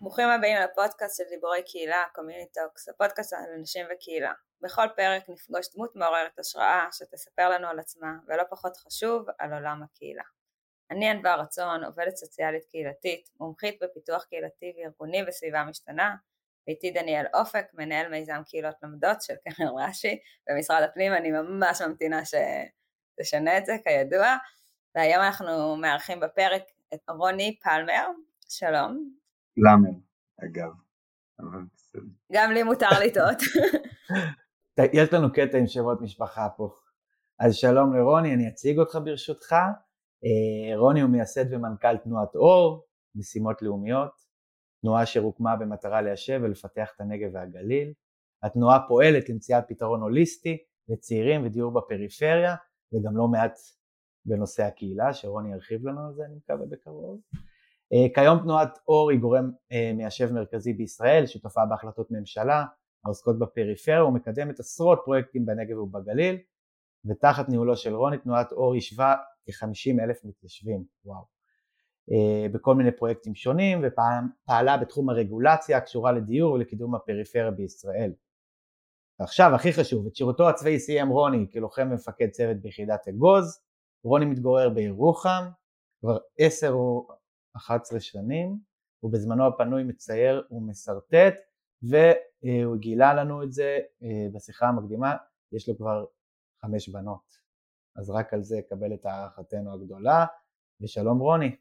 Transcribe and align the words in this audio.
ברוכים 0.00 0.28
הבאים 0.28 0.56
לפודקאסט 0.56 1.16
של 1.16 1.24
דיבורי 1.30 1.62
קהילה, 1.62 2.04
Community 2.12 2.60
Talks, 2.60 2.88
הפודקאסט 2.88 3.32
על 3.32 3.38
אנשים 3.58 3.86
וקהילה. 3.92 4.32
בכל 4.60 4.86
פרק 4.96 5.28
נפגוש 5.28 5.74
דמות 5.74 5.96
מעוררת 5.96 6.38
השראה 6.38 6.88
שתספר 6.92 7.48
לנו 7.48 7.68
על 7.68 7.78
עצמה, 7.78 8.12
ולא 8.26 8.42
פחות 8.50 8.76
חשוב, 8.76 9.26
על 9.38 9.52
עולם 9.52 9.82
הקהילה. 9.82 10.22
אני 10.94 11.10
ענווה 11.10 11.34
רצון, 11.34 11.84
עובדת 11.84 12.16
סוציאלית 12.16 12.64
קהילתית, 12.64 13.30
מומחית 13.40 13.78
בפיתוח 13.82 14.24
קהילתי 14.24 14.72
וארגוני 14.76 15.22
בסביבה 15.28 15.64
משתנה, 15.64 16.14
ואיתי 16.66 16.90
דניאל 16.90 17.26
אופק, 17.34 17.66
מנהל 17.74 18.08
מיזם 18.08 18.42
קהילות 18.46 18.74
לומדות 18.82 19.22
של 19.22 19.34
קרן 19.48 19.66
רש"י 19.78 20.18
במשרד 20.48 20.82
הפנים, 20.82 21.12
אני 21.14 21.30
ממש 21.30 21.80
ממתינה 21.80 22.20
שתשנה 22.24 23.58
את 23.58 23.66
זה 23.66 23.76
כידוע, 23.84 24.36
והיום 24.94 25.22
אנחנו 25.22 25.76
מארחים 25.76 26.20
בפרק 26.20 26.62
את 26.94 27.00
רוני 27.08 27.58
פלמר, 27.62 28.06
שלום. 28.48 29.10
למר, 29.56 29.98
אגב. 30.44 30.70
גם 32.32 32.50
לי 32.52 32.62
מותר 32.62 32.88
לטעות. 33.04 33.38
יש 34.92 35.12
לנו 35.12 35.32
קטע 35.32 35.58
עם 35.58 35.66
שמות 35.66 36.00
משפחה 36.00 36.48
פה. 36.56 36.74
אז 37.38 37.54
שלום 37.54 37.96
לרוני, 37.96 38.34
אני 38.34 38.48
אציג 38.48 38.78
אותך 38.78 38.98
ברשותך. 39.04 39.54
אה, 40.24 40.76
רוני 40.76 41.00
הוא 41.00 41.10
מייסד 41.10 41.44
ומנכ"ל 41.50 41.96
תנועת 41.96 42.34
אור, 42.34 42.86
משימות 43.14 43.62
לאומיות, 43.62 44.10
תנועה 44.82 45.02
אשר 45.02 45.20
הוקמה 45.20 45.56
במטרה 45.56 46.02
ליישב 46.02 46.40
ולפתח 46.42 46.92
את 46.96 47.00
הנגב 47.00 47.30
והגליל. 47.32 47.92
התנועה 48.42 48.78
פועלת 48.88 49.28
למציאת 49.28 49.64
פתרון 49.68 50.00
הוליסטי 50.00 50.58
לצעירים 50.88 51.46
ודיור 51.46 51.72
בפריפריה, 51.72 52.54
וגם 52.92 53.16
לא 53.16 53.28
מעט 53.28 53.58
בנושא 54.26 54.62
הקהילה, 54.62 55.12
שרוני 55.12 55.52
ירחיב 55.52 55.86
לנו 55.86 56.06
על 56.06 56.14
זה 56.14 56.24
אני 56.24 56.34
מקווה 56.36 56.66
בקרוב. 56.66 57.20
אה, 57.92 58.14
כיום 58.14 58.38
תנועת 58.38 58.78
אור 58.88 59.10
היא 59.10 59.20
גורם 59.20 59.50
אה, 59.72 59.92
מיישב 59.94 60.32
מרכזי 60.32 60.72
בישראל, 60.72 61.26
שותפה 61.26 61.60
בהחלטות 61.70 62.10
ממשלה 62.10 62.64
העוסקות 63.04 63.38
בפריפריה 63.38 64.04
ומקדמת 64.04 64.60
עשרות 64.60 65.00
פרויקטים 65.04 65.46
בנגב 65.46 65.78
ובגליל 65.78 66.38
ותחת 67.04 67.48
ניהולו 67.48 67.76
של 67.76 67.94
רוני 67.94 68.18
תנועת 68.18 68.52
אור 68.52 68.76
ישבה 68.76 69.14
כ-50 69.46 70.02
אלף 70.04 70.24
מתיישבים, 70.24 70.84
וואו, 71.04 71.24
אה, 72.12 72.48
בכל 72.52 72.74
מיני 72.74 72.92
פרויקטים 72.92 73.34
שונים 73.34 73.84
ופעלה 73.84 74.76
בתחום 74.76 75.10
הרגולציה 75.10 75.76
הקשורה 75.76 76.12
לדיור 76.12 76.52
ולקידום 76.52 76.94
הפריפריה 76.94 77.50
בישראל. 77.50 78.12
ועכשיו 79.20 79.54
הכי 79.54 79.72
חשוב, 79.72 80.06
את 80.06 80.16
שירותו 80.16 80.48
הצבאי 80.48 80.78
סיים 80.78 81.08
רוני 81.08 81.46
כלוחם 81.52 81.88
ומפקד 81.90 82.30
צוות 82.30 82.56
ביחידת 82.56 83.08
אגוז, 83.08 83.60
רוני 84.04 84.24
מתגורר 84.24 84.68
בירוחם, 84.70 85.44
כבר 86.00 86.18
עשר 86.38 86.70
או 86.70 87.08
11 87.56 88.00
שנים, 88.00 88.58
הוא 89.00 89.12
בזמנו 89.12 89.46
הפנוי 89.46 89.84
מצייר 89.84 90.46
ומסרטט 90.50 91.34
והוא 91.82 92.76
גילה 92.76 93.14
לנו 93.14 93.42
את 93.42 93.52
זה 93.52 93.78
אה, 94.02 94.26
בשיחה 94.32 94.66
המקדימה, 94.66 95.16
יש 95.52 95.68
לו 95.68 95.76
כבר 95.76 96.04
חמש 96.62 96.88
בנות, 96.88 97.43
אז 97.96 98.10
רק 98.10 98.34
על 98.34 98.42
זה 98.42 98.60
קבל 98.68 98.94
את 98.94 99.06
הערכתנו 99.06 99.74
הגדולה, 99.74 100.26
ושלום 100.80 101.18
רוני. 101.18 101.56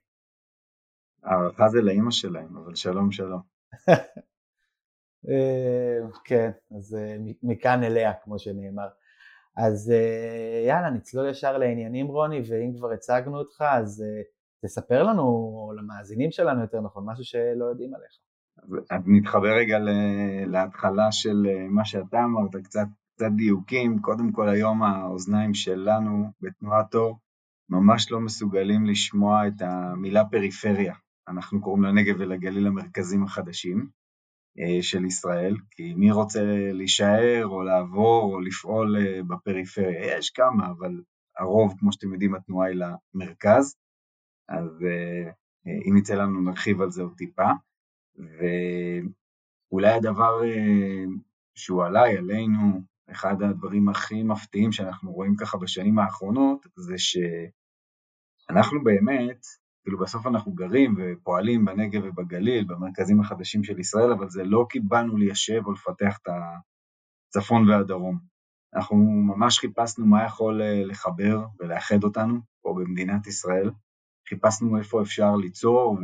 הערכה 1.24 1.68
זה 1.68 1.82
לאימא 1.82 2.12
שלהם, 2.12 2.58
אבל 2.58 2.76
שלום 2.76 3.12
שלום. 3.12 3.42
אה, 5.30 6.00
כן, 6.24 6.52
אז 6.78 6.96
אה, 6.96 7.18
מכאן 7.44 7.84
אליה 7.84 8.14
כמו 8.24 8.40
שנאמר. 8.40 8.88
אז 9.58 9.94
יאללה 10.68 10.90
נצלול 10.90 11.30
ישר 11.30 11.58
לעניינים 11.58 12.08
רוני 12.08 12.42
ואם 12.48 12.74
כבר 12.78 12.92
הצגנו 12.92 13.38
אותך 13.38 13.64
אז 13.70 14.04
תספר 14.66 15.04
לנו, 15.04 15.24
או 15.24 15.74
למאזינים 15.78 16.32
שלנו 16.32 16.62
יותר 16.62 16.82
נכון, 16.82 17.04
משהו 17.08 17.24
שלא 17.24 17.66
יודעים 17.66 17.94
עליך. 17.96 18.12
אז 18.92 19.02
נתחבר 19.06 19.56
רגע 19.58 19.78
להתחלה 20.48 21.12
של 21.12 21.46
אה, 21.50 21.68
מה 21.70 21.86
שאתה 21.86 22.18
אמרת, 22.24 22.64
קצת, 22.64 22.88
קצת 23.16 23.32
דיוקים. 23.36 24.00
קודם 24.00 24.32
כל 24.32 24.50
היום 24.50 24.84
האוזניים 24.84 25.54
שלנו 25.54 26.32
בתנועת 26.42 26.96
אור 26.96 27.20
ממש 27.70 28.12
לא 28.12 28.20
מסוגלים 28.20 28.86
לשמוע 28.86 29.48
את 29.48 29.62
המילה 29.62 30.26
פריפריה. 30.26 30.96
אנחנו 31.28 31.62
קוראים 31.62 31.84
לנגב 31.84 32.16
ולגליל 32.20 32.68
המרכזים 32.68 33.24
החדשים 33.24 33.88
אה, 34.60 34.84
של 34.84 35.06
ישראל, 35.06 35.56
כי 35.72 35.94
מי 35.94 36.12
רוצה 36.12 36.42
להישאר 36.74 37.48
או 37.48 37.64
לעבור 37.64 38.34
או 38.34 38.40
לפעול 38.40 38.98
אה, 38.98 39.24
בפריפריה? 39.24 40.18
יש 40.18 40.30
כמה, 40.30 40.68
אבל 40.70 41.02
הרוב, 41.38 41.74
כמו 41.80 41.94
שאתם 41.94 42.14
יודעים, 42.14 42.36
התנועה 42.36 42.68
היא 42.68 42.82
למרכז. 43.16 43.76
אז 44.50 44.84
אה, 44.86 45.32
אם 45.90 45.98
יצא 45.98 46.16
לנו 46.16 46.42
נרחיב 46.42 46.82
על 46.82 46.92
זה 46.92 47.02
עוד 47.02 47.14
טיפה. 47.18 47.50
ואולי 48.16 49.94
הדבר 49.94 50.42
שהוא 51.56 51.84
עליי, 51.86 52.18
עלינו, 52.18 52.82
אחד 53.12 53.42
הדברים 53.42 53.90
הכי 53.90 54.24
מפתיעים 54.24 54.72
שאנחנו 54.72 55.12
רואים 55.12 55.36
ככה 55.36 55.58
בשנים 55.58 56.00
האחרונות, 56.00 56.68
זה 56.76 56.96
שאנחנו 56.98 58.84
באמת, 58.84 59.46
כאילו 59.84 60.00
בסוף 60.00 60.28
אנחנו 60.28 60.52
גרים 60.52 60.96
ופועלים 60.98 61.66
בנגב 61.66 62.02
ובגליל, 62.06 62.64
במרכזים 62.64 63.20
החדשים 63.20 63.64
של 63.64 63.80
ישראל, 63.80 64.12
אבל 64.12 64.30
זה 64.30 64.44
לא 64.44 64.66
כי 64.70 64.80
באנו 64.80 65.18
ליישב 65.18 65.62
או 65.66 65.72
לפתח 65.72 66.18
את 66.22 66.28
הצפון 67.30 67.70
והדרום. 67.70 68.20
אנחנו 68.76 68.96
ממש 69.36 69.60
חיפשנו 69.60 70.06
מה 70.06 70.26
יכול 70.26 70.62
לחבר 70.64 71.46
ולאחד 71.60 72.04
אותנו 72.04 72.40
פה 72.62 72.76
במדינת 72.78 73.28
ישראל, 73.28 73.72
חיפשנו 74.30 74.78
איפה 74.78 75.02
אפשר 75.02 75.36
ליצור 75.36 75.98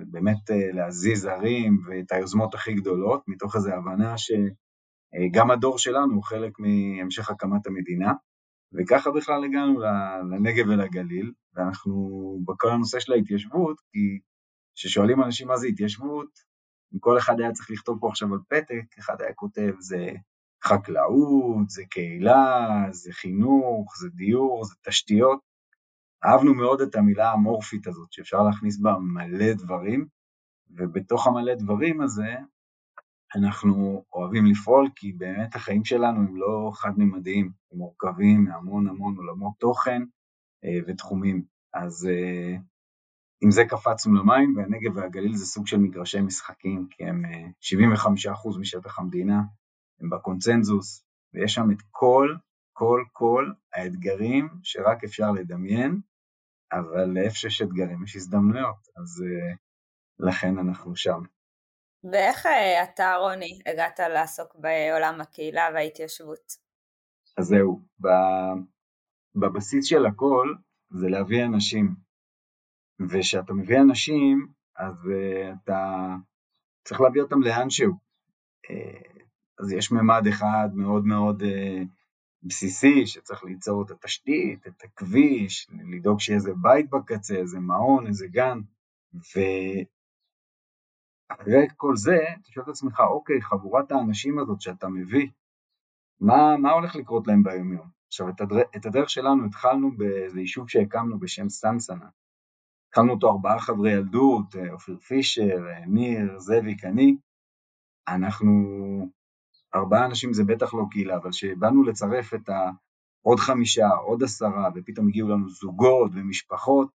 ובאמת 0.00 0.50
אה, 0.50 0.72
להזיז 0.72 1.24
ערים 1.24 1.78
ואת 1.86 2.12
היוזמות 2.12 2.54
הכי 2.54 2.74
גדולות, 2.74 3.22
מתוך 3.28 3.56
איזו 3.56 3.70
הבנה 3.72 4.14
שגם 5.14 5.50
הדור 5.50 5.78
שלנו 5.78 6.14
הוא 6.14 6.24
חלק 6.24 6.52
מהמשך 6.58 7.30
הקמת 7.30 7.66
המדינה, 7.66 8.12
וככה 8.72 9.10
בכלל 9.10 9.44
הגענו 9.44 9.80
לנגב 10.30 10.68
ולגליל, 10.68 11.32
ואנחנו 11.54 11.92
בכל 12.46 12.70
הנושא 12.70 13.00
של 13.00 13.12
ההתיישבות, 13.12 13.80
כי 13.92 14.20
כששואלים 14.74 15.22
אנשים 15.22 15.48
מה 15.48 15.56
זה 15.56 15.66
התיישבות, 15.66 16.28
אם 16.94 16.98
כל 16.98 17.18
אחד 17.18 17.40
היה 17.40 17.52
צריך 17.52 17.70
לכתוב 17.70 17.98
פה 18.00 18.08
עכשיו 18.08 18.34
על 18.34 18.40
פתק, 18.48 18.98
אחד 18.98 19.22
היה 19.22 19.34
כותב 19.34 19.72
זה 19.78 20.12
חקלאות, 20.64 21.70
זה 21.70 21.82
קהילה, 21.90 22.68
זה 22.90 23.12
חינוך, 23.12 23.96
זה 24.00 24.08
דיור, 24.08 24.64
זה 24.64 24.74
תשתיות, 24.82 25.40
אהבנו 26.24 26.54
מאוד 26.54 26.80
את 26.80 26.94
המילה 26.94 27.30
האמורפית 27.30 27.86
הזאת, 27.86 28.12
שאפשר 28.12 28.42
להכניס 28.42 28.78
בה 28.78 28.94
מלא 28.98 29.52
דברים, 29.52 30.06
ובתוך 30.70 31.26
המלא 31.26 31.54
דברים 31.54 32.00
הזה 32.00 32.34
אנחנו 33.34 34.04
אוהבים 34.12 34.46
לפעול, 34.46 34.88
כי 34.96 35.12
באמת 35.12 35.54
החיים 35.54 35.84
שלנו 35.84 36.20
הם 36.20 36.36
לא 36.36 36.70
חד-ממדיים, 36.74 37.52
הם 37.72 37.78
מורכבים 37.78 38.44
מהמון 38.44 38.88
המון 38.88 39.16
עולמות 39.16 39.52
תוכן 39.58 40.02
אה, 40.64 40.78
ותחומים. 40.86 41.44
אז 41.74 42.08
אה, 42.10 42.56
עם 43.42 43.50
זה 43.50 43.64
קפצנו 43.64 44.14
למים, 44.14 44.56
והנגב 44.56 44.96
והגליל 44.96 45.36
זה 45.36 45.46
סוג 45.46 45.66
של 45.66 45.76
מגרשי 45.76 46.20
משחקים, 46.20 46.86
כי 46.90 47.04
הם 47.04 47.24
75% 47.24 48.28
אה, 48.28 48.60
משטח 48.60 48.98
המדינה, 48.98 49.42
הם 50.00 50.10
בקונצנזוס, 50.10 51.04
ויש 51.34 51.54
שם 51.54 51.70
את 51.70 51.82
כל, 51.90 52.36
כל, 52.72 53.04
כל 53.12 53.52
האתגרים 53.72 54.48
שרק 54.62 55.04
אפשר 55.04 55.30
לדמיין, 55.32 56.00
אבל 56.72 57.04
לאיפה 57.04 57.36
שיש 57.36 57.62
אתגרים 57.62 58.04
יש 58.04 58.16
הזדמנויות, 58.16 58.88
אז 58.96 59.24
לכן 60.18 60.58
אנחנו 60.58 60.96
שם. 60.96 61.22
ואיך 62.04 62.46
uh, 62.46 62.84
אתה, 62.84 63.14
רוני, 63.14 63.58
הגעת 63.66 64.00
לעסוק 64.00 64.54
בעולם 64.54 65.20
הקהילה 65.20 65.68
וההתיישבות? 65.74 66.56
אז 67.38 67.44
זהו, 67.44 67.80
בבסיס 69.34 69.84
של 69.84 70.06
הכל 70.06 70.54
זה 70.90 71.08
להביא 71.08 71.44
אנשים, 71.44 71.94
וכשאתה 73.10 73.52
מביא 73.52 73.80
אנשים, 73.80 74.48
אז 74.76 74.94
uh, 74.94 75.54
אתה 75.64 76.06
צריך 76.84 77.00
להביא 77.00 77.22
אותם 77.22 77.42
לאנשהו. 77.42 77.92
Uh, 78.66 79.20
אז 79.60 79.72
יש 79.72 79.92
ממד 79.92 80.26
אחד 80.26 80.68
מאוד 80.74 81.04
מאוד 81.04 81.42
בסיסי 82.42 83.06
שצריך 83.06 83.44
ליצור 83.44 83.82
את 83.82 83.90
התשתית, 83.90 84.66
את 84.66 84.84
הכביש, 84.84 85.70
לדאוג 85.92 86.20
שיהיה 86.20 86.36
איזה 86.36 86.52
בית 86.62 86.90
בקצה, 86.90 87.34
איזה 87.34 87.60
מעון, 87.60 88.06
איזה 88.06 88.26
גן, 88.26 88.58
ואחרי 91.30 91.66
כל 91.76 91.96
זה, 91.96 92.18
אתה 92.40 92.52
שואל 92.52 92.64
את 92.64 92.68
עצמך, 92.68 93.00
אוקיי, 93.00 93.42
חבורת 93.42 93.92
האנשים 93.92 94.38
הזאת 94.38 94.60
שאתה 94.60 94.88
מביא, 94.88 95.28
מה, 96.20 96.56
מה 96.56 96.70
הולך 96.70 96.96
לקרות 96.96 97.26
להם 97.26 97.42
ביום 97.42 97.72
יום? 97.72 97.88
עכשיו, 98.06 98.28
את, 98.28 98.40
הדר... 98.40 98.60
את 98.76 98.86
הדרך 98.86 99.10
שלנו 99.10 99.44
התחלנו 99.46 99.96
באיזה 99.96 100.40
יישוב 100.40 100.68
שהקמנו 100.68 101.18
בשם 101.18 101.48
סנסנה, 101.48 102.08
התחלנו 102.88 103.12
אותו 103.12 103.30
ארבעה 103.30 103.60
חברי 103.60 103.92
ילדות, 103.92 104.56
אופיר 104.72 104.96
פישר, 104.98 105.66
ניר, 105.86 106.38
זאביק, 106.38 106.84
אני, 106.84 107.16
אנחנו 108.08 108.52
ארבעה 109.74 110.06
אנשים 110.06 110.32
זה 110.32 110.44
בטח 110.44 110.74
לא 110.74 110.84
קהילה, 110.90 111.16
אבל 111.16 111.30
כשבאנו 111.30 111.82
לצרף 111.82 112.34
את 112.34 112.48
העוד 112.48 113.38
חמישה, 113.38 113.88
עוד 113.88 114.22
עשרה, 114.22 114.68
ופתאום 114.74 115.08
הגיעו 115.08 115.28
לנו 115.28 115.48
זוגות 115.48 116.10
ומשפחות, 116.14 116.88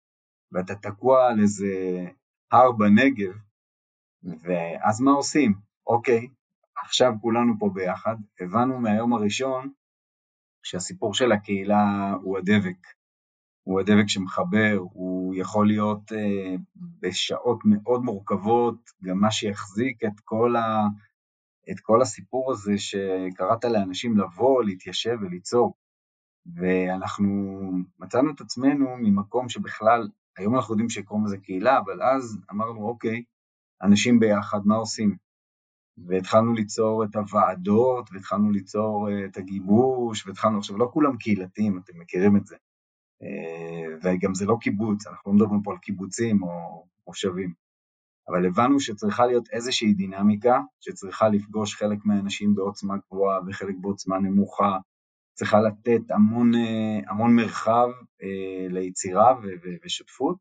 ואתה 0.53 0.75
תקוע 0.75 1.27
על 1.27 1.41
איזה 1.41 2.05
הר 2.53 2.73
בנגב, 2.73 3.33
ואז 4.25 5.01
מה 5.01 5.11
עושים? 5.11 5.55
אוקיי, 5.87 6.29
עכשיו 6.85 7.13
כולנו 7.21 7.55
פה 7.59 7.71
ביחד, 7.75 8.17
הבנו 8.41 8.81
מהיום 8.81 9.13
הראשון 9.13 9.71
שהסיפור 10.63 11.15
של 11.15 11.33
הקהילה 11.33 12.13
הוא 12.23 12.39
הדבק. 12.39 12.87
הוא 13.63 13.81
הדבק 13.81 14.09
שמחבר, 14.09 14.77
הוא 14.79 15.35
יכול 15.35 15.67
להיות 15.67 16.13
uh, 16.13 16.61
בשעות 17.01 17.59
מאוד 17.65 18.03
מורכבות, 18.03 18.91
גם 19.03 19.19
מה 19.19 19.31
שיחזיק 19.31 20.05
את 20.05 20.21
כל, 20.25 20.57
ה, 20.57 20.87
את 21.71 21.81
כל 21.81 22.03
הסיפור 22.03 22.53
הזה 22.53 22.79
שקראת 22.79 23.65
לאנשים 23.65 24.19
לבוא, 24.19 24.65
להתיישב 24.65 25.17
וליצור. 25.21 25.75
ואנחנו 26.57 27.33
מצאנו 27.99 28.31
את 28.31 28.41
עצמנו 28.41 28.97
ממקום 28.99 29.49
שבכלל, 29.49 30.09
היום 30.39 30.57
אנחנו 30.57 30.73
יודעים 30.73 30.91
שקוראים 30.91 31.27
לזה 31.27 31.39
קהילה, 31.39 31.79
אבל 31.79 32.03
אז 32.03 32.39
אמרנו, 32.51 32.89
אוקיי, 32.89 33.23
אנשים 33.85 34.21
ביחד, 34.21 34.59
מה 34.65 34.75
עושים? 34.75 35.17
והתחלנו 36.07 36.53
ליצור 36.53 37.05
את 37.05 37.17
הוועדות, 37.17 38.11
והתחלנו 38.13 38.51
ליצור 38.51 39.09
אה, 39.11 39.25
את 39.25 39.37
הגיבוש, 39.37 40.27
והתחלנו, 40.27 40.59
עכשיו 40.59 40.79
לא 40.79 40.91
כולם 40.93 41.17
קהילתיים, 41.17 41.79
אתם 41.79 41.99
מכירים 41.99 42.37
את 42.37 42.47
זה. 42.47 42.57
אה, 43.23 43.97
וגם 44.03 44.35
זה 44.35 44.47
לא 44.47 44.57
קיבוץ, 44.61 45.07
אנחנו 45.07 45.33
לא 45.33 45.37
מדברים 45.37 45.63
פה 45.63 45.73
על 45.73 45.79
קיבוצים 45.79 46.43
או 46.43 46.85
מושבים. 47.07 47.53
אבל 48.29 48.47
הבנו 48.47 48.81
שצריכה 48.81 49.27
להיות 49.27 49.49
איזושהי 49.53 49.95
דינמיקה, 49.95 50.61
שצריכה 50.81 51.29
לפגוש 51.29 51.75
חלק 51.75 51.99
מהאנשים 52.05 52.55
בעוצמה 52.55 52.95
גבוהה 53.07 53.41
וחלק 53.47 53.75
בעוצמה 53.81 54.19
נמוכה, 54.19 54.79
צריכה 55.35 55.61
לתת 55.61 56.11
המון, 56.11 56.55
אה, 56.55 57.11
המון 57.11 57.37
מרחב 57.37 57.89
ליצירה 58.71 59.35
ושותפות, 59.85 60.37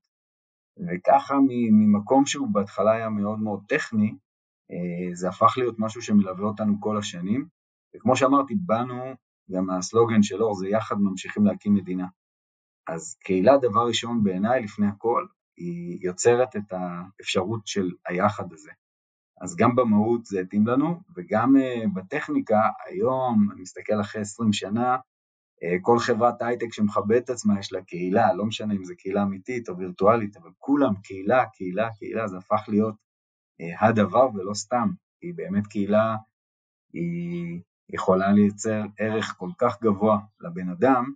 וככה 0.77 1.35
ממקום 1.71 2.25
שהוא 2.25 2.47
בהתחלה 2.51 2.91
היה 2.91 3.09
מאוד 3.09 3.39
מאוד 3.39 3.63
טכני, 3.67 4.15
אה, 4.71 5.15
זה 5.15 5.29
הפך 5.29 5.53
להיות 5.57 5.75
משהו 5.79 6.01
שמלווה 6.01 6.45
אותנו 6.45 6.73
כל 6.79 6.97
השנים, 6.97 7.47
וכמו 7.95 8.15
שאמרתי, 8.15 8.55
באנו, 8.55 9.13
גם 9.51 9.69
הסלוגן 9.69 10.23
של 10.23 10.43
אור 10.43 10.55
זה 10.55 10.67
יחד 10.69 10.95
ממשיכים 10.99 11.45
להקים 11.45 11.73
מדינה. 11.73 12.07
אז 12.87 13.15
קהילה, 13.23 13.57
דבר 13.57 13.87
ראשון 13.87 14.23
בעיניי, 14.23 14.63
לפני 14.63 14.87
הכל, 14.87 15.25
היא 15.57 15.99
יוצרת 16.01 16.55
את 16.55 16.73
האפשרות 16.73 17.67
של 17.67 17.91
היחד 18.07 18.53
הזה. 18.53 18.71
אז 19.41 19.55
גם 19.55 19.75
במהות 19.75 20.25
זה 20.25 20.39
התאים 20.39 20.67
לנו, 20.67 21.01
וגם 21.15 21.55
uh, 21.55 21.89
בטכניקה, 21.93 22.59
היום, 22.85 23.51
אני 23.51 23.61
מסתכל 23.61 24.01
אחרי 24.01 24.21
20 24.21 24.53
שנה, 24.53 24.97
כל 25.81 25.99
חברת 25.99 26.41
הייטק 26.41 26.73
שמכבדת 26.73 27.23
את 27.23 27.29
עצמה 27.29 27.59
יש 27.59 27.73
לה 27.73 27.83
קהילה, 27.83 28.33
לא 28.33 28.45
משנה 28.45 28.73
אם 28.73 28.83
זו 28.83 28.93
קהילה 28.97 29.23
אמיתית 29.23 29.69
או 29.69 29.77
וירטואלית, 29.77 30.37
אבל 30.37 30.49
כולם 30.59 30.93
קהילה, 31.03 31.45
קהילה, 31.45 31.89
קהילה, 31.99 32.27
זה 32.27 32.37
הפך 32.37 32.65
להיות 32.67 32.95
אה, 33.61 33.87
הדבר 33.87 34.29
ולא 34.33 34.53
סתם, 34.53 34.89
כי 35.19 35.33
באמת 35.33 35.67
קהילה 35.67 36.15
היא 36.93 37.61
יכולה 37.89 38.31
לייצר 38.31 38.81
ערך 38.97 39.35
כל 39.37 39.49
כך 39.57 39.81
גבוה 39.81 40.19
לבן 40.39 40.69
אדם, 40.69 41.13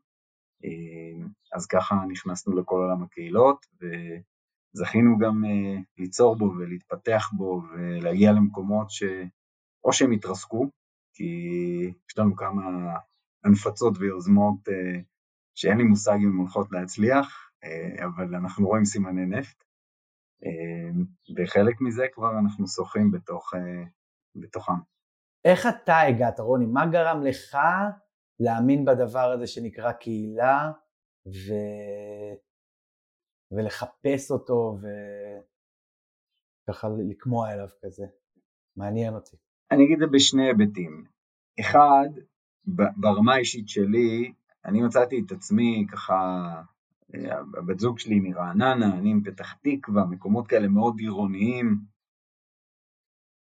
אה, 0.65 1.25
אז 1.53 1.65
ככה 1.65 1.95
נכנסנו 2.09 2.55
לכל 2.55 2.75
עולם 2.75 3.03
הקהילות, 3.03 3.65
וזכינו 3.81 5.17
גם 5.17 5.45
אה, 5.45 5.81
ליצור 5.97 6.35
בו 6.35 6.45
ולהתפתח 6.45 7.29
בו 7.33 7.61
ולהגיע 7.71 8.31
למקומות 8.31 8.89
שאו 8.89 9.93
שהם 9.93 10.11
התרסקו, 10.11 10.69
כי 11.13 11.23
יש 12.09 12.17
לנו 12.17 12.35
כמה 12.35 12.95
הנפצות 13.43 13.93
ויוזמות 13.97 14.59
שאין 15.55 15.77
לי 15.77 15.83
מושג 15.83 16.17
אם 16.23 16.29
הן 16.31 16.37
הולכות 16.37 16.67
להצליח, 16.71 17.51
אבל 18.05 18.35
אנחנו 18.35 18.67
רואים 18.67 18.85
סימני 18.85 19.25
נפט, 19.25 19.63
אמ, 20.43 21.05
וחלק 21.37 21.81
מזה 21.81 22.05
כבר 22.13 22.31
אנחנו 22.39 22.67
שוחים 22.67 23.11
בתוך, 23.11 23.53
אה, 23.53 23.83
בתוכם. 24.35 24.79
איך 25.45 25.67
אתה 25.67 25.99
הגעת, 25.99 26.39
רוני? 26.39 26.65
מה 26.65 26.85
גרם 26.91 27.23
לך 27.23 27.57
להאמין 28.39 28.85
בדבר 28.85 29.31
הזה 29.31 29.47
שנקרא 29.47 29.91
קהילה 29.91 30.71
ו... 31.27 31.53
ולחפש 33.51 34.31
אותו 34.31 34.77
וככה 36.63 36.87
לקמוע 37.09 37.53
אליו 37.53 37.67
כזה? 37.81 38.05
מעניין 38.77 39.13
אותי. 39.13 39.37
אני 39.71 39.85
אגיד 39.85 39.93
את 39.93 40.09
זה 40.09 40.15
בשני 40.15 40.47
היבטים. 40.47 41.05
אחד, 41.59 42.09
ברמה 42.67 43.33
האישית 43.33 43.69
שלי, 43.69 44.33
אני 44.65 44.81
מצאתי 44.81 45.23
את 45.25 45.31
עצמי 45.31 45.85
ככה 45.91 46.47
הבת 47.57 47.79
זוג 47.79 47.99
שלי 47.99 48.19
מרעננה, 48.19 48.97
אני 48.97 49.13
מפתח 49.13 49.53
תקווה, 49.53 50.05
מקומות 50.05 50.47
כאלה 50.47 50.67
מאוד 50.67 50.99
עירוניים, 50.99 51.77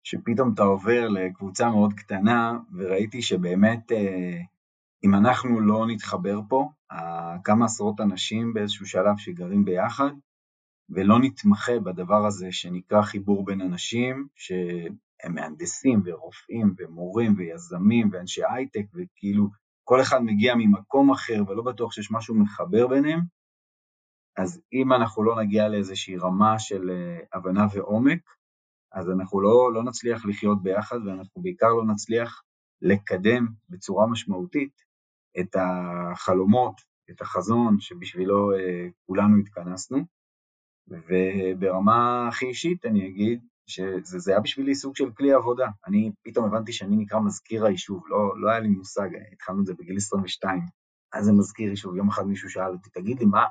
שפתאום 0.05 0.55
אתה 0.55 0.62
עובר 0.62 1.08
לקבוצה 1.08 1.70
מאוד 1.70 1.93
קטנה, 1.93 2.58
וראיתי 2.75 3.23
שבאמת 3.23 3.93
אה, 3.93 4.40
אם 5.05 5.14
אנחנו 5.14 5.61
לא 5.61 5.87
נתחבר 5.87 6.40
פה, 6.49 6.70
כמה 7.44 7.64
עשרות 7.64 8.00
אנשים 8.00 8.55
באיזשהו 8.55 8.87
שלב 8.87 9.17
שגרים 9.19 9.64
ביחד, 9.64 10.11
ולא 10.90 11.19
נתמחה 11.19 11.81
בדבר 11.81 12.26
הזה 12.26 12.52
שנקרא 12.52 13.02
חיבור 13.02 13.44
בין 13.44 13.61
אנשים, 13.61 14.29
שהם 15.23 15.35
מהנדסים 15.35 16.03
ורופאים 16.05 16.75
ומורים 16.79 17.35
ויזמים 17.37 18.09
ואנשי 18.13 18.43
הייטק, 18.55 18.85
וכאילו 18.95 19.49
כל 19.85 20.01
אחד 20.01 20.23
מגיע 20.23 20.55
ממקום 20.55 21.11
אחר 21.11 21.43
ולא 21.49 21.63
בטוח 21.63 21.93
שיש 21.93 22.11
משהו 22.11 22.35
מחבר 22.35 22.87
ביניהם, 22.87 23.21
אז 24.37 24.63
אם 24.73 24.93
אנחנו 24.93 25.25
לא 25.25 25.43
נגיע 25.43 25.69
לאיזושהי 25.69 26.17
רמה 26.17 26.59
של 26.59 26.91
אה, 26.91 27.19
הבנה 27.33 27.67
ועומק, 27.75 28.21
אז 28.93 29.11
אנחנו 29.11 29.41
לא, 29.41 29.73
לא 29.75 29.83
נצליח 29.85 30.27
לחיות 30.27 30.63
ביחד 30.63 30.97
ואנחנו 31.07 31.43
בעיקר 31.43 31.69
לא 31.69 31.85
נצליח 31.93 32.43
לקדם 32.83 33.47
בצורה 33.69 34.07
משמעותית 34.07 34.73
את 35.41 35.57
החלומות, 35.57 36.81
את 37.11 37.21
החזון 37.21 37.81
שבשבילו 37.81 38.53
אה, 38.53 38.89
כולנו 39.07 39.37
התכנסנו. 39.37 39.99
וברמה 40.89 42.29
הכי 42.29 42.47
אישית 42.47 42.87
אני 42.87 43.09
אגיד 43.09 43.45
שזה 43.67 44.31
היה 44.31 44.41
בשבילי 44.41 44.75
סוג 44.75 44.97
של 44.97 45.11
כלי 45.11 45.33
עבודה. 45.33 45.67
אני 45.87 46.13
פתאום 46.23 46.45
הבנתי 46.45 46.73
שאני 46.73 46.96
נקרא 46.96 47.20
מזכיר 47.20 47.65
היישוב, 47.65 48.05
לא, 48.08 48.41
לא 48.41 48.51
היה 48.51 48.61
לי 48.61 48.69
מושג, 48.69 49.08
התחלנו 49.32 49.61
את 49.61 49.67
זה 49.67 49.75
בגיל 49.75 49.96
22. 49.96 50.61
אז 51.13 51.25
זה 51.25 51.32
מזכיר 51.32 51.70
יישוב, 51.70 51.96
יום 51.96 52.08
אחד 52.08 52.27
מישהו 52.27 52.51
שאל 52.51 52.73
אותי, 52.73 52.91
תגיד 52.91 53.19
לי, 53.19 53.25
מה, 53.25 53.44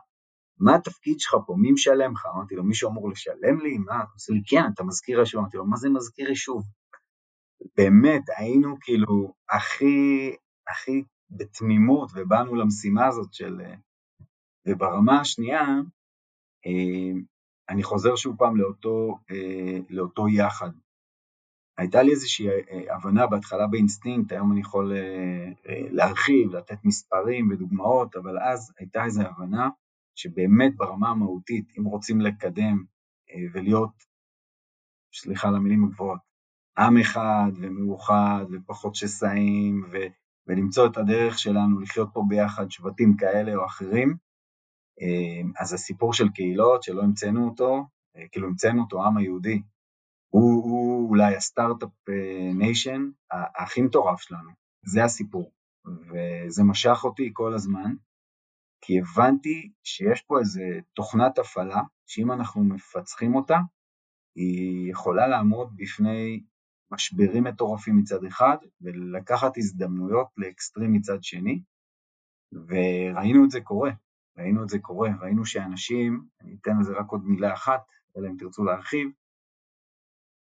מה 0.59 0.75
התפקיד 0.75 1.19
שלך 1.19 1.35
פה, 1.47 1.55
מי 1.57 1.71
משלם 1.71 2.13
לך? 2.13 2.25
אמרתי 2.35 2.55
לו, 2.55 2.63
מישהו 2.63 2.89
אמור 2.89 3.09
לשלם 3.09 3.59
לי? 3.59 3.77
מה? 3.77 3.97
הוא 3.97 4.09
עושה 4.15 4.33
לי, 4.33 4.41
כן, 4.47 4.63
אתה 4.73 4.83
מזכיר 4.83 5.19
יישוב. 5.19 5.41
אמרתי 5.41 5.57
לו, 5.57 5.65
מה 5.65 5.77
זה 5.77 5.89
מזכיר 5.89 6.29
יישוב? 6.29 6.63
באמת, 7.77 8.23
היינו 8.37 8.77
כאילו 8.81 9.33
הכי, 9.49 10.35
הכי 10.67 11.03
בתמימות, 11.29 12.11
ובאנו 12.15 12.55
למשימה 12.55 13.05
הזאת 13.07 13.33
של... 13.33 13.61
וברמה 14.67 15.19
השנייה, 15.21 15.61
אה, 16.65 17.21
אני 17.69 17.83
חוזר 17.83 18.15
שוב 18.15 18.37
פעם 18.37 18.57
לאותו, 18.57 19.17
אה, 19.31 19.79
לאותו 19.89 20.29
יחד. 20.29 20.69
הייתה 21.77 22.03
לי 22.03 22.11
איזושהי 22.11 22.49
אה, 22.49 22.95
הבנה 22.95 23.27
בהתחלה 23.27 23.67
באינסטינקט, 23.67 24.31
היום 24.31 24.51
אני 24.51 24.59
יכול 24.61 24.93
להרחיב, 25.67 26.55
לתת 26.55 26.77
מספרים 26.83 27.49
ודוגמאות, 27.51 28.15
אבל 28.15 28.39
אז 28.39 28.73
הייתה 28.79 29.05
איזו 29.05 29.21
הבנה 29.21 29.69
שבאמת 30.15 30.75
ברמה 30.75 31.09
המהותית, 31.09 31.71
אם 31.79 31.83
רוצים 31.83 32.21
לקדם 32.21 32.83
אה, 33.29 33.35
ולהיות, 33.53 34.03
סליחה 35.15 35.47
על 35.47 35.55
המילים 35.55 35.83
הגבוהות, 35.83 36.19
עם 36.77 36.97
אחד 36.97 37.51
ומאוחד 37.55 38.45
ופחות 38.51 38.95
שסעים 38.95 39.85
ו, 39.91 39.97
ולמצוא 40.47 40.87
את 40.87 40.97
הדרך 40.97 41.39
שלנו 41.39 41.79
לחיות 41.79 42.09
פה 42.13 42.23
ביחד, 42.27 42.71
שבטים 42.71 43.17
כאלה 43.17 43.55
או 43.55 43.65
אחרים, 43.65 44.09
אה, 44.09 44.15
אז 45.59 45.73
הסיפור 45.73 46.13
של 46.13 46.29
קהילות 46.29 46.83
שלא 46.83 47.01
המצאנו 47.01 47.49
אותו, 47.49 47.87
אה, 48.17 48.27
כאילו 48.31 48.47
המצאנו 48.47 48.81
אותו, 48.81 49.03
העם 49.03 49.17
היהודי, 49.17 49.61
הוא, 50.29 50.63
הוא 50.63 51.09
אולי 51.09 51.35
ה 51.35 51.41
start-up 51.41 51.89
nation 52.55 53.09
הכי 53.31 53.81
מטורף 53.81 54.21
שלנו, 54.21 54.49
זה 54.85 55.03
הסיפור, 55.03 55.51
וזה 55.85 56.63
משך 56.63 56.99
אותי 57.03 57.29
כל 57.33 57.53
הזמן, 57.53 57.93
כי 58.81 58.99
הבנתי 58.99 59.71
שיש 59.83 60.21
פה 60.21 60.39
איזה 60.39 60.79
תוכנת 60.93 61.39
הפעלה, 61.39 61.81
שאם 62.07 62.31
אנחנו 62.31 62.63
מפצחים 62.63 63.35
אותה, 63.35 63.57
היא 64.35 64.91
יכולה 64.91 65.27
לעמוד 65.27 65.73
בפני 65.75 66.43
משברים 66.91 67.43
מטורפים 67.43 67.97
מצד 67.97 68.23
אחד, 68.25 68.57
ולקחת 68.81 69.57
הזדמנויות 69.57 70.27
לאקסטרים 70.37 70.93
מצד 70.93 71.23
שני, 71.23 71.61
וראינו 72.53 73.45
את 73.45 73.51
זה 73.51 73.61
קורה. 73.61 73.91
ראינו 74.37 74.63
את 74.63 74.69
זה 74.69 74.79
קורה, 74.79 75.09
ראינו 75.21 75.45
שאנשים, 75.45 76.25
אני 76.41 76.55
אתן 76.61 76.79
לזה 76.79 76.93
רק 76.93 77.09
עוד 77.09 77.25
מילה 77.25 77.53
אחת, 77.53 77.81
אלא 78.17 78.27
אם 78.27 78.35
תרצו 78.37 78.63
להרחיב, 78.63 79.09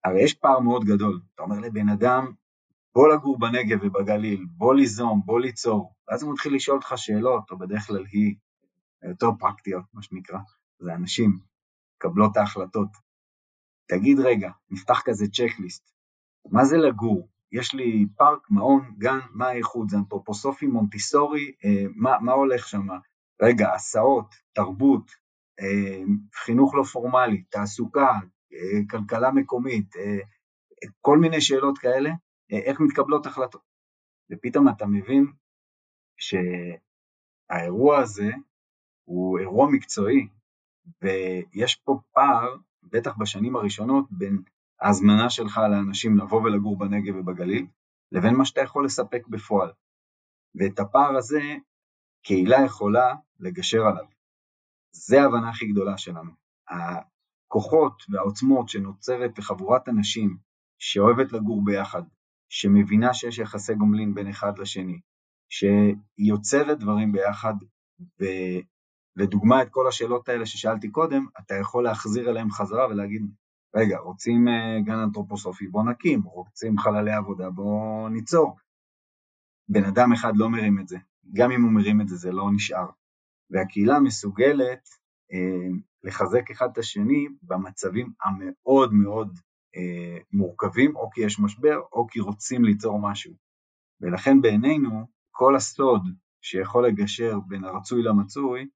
הרי 0.04 0.22
יש 0.22 0.34
פער 0.34 0.60
מאוד 0.60 0.84
גדול, 0.84 1.20
אתה 1.34 1.42
אומר 1.42 1.60
לבן 1.60 1.88
אדם, 1.88 2.32
בוא 2.94 3.08
לגור 3.08 3.38
בנגב 3.38 3.78
ובגליל, 3.82 4.46
בוא 4.50 4.74
ליזום, 4.74 5.22
בוא 5.24 5.40
ליצור, 5.40 5.94
ואז 6.08 6.22
הוא 6.22 6.32
מתחיל 6.32 6.54
לשאול 6.54 6.76
אותך 6.76 6.92
שאלות, 6.96 7.50
או 7.50 7.58
בדרך 7.58 7.86
כלל 7.86 8.04
היא 8.06 8.34
יותר 9.08 9.26
פרקטיות, 9.38 9.84
מה 9.92 10.02
שנקרא, 10.02 10.38
זה 10.78 10.94
אנשים, 10.94 11.38
קבלות 11.98 12.36
ההחלטות. 12.36 12.88
תגיד 13.88 14.18
רגע, 14.20 14.50
נפתח 14.70 15.02
כזה 15.04 15.26
צ'קליסט, 15.26 15.90
מה 16.50 16.64
זה 16.64 16.76
לגור? 16.76 17.28
יש 17.52 17.74
לי 17.74 18.06
פארק, 18.16 18.50
מעון, 18.50 18.94
גן, 18.98 19.18
מה 19.30 19.48
האיכות? 19.48 19.90
זה 19.90 19.96
אנתרופוסופי, 19.96 20.66
מונטיסורי, 20.66 21.52
אה, 21.64 21.84
מה, 21.94 22.18
מה 22.20 22.32
הולך 22.32 22.68
שם? 22.68 22.88
רגע, 23.44 23.74
הסעות, 23.74 24.34
תרבות, 24.52 25.10
אה, 25.60 26.02
חינוך 26.34 26.74
לא 26.74 26.82
פורמלי, 26.82 27.42
תעסוקה, 27.42 28.10
אה, 28.52 28.80
כלכלה 28.90 29.30
מקומית, 29.30 29.96
אה, 29.96 30.18
כל 31.00 31.18
מיני 31.18 31.40
שאלות 31.40 31.78
כאלה, 31.78 32.10
איך 32.50 32.80
מתקבלות 32.80 33.26
החלטות. 33.26 33.62
ופתאום 34.32 34.68
אתה 34.68 34.86
מבין 34.86 35.26
שהאירוע 37.50 37.98
הזה 37.98 38.30
הוא 39.04 39.38
אירוע 39.38 39.68
מקצועי, 39.70 40.28
ויש 41.02 41.74
פה 41.84 42.00
פער, 42.12 42.56
בטח 42.82 43.16
בשנים 43.16 43.56
הראשונות, 43.56 44.04
בין 44.10 44.42
ההזמנה 44.80 45.30
שלך 45.30 45.58
לאנשים 45.70 46.18
לבוא 46.18 46.42
ולגור 46.42 46.78
בנגב 46.78 47.16
ובגליל, 47.16 47.66
לבין 48.12 48.34
מה 48.34 48.44
שאתה 48.44 48.60
יכול 48.60 48.84
לספק 48.84 49.26
בפועל. 49.28 49.72
ואת 50.54 50.78
הפער 50.78 51.16
הזה 51.16 51.42
קהילה 52.24 52.56
יכולה 52.66 53.14
לגשר 53.40 53.80
עליו. 53.86 54.04
זה 54.92 55.22
ההבנה 55.22 55.50
הכי 55.50 55.66
גדולה 55.66 55.98
שלנו. 55.98 56.30
הכוחות 56.68 58.02
והעוצמות 58.08 58.68
שנוצרת 58.68 59.38
לחבורת 59.38 59.88
אנשים 59.88 60.36
שאוהבת 60.78 61.32
לגור 61.32 61.64
ביחד, 61.64 62.02
שמבינה 62.48 63.14
שיש 63.14 63.38
יחסי 63.38 63.74
גומלין 63.74 64.14
בין 64.14 64.28
אחד 64.28 64.58
לשני, 64.58 65.00
שהיא 65.48 65.96
יוצרת 66.18 66.78
דברים 66.78 67.12
ביחד, 67.12 67.54
ולדוגמה 68.20 69.62
את 69.62 69.68
כל 69.70 69.88
השאלות 69.88 70.28
האלה 70.28 70.46
ששאלתי 70.46 70.90
קודם, 70.90 71.26
אתה 71.40 71.54
יכול 71.54 71.84
להחזיר 71.84 72.30
אליהם 72.30 72.50
חזרה 72.50 72.86
ולהגיד, 72.88 73.22
רגע, 73.76 73.98
רוצים 73.98 74.48
אה, 74.48 74.80
גן 74.84 74.98
אנתרופוסופי, 74.98 75.68
בוא 75.68 75.84
נקים, 75.84 76.22
רוצים 76.22 76.78
חללי 76.78 77.12
עבודה, 77.12 77.50
בוא 77.50 78.08
ניצור. 78.08 78.56
בן 79.68 79.84
אדם 79.84 80.12
אחד 80.12 80.32
לא 80.36 80.50
מרים 80.50 80.80
את 80.80 80.88
זה, 80.88 80.98
גם 81.32 81.50
אם 81.50 81.62
הוא 81.62 81.72
מרים 81.72 82.00
את 82.00 82.08
זה, 82.08 82.16
זה 82.16 82.32
לא 82.32 82.52
נשאר. 82.54 82.86
והקהילה 83.50 84.00
מסוגלת 84.00 84.88
אה, 85.32 85.68
לחזק 86.02 86.50
אחד 86.50 86.68
את 86.72 86.78
השני 86.78 87.28
במצבים 87.42 88.12
המאוד 88.24 88.92
מאוד 88.92 89.38
אה, 89.76 90.18
מורכבים, 90.32 90.96
או 90.96 91.10
כי 91.10 91.20
יש 91.20 91.40
משבר, 91.40 91.80
או 91.92 92.06
כי 92.06 92.20
רוצים 92.20 92.64
ליצור 92.64 92.98
משהו. 92.98 93.34
ולכן 94.00 94.40
בעינינו, 94.40 95.06
כל 95.30 95.56
הסוד 95.56 96.02
שיכול 96.42 96.86
לגשר 96.86 97.38
בין 97.48 97.64
הרצוי 97.64 98.02
למצוי, 98.02 98.68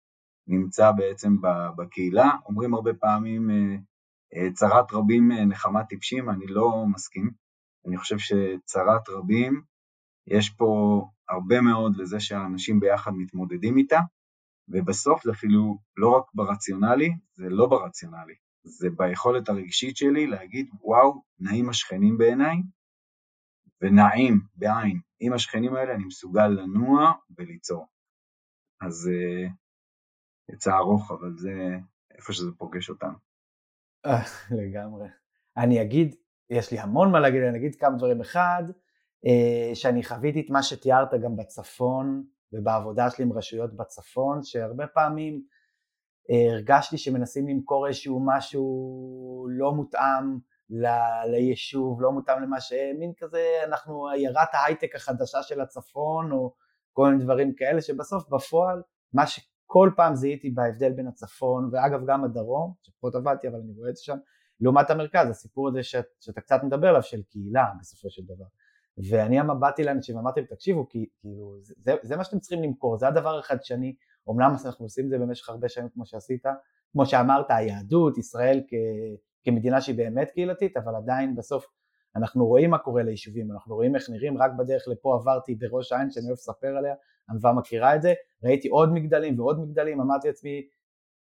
נמצא 0.48 0.92
בעצם 0.92 1.36
בקהילה. 1.76 2.30
אומרים 2.46 2.74
הרבה 2.74 2.94
פעמים, 2.94 3.50
אה, 3.50 3.76
אה, 4.34 4.52
צרת 4.52 4.92
רבים 4.92 5.32
אה, 5.32 5.44
נחמת 5.44 5.86
טיפשים, 5.88 6.30
אני 6.30 6.46
לא 6.46 6.84
מסכים. 6.86 7.30
אני 7.86 7.96
חושב 7.96 8.18
שצרת 8.18 9.08
רבים, 9.08 9.62
יש 10.26 10.50
פה 10.50 11.02
הרבה 11.30 11.60
מאוד 11.60 11.96
לזה 11.96 12.20
שהאנשים 12.20 12.80
ביחד 12.80 13.10
מתמודדים 13.14 13.76
איתה, 13.76 13.98
ובסוף 14.68 15.24
זה 15.24 15.30
אפילו 15.30 15.78
לא 15.96 16.08
רק 16.16 16.24
ברציונלי, 16.34 17.10
זה 17.34 17.48
לא 17.48 17.66
ברציונלי, 17.66 18.34
זה 18.64 18.88
ביכולת 18.96 19.48
הרגשית 19.48 19.96
שלי 19.96 20.26
להגיד, 20.26 20.70
וואו, 20.80 21.22
נעים 21.40 21.68
השכנים 21.68 22.18
בעיניי, 22.18 22.56
ונעים, 23.82 24.40
בעין, 24.54 25.00
עם 25.20 25.32
השכנים 25.32 25.74
האלה 25.74 25.94
אני 25.94 26.04
מסוגל 26.04 26.46
לנוע 26.46 27.12
וליצור. 27.38 27.86
אז 28.80 29.10
uh, 29.10 29.50
יצא 30.54 30.76
ארוך, 30.76 31.10
אבל 31.10 31.36
זה 31.36 31.78
איפה 32.10 32.32
שזה 32.32 32.50
פוגש 32.58 32.90
אותנו. 32.90 33.16
אה, 34.06 34.22
לגמרי. 34.60 35.08
אני 35.56 35.82
אגיד, 35.82 36.14
יש 36.50 36.72
לי 36.72 36.78
המון 36.78 37.12
מה 37.12 37.20
להגיד, 37.20 37.42
אני 37.42 37.58
אגיד 37.58 37.74
כמה 37.74 37.96
דברים. 37.96 38.20
אחד, 38.20 38.62
אה, 38.68 38.74
שאני 39.74 40.04
חוויתי 40.04 40.40
את 40.40 40.50
מה 40.50 40.62
שתיארת 40.62 41.08
גם 41.22 41.36
בצפון 41.36 42.24
ובעבודה 42.52 43.10
שלי 43.10 43.24
עם 43.24 43.32
רשויות 43.32 43.76
בצפון, 43.76 44.42
שהרבה 44.42 44.86
פעמים 44.86 45.42
אה, 46.30 46.52
הרגשתי 46.52 46.98
שמנסים 46.98 47.48
למכור 47.48 47.86
איזשהו 47.86 48.22
משהו 48.26 49.46
לא 49.50 49.72
מותאם 49.72 50.38
ל- 50.70 51.30
ליישוב, 51.30 52.02
לא 52.02 52.12
מותאם 52.12 52.42
למה 52.42 52.60
שמין 52.60 53.12
כזה, 53.18 53.44
אנחנו 53.64 54.08
עיירת 54.08 54.48
ההייטק 54.52 54.94
החדשה 54.94 55.42
של 55.42 55.60
הצפון, 55.60 56.32
או 56.32 56.54
כל 56.92 57.10
מיני 57.10 57.24
דברים 57.24 57.54
כאלה, 57.54 57.80
שבסוף 57.80 58.28
בפועל, 58.28 58.82
מה 59.12 59.26
שכל 59.26 59.90
פעם 59.96 60.14
זיהיתי 60.14 60.50
בהבדל 60.50 60.92
בין 60.92 61.06
הצפון, 61.06 61.70
ואגב 61.72 62.00
גם 62.06 62.24
הדרום, 62.24 62.74
שפחות 62.82 63.14
עבדתי 63.14 63.48
אבל 63.48 63.56
אני 63.56 63.72
רואה 63.78 63.90
את 63.90 63.96
זה 63.96 64.02
שם, 64.02 64.16
לעומת 64.60 64.90
המרכז, 64.90 65.30
הסיפור 65.30 65.68
הזה 65.68 65.82
שאת, 65.82 66.06
שאתה 66.20 66.40
קצת 66.40 66.60
מדבר 66.64 66.88
עליו 66.88 67.02
של 67.02 67.22
קהילה 67.22 67.64
בסופו 67.80 68.10
של 68.10 68.22
דבר. 68.24 68.44
ואני 69.10 69.38
באתי 69.60 69.84
לאנשים 69.84 70.16
ואמרתי 70.16 70.40
להם, 70.40 70.48
תקשיבו, 70.48 70.88
כי, 70.88 71.06
כאילו, 71.20 71.56
זה, 71.60 71.94
זה 72.02 72.16
מה 72.16 72.24
שאתם 72.24 72.38
צריכים 72.38 72.62
למכור, 72.62 72.98
זה 72.98 73.08
הדבר 73.08 73.38
החדשני, 73.38 73.94
אומנם 74.26 74.54
אנחנו 74.64 74.84
עושים 74.84 75.04
את 75.04 75.10
זה 75.10 75.18
במשך 75.18 75.48
הרבה 75.48 75.68
שנים 75.68 75.88
כמו 75.88 76.06
שעשית, 76.06 76.44
כמו 76.92 77.06
שאמרת, 77.06 77.46
היהדות, 77.48 78.18
ישראל 78.18 78.60
כ, 78.68 78.74
כמדינה 79.44 79.80
שהיא 79.80 79.96
באמת 79.96 80.30
קהילתית, 80.30 80.76
אבל 80.76 80.96
עדיין 80.96 81.34
בסוף 81.36 81.66
אנחנו 82.16 82.46
רואים 82.46 82.70
מה 82.70 82.78
קורה 82.78 83.02
ליישובים, 83.02 83.52
אנחנו 83.52 83.74
רואים 83.74 83.94
איך 83.94 84.10
נראים, 84.10 84.38
רק 84.38 84.50
בדרך 84.58 84.88
לפה 84.88 85.14
עברתי 85.14 85.54
בראש 85.54 85.92
העין 85.92 86.10
שאני 86.10 86.26
אוהב 86.26 86.36
לספר 86.36 86.76
עליה, 86.76 86.94
ענווה 87.30 87.52
מכירה 87.52 87.96
את 87.96 88.02
זה, 88.02 88.14
ראיתי 88.44 88.68
עוד 88.68 88.92
מגדלים 88.92 89.40
ועוד 89.40 89.60
מגדלים, 89.60 90.00
אמרתי 90.00 90.28
לעצמי, 90.28 90.68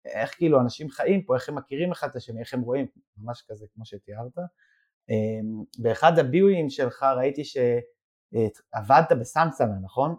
איך 0.04 0.34
כאילו 0.36 0.60
אנשים 0.60 0.90
חיים 0.90 1.22
פה, 1.22 1.34
איך 1.34 1.48
הם 1.48 1.54
מכירים 1.54 1.92
אחד 1.92 2.08
את 2.08 2.16
השני, 2.16 2.40
איך 2.40 2.54
הם 2.54 2.60
רואים, 2.60 2.86
ממש 3.16 3.44
כזה 3.48 3.66
כמו 3.74 3.84
שתיארת. 3.84 4.38
אמ, 5.10 5.64
באחד 5.78 6.18
הביואים 6.18 6.70
שלך 6.70 7.02
ראיתי 7.16 7.42
שעבדת 7.44 9.12
בסנסנה, 9.20 9.74
נכון? 9.82 10.14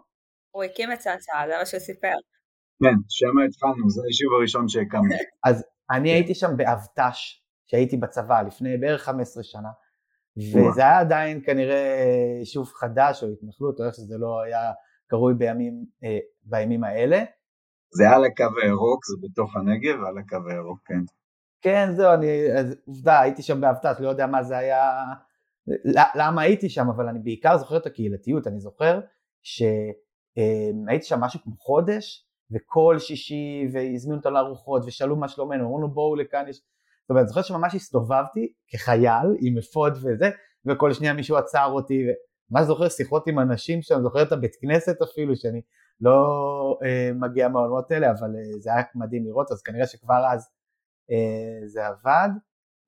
הוא 0.50 0.64
הקים 0.64 0.92
את 0.92 1.00
סנסנה, 1.00 1.44
זה 1.48 1.58
מה 1.58 1.66
שהוא 1.66 1.80
סיפר. 1.80 2.12
כן, 2.82 2.94
שם 3.08 3.46
התחלנו, 3.48 3.90
זה 3.90 4.00
היישוב 4.04 4.32
הראשון 4.38 4.68
שהקמנו. 4.68 5.14
אז 5.48 5.64
אני 5.90 6.10
הייתי 6.10 6.34
שם 6.34 6.56
באבט"ש, 6.56 7.42
שהייתי 7.66 7.96
בצבא 7.96 8.42
לפני 8.42 8.76
בערך 8.78 9.02
15 9.02 9.42
שנה, 9.42 9.68
וזה 10.36 10.80
היה 10.80 10.98
עדיין 10.98 11.42
כנראה 11.46 12.06
יישוב 12.38 12.68
חדש 12.68 13.22
או 13.22 13.28
התנחלות, 13.28 13.80
או 13.80 13.86
איך 13.86 13.94
שזה 13.94 14.18
לא 14.18 14.42
היה 14.42 14.72
קרוי 15.06 15.34
בימים, 15.34 15.84
אה, 16.04 16.18
בימים 16.42 16.84
האלה. 16.84 17.24
זה 17.90 18.10
על 18.10 18.24
הקו 18.24 18.60
הירוק, 18.62 19.04
זה 19.06 19.28
בתוך 19.28 19.56
הנגב, 19.56 20.04
על 20.04 20.18
הקו 20.18 20.50
הירוק, 20.50 20.78
כן. 20.84 21.00
כן, 21.64 21.90
זהו, 21.96 22.12
אני, 22.12 22.26
עובדה, 22.86 23.20
הייתי 23.20 23.42
שם 23.42 23.60
באבט"ש, 23.60 24.00
לא 24.00 24.08
יודע 24.08 24.26
מה 24.26 24.42
זה 24.42 24.58
היה, 24.58 25.04
למה 26.14 26.42
הייתי 26.42 26.68
שם, 26.68 26.88
אבל 26.88 27.08
אני 27.08 27.18
בעיקר 27.18 27.58
זוכר 27.58 27.76
את 27.76 27.86
הקהילתיות, 27.86 28.46
אני 28.46 28.60
זוכר 28.60 29.00
שהייתי 29.42 31.06
שם 31.06 31.20
משהו 31.20 31.40
כמו 31.42 31.54
חודש, 31.58 32.26
וכל 32.50 32.98
שישי, 32.98 33.68
והזמינו 33.72 34.18
אותנו 34.18 34.32
לארוחות, 34.32 34.82
ושאלו 34.86 35.16
מה 35.16 35.28
שלומנו, 35.28 35.64
אמרו 35.64 35.78
לנו 35.78 35.88
בואו 35.88 36.16
לכאן, 36.16 36.44
יש... 36.48 36.56
זאת 36.56 37.10
אומרת, 37.10 37.22
אני 37.22 37.28
זוכר 37.28 37.42
שממש 37.42 37.74
הסתובבתי 37.74 38.52
כחייל 38.68 39.36
עם 39.40 39.58
אפוד 39.58 39.92
וזה, 39.96 40.30
וכל 40.66 40.92
שנייה 40.92 41.12
מישהו 41.12 41.36
עצר 41.36 41.66
אותי, 41.66 42.02
ממש 42.50 42.66
זוכר? 42.66 42.88
שיחות 42.88 43.26
עם 43.26 43.38
אנשים 43.38 43.82
שם, 43.82 44.02
זוכר 44.02 44.22
את 44.22 44.32
הבית 44.32 44.56
כנסת 44.60 45.02
אפילו, 45.02 45.36
שאני 45.36 45.60
לא 46.00 46.78
אה, 46.84 47.10
מגיע 47.14 47.48
מהעולמות 47.48 47.90
האלה, 47.90 48.10
אבל 48.10 48.28
אה, 48.36 48.58
זה 48.58 48.74
היה 48.74 48.82
מדהים 48.94 49.26
לראות, 49.26 49.52
אז 49.52 49.62
כנראה 49.62 49.86
שכבר 49.86 50.26
אז 50.32 50.53
זה 51.66 51.86
עבד, 51.86 52.28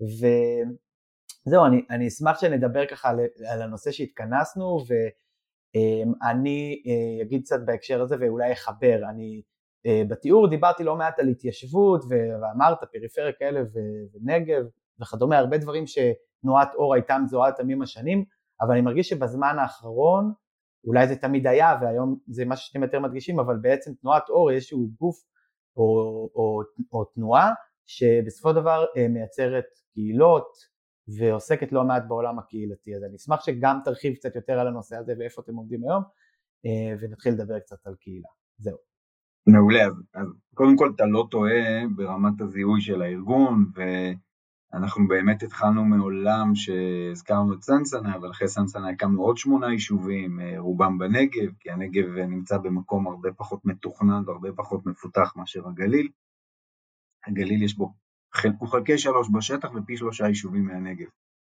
וזהו, 0.00 1.66
אני, 1.66 1.82
אני 1.90 2.08
אשמח 2.08 2.40
שנדבר 2.40 2.86
ככה 2.86 3.08
על, 3.08 3.20
על 3.52 3.62
הנושא 3.62 3.92
שהתכנסנו, 3.92 4.78
ואני 4.88 6.82
אה, 6.86 7.22
אגיד 7.22 7.42
קצת 7.42 7.60
בהקשר 7.64 8.02
הזה 8.02 8.16
ואולי 8.20 8.52
אחבר, 8.52 9.00
אני 9.10 9.42
אה, 9.86 10.02
בתיאור 10.08 10.50
דיברתי 10.50 10.84
לא 10.84 10.96
מעט 10.96 11.18
על 11.18 11.28
התיישבות, 11.28 12.04
ואמרת 12.08 12.78
פריפריה 12.92 13.32
כאלה 13.32 13.60
ונגב 13.72 14.64
וכדומה, 15.00 15.38
הרבה 15.38 15.58
דברים 15.58 15.84
שתנועת 15.86 16.74
אור 16.74 16.94
הייתה 16.94 17.18
מזוהה 17.18 17.50
עם 17.68 17.82
השנים, 17.82 18.24
אבל 18.60 18.72
אני 18.72 18.80
מרגיש 18.80 19.08
שבזמן 19.08 19.56
האחרון, 19.58 20.32
אולי 20.86 21.08
זה 21.08 21.16
תמיד 21.16 21.46
היה 21.46 21.78
והיום 21.80 22.18
זה 22.26 22.44
משהו 22.46 22.66
שאתם 22.66 22.82
יותר 22.82 23.00
מדגישים, 23.00 23.40
אבל 23.40 23.56
בעצם 23.56 23.94
תנועת 23.94 24.28
אור 24.28 24.50
היא 24.50 24.56
איזשהו 24.56 24.88
גוף 25.00 25.16
או, 25.76 25.82
או, 26.34 26.60
או 26.92 27.04
תנועה 27.04 27.52
שבסופו 27.86 28.48
של 28.50 28.56
דבר 28.56 28.84
אה, 28.96 29.08
מייצרת 29.08 29.64
קהילות 29.92 30.76
ועוסקת 31.18 31.72
לא 31.72 31.84
מעט 31.84 32.02
בעולם 32.08 32.38
הקהילתי. 32.38 32.96
אז 32.96 33.04
אני 33.04 33.16
אשמח 33.16 33.44
שגם 33.44 33.78
תרחיב 33.84 34.14
קצת 34.14 34.36
יותר 34.36 34.52
על 34.52 34.66
הנושא 34.66 34.96
הזה 34.96 35.14
ואיפה 35.18 35.42
אתם 35.42 35.54
עומדים 35.54 35.82
היום, 35.82 36.02
אה, 36.66 36.96
ונתחיל 37.00 37.32
לדבר 37.32 37.58
קצת 37.58 37.86
על 37.86 37.94
קהילה. 38.00 38.28
זהו. 38.58 38.76
מעולה, 39.46 39.86
אז, 39.86 39.92
אז 40.14 40.26
קודם 40.54 40.76
כל 40.76 40.92
אתה 40.96 41.04
לא 41.06 41.26
טועה 41.30 41.86
ברמת 41.96 42.40
הזיהוי 42.40 42.80
של 42.80 43.02
הארגון, 43.02 43.64
ואנחנו 44.72 45.08
באמת 45.08 45.42
התחלנו 45.42 45.84
מעולם 45.84 46.54
שהזכרנו 46.54 47.54
את 47.54 47.62
סנסנה, 47.62 48.16
אבל 48.16 48.30
אחרי 48.30 48.48
סנסנה 48.48 48.90
הקמנו 48.90 49.22
עוד 49.22 49.36
שמונה 49.36 49.72
יישובים, 49.72 50.40
אה, 50.40 50.54
רובם 50.58 50.98
בנגב, 50.98 51.52
כי 51.60 51.70
הנגב 51.70 52.04
נמצא 52.16 52.58
במקום 52.58 53.06
הרבה 53.06 53.32
פחות 53.32 53.64
מתוכנן 53.64 54.22
והרבה 54.26 54.48
פחות 54.56 54.86
מפותח 54.86 55.32
מאשר 55.36 55.68
הגליל. 55.68 56.08
הגליל 57.26 57.62
יש 57.62 57.76
בו, 57.76 57.92
הוא 58.58 58.68
חלקי 58.68 58.98
שלוש 58.98 59.28
בשטח 59.32 59.68
ופי 59.74 59.96
שלושה 59.96 60.28
יישובים 60.28 60.64
מהנגב. 60.64 61.06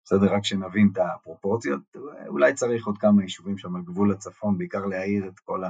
בסדר, 0.05 0.33
רק 0.33 0.45
שנבין 0.45 0.89
את 0.93 0.97
הפרופורציות, 0.97 1.81
אולי 2.27 2.53
צריך 2.53 2.87
עוד 2.87 2.97
כמה 2.97 3.23
יישובים 3.23 3.57
שם 3.57 3.75
על 3.75 3.81
גבול 3.81 4.11
הצפון, 4.11 4.57
בעיקר 4.57 4.85
להעיר 4.85 5.27
את 5.27 5.39
כל 5.39 5.63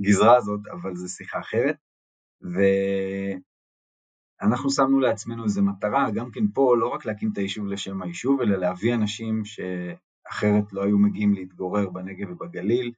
הגזרה 0.00 0.36
הזאת, 0.36 0.60
אבל 0.72 0.94
זו 0.94 1.08
שיחה 1.08 1.40
אחרת. 1.40 1.76
ואנחנו 4.42 4.70
שמנו 4.70 5.00
לעצמנו 5.00 5.44
איזו 5.44 5.62
מטרה, 5.62 6.10
גם 6.10 6.30
כן 6.30 6.48
פה, 6.54 6.76
לא 6.78 6.88
רק 6.88 7.04
להקים 7.04 7.30
את 7.32 7.38
היישוב 7.38 7.66
לשם 7.66 8.02
היישוב, 8.02 8.40
אלא 8.40 8.56
להביא 8.56 8.94
אנשים 8.94 9.42
שאחרת 9.44 10.72
לא 10.72 10.84
היו 10.84 10.98
מגיעים 10.98 11.34
להתגורר 11.34 11.90
בנגב 11.90 12.30
ובגליל, 12.30 12.92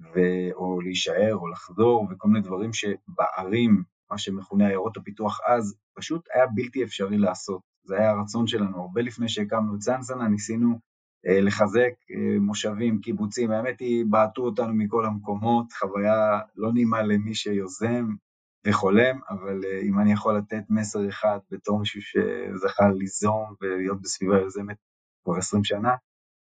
ו... 0.00 0.18
או 0.54 0.80
להישאר 0.80 1.34
או 1.34 1.48
לחזור, 1.48 2.08
וכל 2.10 2.28
מיני 2.28 2.44
דברים 2.44 2.70
שבערים, 2.72 3.82
מה 4.12 4.18
שמכונה 4.18 4.66
עיירות 4.66 4.96
הפיתוח 4.96 5.40
אז, 5.46 5.76
פשוט 5.94 6.28
היה 6.34 6.46
בלתי 6.46 6.84
אפשרי 6.84 7.18
לעשות. 7.18 7.60
זה 7.84 7.98
היה 7.98 8.10
הרצון 8.10 8.46
שלנו, 8.46 8.80
הרבה 8.80 9.02
לפני 9.02 9.28
שהקמנו 9.28 9.74
את 9.74 9.80
סנסנה, 9.80 10.28
ניסינו 10.28 10.78
אה, 11.26 11.40
לחזק 11.40 11.92
אה, 12.10 12.40
מושבים, 12.40 13.00
קיבוצים, 13.00 13.50
האמת 13.50 13.80
היא, 13.80 14.04
בעטו 14.10 14.42
אותנו 14.42 14.74
מכל 14.74 15.06
המקומות, 15.06 15.72
חוויה 15.72 16.40
לא 16.56 16.72
נעימה 16.72 17.02
למי 17.02 17.34
שיוזם 17.34 18.06
וחולם, 18.66 19.20
אבל 19.30 19.60
אה, 19.64 19.80
אם 19.80 19.98
אני 19.98 20.12
יכול 20.12 20.36
לתת 20.36 20.62
מסר 20.70 21.08
אחד 21.08 21.38
בתור 21.50 21.78
מישהו 21.78 22.00
שזכה 22.02 22.88
ליזום 22.88 23.54
ולהיות 23.60 24.00
בסביבה 24.00 24.40
יוזמת 24.40 24.76
כבר 25.24 25.36
20 25.36 25.64
שנה, 25.64 25.94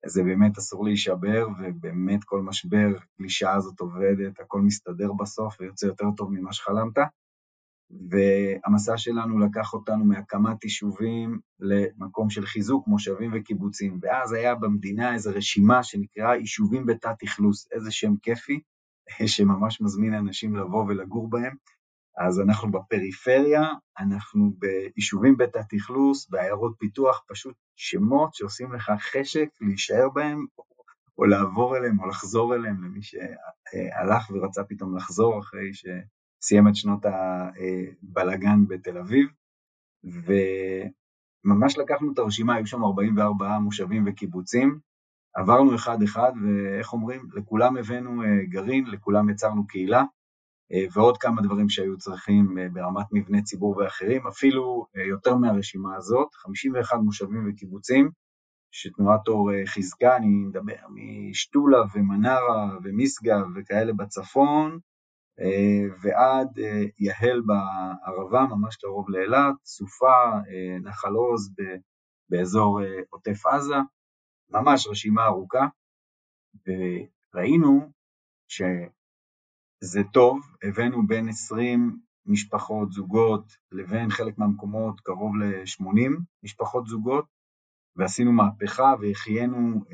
זה 0.06 0.22
באמת 0.22 0.58
אסור 0.58 0.84
להישבר, 0.84 1.46
ובאמת 1.60 2.24
כל 2.24 2.42
משבר, 2.42 2.88
הקלישאה 3.14 3.54
הזאת 3.54 3.80
עובדת, 3.80 4.40
הכל 4.40 4.60
מסתדר 4.60 5.12
בסוף 5.12 5.60
ויוצא 5.60 5.86
יותר 5.86 6.06
טוב 6.16 6.30
ממה 6.32 6.52
שחלמת. 6.52 6.98
והמסע 7.90 8.96
שלנו 8.96 9.38
לקח 9.38 9.72
אותנו 9.72 10.04
מהקמת 10.04 10.64
יישובים 10.64 11.38
למקום 11.60 12.30
של 12.30 12.46
חיזוק 12.46 12.86
מושבים 12.86 13.30
וקיבוצים. 13.34 13.98
ואז 14.02 14.32
היה 14.32 14.54
במדינה 14.54 15.14
איזו 15.14 15.30
רשימה 15.34 15.82
שנקראה 15.82 16.36
יישובים 16.36 16.86
בתת 16.86 17.22
אכלוס, 17.24 17.68
איזה 17.72 17.90
שם 17.90 18.16
כיפי, 18.22 18.60
שממש 19.26 19.80
מזמין 19.80 20.14
אנשים 20.14 20.56
לבוא 20.56 20.84
ולגור 20.88 21.30
בהם. 21.30 21.54
אז 22.18 22.40
אנחנו 22.40 22.70
בפריפריה, 22.70 23.62
אנחנו 23.98 24.52
ביישובים 24.58 25.36
בתת 25.36 25.74
אכלוס, 25.76 26.30
בעיירות 26.30 26.74
פיתוח, 26.78 27.24
פשוט 27.28 27.54
שמות 27.76 28.34
שעושים 28.34 28.72
לך 28.72 28.92
חשק 28.98 29.48
להישאר 29.60 30.08
בהם, 30.14 30.46
או 31.18 31.24
לעבור 31.24 31.76
אליהם, 31.76 32.00
או 32.00 32.06
לחזור 32.06 32.54
אליהם, 32.54 32.84
למי 32.84 33.02
שהלך 33.02 34.30
ורצה 34.30 34.64
פתאום 34.64 34.96
לחזור 34.96 35.40
אחרי 35.40 35.74
ש... 35.74 35.86
סיים 36.46 36.68
את 36.68 36.76
שנות 36.76 37.00
הבלגן 37.04 38.66
בתל 38.68 38.98
אביב, 38.98 39.28
וממש 41.44 41.78
לקחנו 41.78 42.12
את 42.12 42.18
הרשימה, 42.18 42.54
היו 42.54 42.66
שם 42.66 42.84
44 42.84 43.58
מושבים 43.58 44.04
וקיבוצים, 44.06 44.78
עברנו 45.34 45.74
אחד-אחד, 45.74 46.32
ואיך 46.42 46.92
אומרים, 46.92 47.28
לכולם 47.34 47.76
הבאנו 47.76 48.22
אה, 48.22 48.44
גרעין, 48.48 48.86
לכולם 48.86 49.30
יצרנו 49.30 49.66
קהילה, 49.66 50.02
אה, 50.72 50.84
ועוד 50.92 51.18
כמה 51.18 51.42
דברים 51.42 51.68
שהיו 51.68 51.98
צריכים 51.98 52.58
אה, 52.58 52.68
ברמת 52.72 53.06
מבני 53.12 53.42
ציבור 53.42 53.76
ואחרים, 53.76 54.26
אפילו 54.26 54.86
יותר 55.08 55.36
מהרשימה 55.36 55.96
הזאת, 55.96 56.34
51 56.34 56.98
מושבים 57.04 57.48
וקיבוצים, 57.48 58.10
שתנועת 58.70 59.28
אור 59.28 59.50
חיזקה, 59.66 60.16
אני 60.16 60.26
מדבר 60.26 60.74
משתולה 60.90 61.78
ומנרה 61.94 62.78
ומשגב 62.82 63.44
וכאלה 63.54 63.92
בצפון, 63.92 64.78
ועד 66.02 66.58
אה, 66.58 66.82
יהל 66.98 67.42
בערבה, 67.46 68.46
ממש 68.50 68.76
קרוב 68.76 69.10
לאילת, 69.10 69.54
סופה, 69.64 70.32
אה, 70.32 70.78
נחל 70.82 71.12
עוז 71.12 71.54
באזור 72.30 72.80
עוטף 73.10 73.46
עזה, 73.46 73.74
ממש 74.50 74.86
רשימה 74.86 75.24
ארוכה, 75.26 75.66
וראינו 76.66 77.90
שזה 78.48 80.02
טוב, 80.12 80.40
הבאנו 80.62 81.06
בין 81.06 81.28
20 81.28 81.98
משפחות, 82.26 82.92
זוגות, 82.92 83.56
לבין 83.72 84.10
חלק 84.10 84.38
מהמקומות 84.38 85.00
קרוב 85.00 85.36
ל-80 85.36 86.20
משפחות 86.42 86.86
זוגות, 86.86 87.26
ועשינו 87.96 88.32
מהפכה 88.32 88.94
והחיינו 89.00 89.84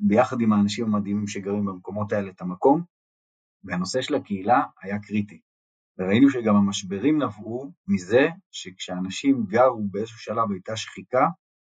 ביחד 0.00 0.40
עם 0.40 0.52
האנשים 0.52 0.84
המדהימים 0.84 1.26
שגרים 1.26 1.64
במקומות 1.64 2.12
האלה 2.12 2.30
את 2.30 2.40
המקום. 2.40 2.95
והנושא 3.66 4.02
של 4.02 4.14
הקהילה 4.14 4.62
היה 4.82 4.98
קריטי. 4.98 5.40
וראינו 5.98 6.30
שגם 6.30 6.56
המשברים 6.56 7.22
נבעו 7.22 7.72
מזה 7.88 8.28
שכשאנשים 8.50 9.46
גרו 9.46 9.88
באיזשהו 9.90 10.18
שלב 10.18 10.50
הייתה 10.50 10.76
שחיקה, 10.76 11.26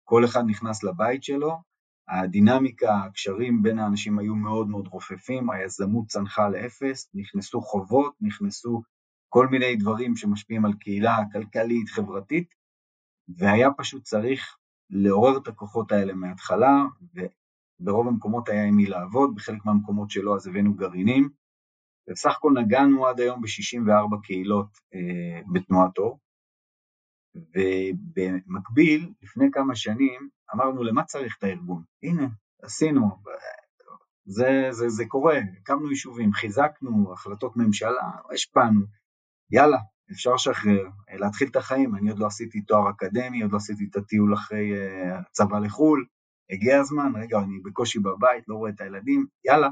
כל 0.04 0.26
אחד 0.26 0.44
נכנס 0.48 0.84
לבית 0.84 1.24
שלו, 1.24 1.62
הדינמיקה, 2.08 2.96
הקשרים 2.96 3.64
בין 3.64 3.80
האנשים 3.80 4.20
היו 4.20 4.36
מאוד 4.36 4.68
מאוד 4.68 4.88
רופפים, 4.88 5.50
היזמות 5.50 6.08
צנחה 6.08 6.50
לאפס, 6.50 7.10
נכנסו 7.14 7.62
חובות, 7.62 8.16
נכנסו 8.22 8.82
כל 9.30 9.48
מיני 9.48 9.76
דברים 9.76 10.16
שמשפיעים 10.16 10.66
על 10.66 10.74
קהילה 10.74 11.18
כלכלית, 11.32 11.90
חברתית, 11.90 12.54
והיה 13.38 13.72
פשוט 13.78 14.04
צריך 14.04 14.58
לעורר 14.90 15.38
את 15.38 15.48
הכוחות 15.48 15.92
האלה 15.92 16.14
מההתחלה, 16.14 16.84
וברוב 17.82 18.08
המקומות 18.08 18.50
היה 18.50 18.66
עם 18.66 18.76
מי 18.76 18.86
לעבוד, 18.86 19.36
בחלק 19.36 19.66
מהמקומות 19.66 20.12
שלא 20.12 20.36
אז 20.36 20.48
הבאנו 20.48 20.74
גרעינים, 20.74 21.30
בסך 22.12 22.36
הכל 22.38 22.54
נגענו 22.56 23.08
עד 23.08 23.20
היום 23.20 23.42
ב-64 23.42 24.22
קהילות 24.24 24.68
אה, 24.94 25.42
בתנועת 25.54 25.98
אור, 25.98 26.20
ובמקביל, 27.36 29.14
לפני 29.22 29.46
כמה 29.52 29.76
שנים, 29.76 30.30
אמרנו 30.56 30.84
למה 30.84 31.04
צריך 31.04 31.36
את 31.38 31.44
הארגון? 31.44 31.84
הנה, 32.04 32.28
עשינו, 32.64 33.10
זה, 34.26 34.68
זה, 34.72 34.90
זה 34.90 35.06
קורה, 35.08 35.40
הקמנו 35.62 35.90
יישובים, 35.90 36.34
חיזקנו, 36.34 37.14
החלטות 37.14 37.58
ממשלה, 37.58 38.10
השפענו, 38.34 38.82
יאללה, 39.52 39.78
אפשר 40.12 40.34
לשחרר, 40.34 40.90
להתחיל 41.20 41.48
את 41.48 41.56
החיים, 41.56 41.96
אני 41.96 42.10
עוד 42.10 42.20
לא 42.20 42.26
עשיתי 42.26 42.62
תואר 42.62 42.90
אקדמי, 42.90 43.42
עוד 43.42 43.52
לא 43.52 43.58
עשיתי 43.58 43.88
את 43.92 43.96
הטיול 43.96 44.34
אחרי 44.34 44.72
uh, 44.74 45.24
צבא 45.32 45.60
לחו"ל, 45.60 46.06
הגיע 46.50 46.80
הזמן, 46.80 47.12
רגע, 47.16 47.40
אני 47.40 47.60
בקושי 47.64 48.00
בבית, 48.00 48.44
לא 48.48 48.56
רואה 48.56 48.72
את 48.72 48.82
הילדים, 48.82 49.26
יאללה, 49.46 49.70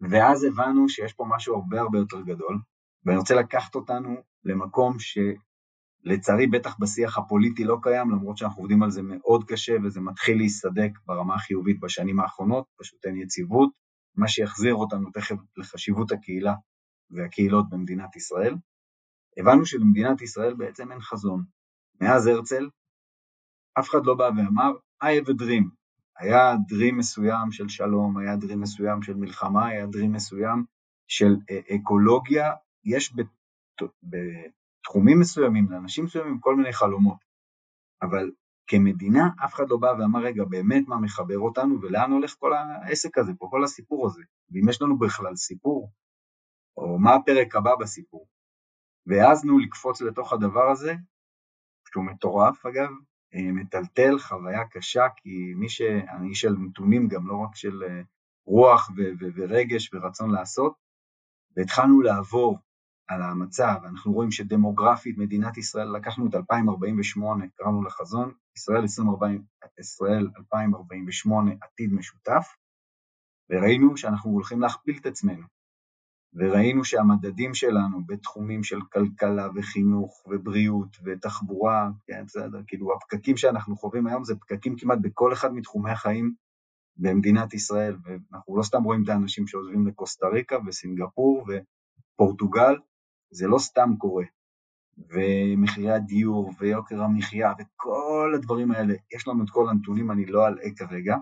ואז 0.00 0.44
הבנו 0.44 0.88
שיש 0.88 1.12
פה 1.12 1.24
משהו 1.28 1.54
הרבה 1.54 1.80
הרבה 1.80 1.98
יותר 1.98 2.20
גדול, 2.20 2.58
ואני 3.04 3.18
רוצה 3.18 3.34
לקחת 3.34 3.74
אותנו 3.74 4.16
למקום 4.44 4.96
שלצערי 4.98 6.46
בטח 6.46 6.76
בשיח 6.80 7.18
הפוליטי 7.18 7.64
לא 7.64 7.76
קיים, 7.82 8.10
למרות 8.10 8.36
שאנחנו 8.36 8.62
עובדים 8.62 8.82
על 8.82 8.90
זה 8.90 9.02
מאוד 9.02 9.44
קשה 9.44 9.72
וזה 9.84 10.00
מתחיל 10.00 10.36
להיסדק 10.36 10.90
ברמה 11.06 11.34
החיובית 11.34 11.80
בשנים 11.80 12.20
האחרונות, 12.20 12.64
פשוט 12.78 13.06
אין 13.06 13.16
יציבות, 13.16 13.70
מה 14.16 14.28
שיחזיר 14.28 14.74
אותנו 14.74 15.10
תכף 15.10 15.36
לחשיבות 15.56 16.12
הקהילה 16.12 16.54
והקהילות 17.10 17.70
במדינת 17.70 18.16
ישראל. 18.16 18.54
הבנו 19.38 19.66
שלמדינת 19.66 20.22
ישראל 20.22 20.54
בעצם 20.54 20.92
אין 20.92 21.00
חזון. 21.00 21.44
מאז 22.00 22.26
הרצל, 22.26 22.68
אף 23.78 23.90
אחד 23.90 23.98
לא 24.04 24.14
בא 24.14 24.30
ואמר, 24.36 24.70
I 25.02 25.06
have 25.06 25.28
a 25.28 25.42
dream, 25.42 25.79
היה 26.20 26.54
דרים 26.68 26.98
מסוים 26.98 27.52
של 27.52 27.68
שלום, 27.68 28.18
היה 28.18 28.36
דרים 28.36 28.60
מסוים 28.60 29.02
של 29.02 29.14
מלחמה, 29.14 29.66
היה 29.66 29.86
דרים 29.86 30.12
מסוים 30.12 30.64
של 31.08 31.36
אה, 31.50 31.76
אקולוגיה, 31.76 32.52
יש 32.84 33.14
בתחומים 34.02 35.20
מסוימים, 35.20 35.70
לאנשים 35.70 36.04
מסוימים, 36.04 36.38
כל 36.40 36.56
מיני 36.56 36.72
חלומות. 36.72 37.18
אבל 38.02 38.30
כמדינה, 38.66 39.28
אף 39.44 39.54
אחד 39.54 39.68
לא 39.68 39.76
בא 39.76 39.86
ואמר, 39.98 40.20
רגע, 40.20 40.44
באמת 40.44 40.88
מה 40.88 40.96
מחבר 40.96 41.38
אותנו, 41.38 41.82
ולאן 41.82 42.12
הולך 42.12 42.34
כל 42.38 42.52
העסק 42.52 43.18
הזה 43.18 43.32
פה, 43.38 43.48
כל 43.50 43.64
הסיפור 43.64 44.06
הזה, 44.06 44.22
ואם 44.50 44.68
יש 44.68 44.82
לנו 44.82 44.98
בכלל 44.98 45.36
סיפור, 45.36 45.90
או 46.76 46.98
מה 46.98 47.14
הפרק 47.14 47.56
הבא 47.56 47.70
בסיפור. 47.80 48.26
והעזנו 49.06 49.58
לקפוץ 49.58 50.02
לתוך 50.02 50.32
הדבר 50.32 50.70
הזה, 50.70 50.94
שהוא 51.92 52.04
מטורף 52.04 52.66
אגב, 52.66 52.90
מטלטל, 53.34 54.18
חוויה 54.18 54.68
קשה, 54.68 55.06
כי 55.16 55.54
מי 55.56 55.68
ש... 55.68 55.80
אני 55.80 56.28
איש 56.28 56.40
של 56.40 56.52
נתונים 56.52 57.08
גם, 57.08 57.26
לא 57.26 57.36
רק 57.36 57.56
של 57.56 57.82
אה, 57.82 58.02
רוח 58.46 58.90
ו- 58.96 59.12
ו- 59.20 59.30
ורגש 59.36 59.94
ורצון 59.94 60.30
לעשות, 60.30 60.74
והתחלנו 61.56 62.00
לעבור 62.00 62.58
על 63.08 63.22
המצב, 63.22 63.74
אנחנו 63.84 64.12
רואים 64.12 64.30
שדמוגרפית 64.30 65.18
מדינת 65.18 65.56
ישראל, 65.58 65.96
לקחנו 65.96 66.26
את 66.26 66.34
2048, 66.34 67.44
קראנו 67.48 67.82
לחזון, 67.82 68.32
ישראל, 68.56 68.80
2040, 68.80 69.44
ישראל 69.78 70.30
2048 70.38 71.52
עתיד 71.60 71.92
משותף, 71.92 72.56
וראינו 73.50 73.96
שאנחנו 73.96 74.30
הולכים 74.30 74.60
להכפיל 74.60 74.98
את 75.00 75.06
עצמנו. 75.06 75.46
וראינו 76.34 76.84
שהמדדים 76.84 77.54
שלנו 77.54 78.04
בתחומים 78.06 78.64
של 78.64 78.80
כלכלה 78.92 79.48
וחינוך 79.54 80.26
ובריאות 80.26 80.96
ותחבורה, 81.04 81.90
כן, 82.06 82.24
בסדר, 82.26 82.60
כאילו 82.66 82.94
הפקקים 82.96 83.36
שאנחנו 83.36 83.76
חווים 83.76 84.06
היום 84.06 84.24
זה 84.24 84.34
פקקים 84.36 84.76
כמעט 84.76 84.98
בכל 85.02 85.32
אחד 85.32 85.54
מתחומי 85.54 85.90
החיים 85.90 86.34
במדינת 86.96 87.54
ישראל, 87.54 87.96
ואנחנו 88.04 88.56
לא 88.56 88.62
סתם 88.62 88.82
רואים 88.82 89.04
את 89.04 89.08
האנשים 89.08 89.46
שעוזבים 89.46 89.86
לקוסטה 89.86 90.26
ריקה 90.26 90.56
וסינגפור 90.66 91.46
ופורטוגל, 91.48 92.76
זה 93.30 93.46
לא 93.46 93.58
סתם 93.58 93.90
קורה. 93.98 94.24
ומחירי 95.08 95.90
הדיור 95.90 96.52
ויוקר 96.58 97.02
המחיה 97.02 97.52
וכל 97.58 98.32
הדברים 98.34 98.70
האלה, 98.70 98.94
יש 99.14 99.28
לנו 99.28 99.44
את 99.44 99.50
כל 99.50 99.68
הנתונים, 99.68 100.10
אני 100.10 100.26
לא 100.26 100.48
אלאה 100.48 100.74
כרגע, 100.76 101.16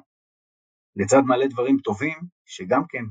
לצד 0.97 1.21
מלא 1.21 1.47
דברים 1.47 1.79
טובים 1.79 2.19
שגם 2.47 2.83
כן 2.89 3.05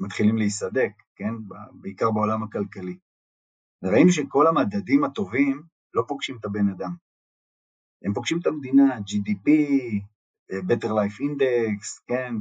מתחילים 0.00 0.36
להיסדק, 0.36 0.92
כן, 1.16 1.34
בעיקר 1.72 2.10
בעולם 2.10 2.42
הכלכלי. 2.42 2.98
וראינו 3.82 4.12
שכל 4.12 4.46
המדדים 4.46 5.04
הטובים 5.04 5.62
לא 5.94 6.04
פוגשים 6.08 6.36
את 6.40 6.44
הבן 6.44 6.68
אדם. 6.68 6.94
הם 8.04 8.14
פוגשים 8.14 8.38
את 8.40 8.46
המדינה, 8.46 8.98
GDP, 8.98 9.50
Better 10.52 10.88
Life 10.88 11.20
Index, 11.20 12.00
כן, 12.06 12.34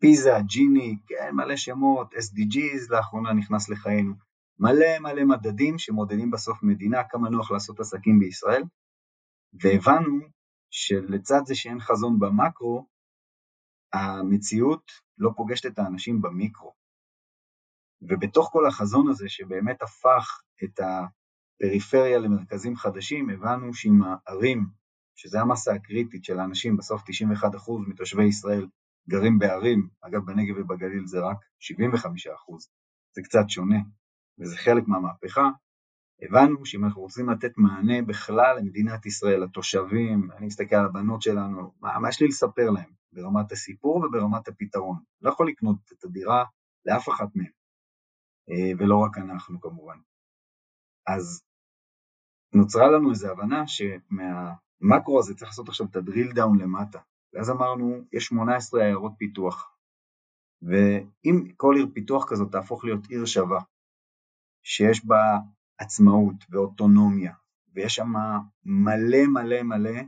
פיזה, 0.00 0.30
ג'יני, 0.46 0.96
כן, 1.06 1.30
מלא 1.34 1.56
שמות, 1.56 2.14
SDGs 2.14 2.90
לאחרונה 2.90 3.32
נכנס 3.32 3.68
לחיינו. 3.68 4.14
מלא 4.58 4.98
מלא 5.00 5.24
מדדים 5.24 5.78
שמודדים 5.78 6.30
בסוף 6.30 6.62
מדינה, 6.62 7.04
כמה 7.10 7.28
נוח 7.28 7.50
לעשות 7.50 7.80
עסקים 7.80 8.18
בישראל, 8.18 8.62
והבנו 9.62 10.18
שלצד 10.70 11.40
זה 11.44 11.54
שאין 11.54 11.80
חזון 11.80 12.18
במקרו, 12.18 12.86
המציאות 13.92 14.92
לא 15.18 15.30
פוגשת 15.36 15.66
את 15.66 15.78
האנשים 15.78 16.22
במיקרו. 16.22 16.74
ובתוך 18.02 18.48
כל 18.52 18.66
החזון 18.66 19.08
הזה 19.08 19.28
שבאמת 19.28 19.82
הפך 19.82 20.40
את 20.64 20.80
הפריפריה 20.80 22.18
למרכזים 22.18 22.76
חדשים, 22.76 23.30
הבנו 23.30 23.74
שעם 23.74 24.02
הערים, 24.02 24.66
שזה 25.16 25.40
המסה 25.40 25.74
הקריטית 25.74 26.24
של 26.24 26.38
האנשים, 26.38 26.76
בסוף 26.76 27.02
91% 27.02 27.44
מתושבי 27.86 28.24
ישראל 28.24 28.66
גרים 29.08 29.38
בערים, 29.38 29.88
אגב 30.00 30.24
בנגב 30.24 30.54
ובגליל 30.58 31.06
זה 31.06 31.20
רק 31.20 31.36
75%, 32.06 32.06
זה 33.14 33.22
קצת 33.22 33.44
שונה, 33.48 33.78
וזה 34.38 34.56
חלק 34.56 34.88
מהמהפכה, 34.88 35.50
הבנו 36.22 36.66
שאם 36.66 36.84
אנחנו 36.84 37.02
רוצים 37.02 37.30
לתת 37.30 37.52
מענה 37.56 38.02
בכלל 38.02 38.58
למדינת 38.58 39.06
ישראל, 39.06 39.44
לתושבים, 39.44 40.28
אני 40.36 40.46
מסתכל 40.46 40.76
על 40.76 40.84
הבנות 40.84 41.22
שלנו, 41.22 41.72
מה, 41.80 41.98
מה 41.98 42.08
יש 42.08 42.20
לי 42.20 42.28
לספר 42.28 42.70
להם 42.70 42.97
ברמת 43.12 43.52
הסיפור 43.52 43.96
וברמת 43.96 44.48
הפתרון? 44.48 44.98
לא 45.20 45.30
יכול 45.30 45.48
לקנות 45.48 45.78
את 45.92 46.04
הדירה 46.04 46.44
לאף 46.86 47.08
אחת 47.08 47.28
מהם, 47.34 47.52
אה, 48.50 48.72
ולא 48.78 48.96
רק 48.98 49.18
אנחנו 49.18 49.60
כמובן. 49.60 49.98
אז 51.06 51.42
נוצרה 52.54 52.90
לנו 52.90 53.10
איזו 53.10 53.28
הבנה 53.30 53.64
שמהמקרו 53.66 55.18
הזה 55.18 55.34
צריך 55.34 55.50
לעשות 55.50 55.68
עכשיו 55.68 55.86
את 55.86 55.96
הדריל 55.96 56.32
דאון 56.32 56.58
למטה, 56.58 56.98
ואז 57.32 57.50
אמרנו, 57.50 58.04
יש 58.12 58.24
18 58.24 58.82
עיירות 58.82 59.12
פיתוח, 59.18 59.76
ואם 60.62 61.52
כל 61.56 61.74
עיר 61.76 61.86
פיתוח 61.94 62.24
כזאת 62.28 62.52
תהפוך 62.52 62.84
להיות 62.84 63.06
עיר 63.06 63.24
שווה, 63.24 63.60
שיש 64.62 65.06
בה 65.06 65.38
עצמאות 65.78 66.44
ואוטונומיה, 66.50 67.34
ויש 67.74 67.94
שם 67.94 68.12
מלא 68.64 69.26
מלא 69.26 69.62
מלא 69.62 70.00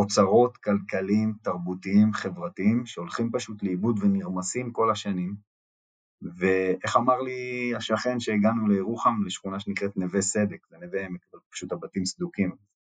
אוצרות 0.00 0.56
כלכליים, 0.56 1.34
תרבותיים, 1.42 2.12
חברתיים, 2.12 2.86
שהולכים 2.86 3.30
פשוט 3.32 3.62
לאיבוד 3.62 3.98
ונרמסים 4.02 4.72
כל 4.72 4.90
השנים. 4.90 5.36
ואיך 6.22 6.96
אמר 6.96 7.20
לי 7.20 7.72
השכן 7.76 8.20
שהגענו 8.20 8.68
לירוחם, 8.68 9.22
לשכונה 9.26 9.60
שנקראת 9.60 9.96
נווה 9.96 10.22
סדק, 10.22 10.66
זה 10.70 10.78
נווה 10.78 11.06
עמק, 11.06 11.26
פשוט 11.50 11.72
הבתים 11.72 12.04
סדוקים, 12.04 12.50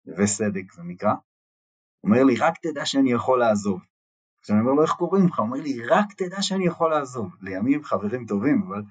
נווה 0.06 0.28
סדק 0.28 0.74
זה 0.74 0.84
נקרא, 0.84 1.14
אומר 2.04 2.24
לי, 2.24 2.36
רק 2.36 2.54
תדע 2.62 2.86
שאני 2.86 3.12
יכול 3.12 3.40
לעזוב. 3.40 3.82
עכשיו 4.40 4.56
אני 4.56 4.64
אומר 4.64 4.74
לו, 4.74 4.84
איך 4.84 4.92
קוראים 4.92 5.28
לך? 5.28 5.40
הוא 5.40 5.48
אומר 5.48 5.62
לי, 5.62 5.86
רק 5.88 6.14
תדע 6.18 6.42
שאני 6.42 6.66
יכול 6.66 6.92
לעזוב. 6.92 7.36
לימים 7.42 7.84
חברים 7.84 8.26
טובים, 8.26 8.64
אבל 8.68 8.82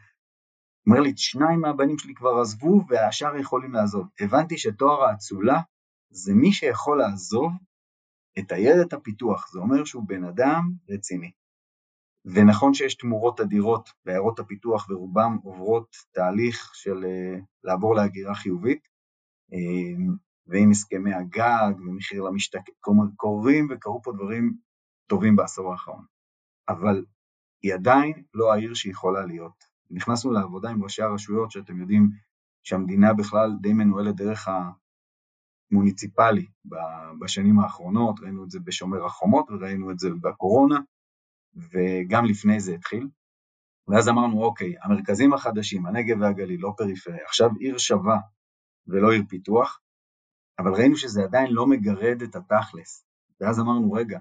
אומר 0.86 1.00
לי, 1.00 1.12
שניים 1.16 1.60
מהבנים 1.60 1.98
שלי 1.98 2.14
כבר 2.14 2.40
עזבו 2.40 2.84
והשאר 2.88 3.36
יכולים 3.36 3.72
לעזוב. 3.72 4.06
הבנתי 4.20 4.58
שתואר 4.58 5.04
האצולה 5.04 5.60
זה 6.10 6.34
מי 6.34 6.52
שיכול 6.52 6.98
לעזוב 6.98 7.52
את 8.38 8.52
הילד 8.52 8.94
הפיתוח, 8.94 9.52
זה 9.52 9.58
אומר 9.58 9.84
שהוא 9.84 10.04
בן 10.06 10.24
אדם 10.24 10.72
רציני. 10.88 11.30
ונכון 12.24 12.74
שיש 12.74 12.94
תמורות 12.94 13.40
אדירות 13.40 13.90
בעיירות 14.04 14.38
הפיתוח 14.38 14.90
ורובם 14.90 15.38
עוברות 15.42 15.96
תהליך 16.12 16.70
של 16.74 17.04
אה, 17.04 17.38
לעבור 17.64 17.94
להגירה 17.94 18.34
חיובית, 18.34 18.88
אה, 19.52 20.04
ועם 20.46 20.70
הסכמי 20.70 21.14
הגג 21.14 21.72
ומחיר 21.78 22.22
למשתכן, 22.22 22.72
קורים 23.16 23.68
וקרו 23.70 24.02
פה 24.02 24.12
דברים 24.12 24.54
טובים 25.06 25.36
בעשור 25.36 25.72
האחרון. 25.72 26.04
אבל 26.68 27.04
היא 27.62 27.74
עדיין 27.74 28.22
לא 28.34 28.52
העיר 28.52 28.74
שיכולה 28.74 29.26
להיות. 29.26 29.64
נכנסנו 29.90 30.32
לעבודה 30.32 30.70
עם 30.70 30.82
ראשי 30.82 31.02
הרשויות, 31.02 31.50
שאתם 31.50 31.80
יודעים 31.80 32.10
שהמדינה 32.62 33.14
בכלל 33.14 33.50
די 33.60 33.72
מנוהלת 33.72 34.16
דרך 34.16 34.48
המוניציפלי 35.70 36.46
בשנים 37.20 37.58
האחרונות, 37.58 38.20
ראינו 38.20 38.44
את 38.44 38.50
זה 38.50 38.60
בשומר 38.60 39.06
החומות 39.06 39.50
וראינו 39.50 39.90
את 39.90 39.98
זה 39.98 40.08
בקורונה, 40.20 40.78
וגם 41.54 42.24
לפני 42.24 42.60
זה 42.60 42.74
התחיל. 42.74 43.08
ואז 43.88 44.08
אמרנו, 44.08 44.44
אוקיי, 44.44 44.74
המרכזים 44.82 45.32
החדשים, 45.32 45.86
הנגב 45.86 46.20
והגליל, 46.20 46.60
לא 46.60 46.74
פריפריה, 46.76 47.24
עכשיו 47.24 47.50
עיר 47.60 47.78
שווה 47.78 48.18
ולא 48.86 49.12
עיר 49.12 49.22
פיתוח, 49.28 49.80
אבל 50.58 50.74
ראינו 50.74 50.96
שזה 50.96 51.22
עדיין 51.24 51.50
לא 51.50 51.66
מגרד 51.66 52.22
את 52.22 52.36
התכלס. 52.36 53.04
ואז 53.40 53.60
אמרנו, 53.60 53.92
רגע, 53.92 54.18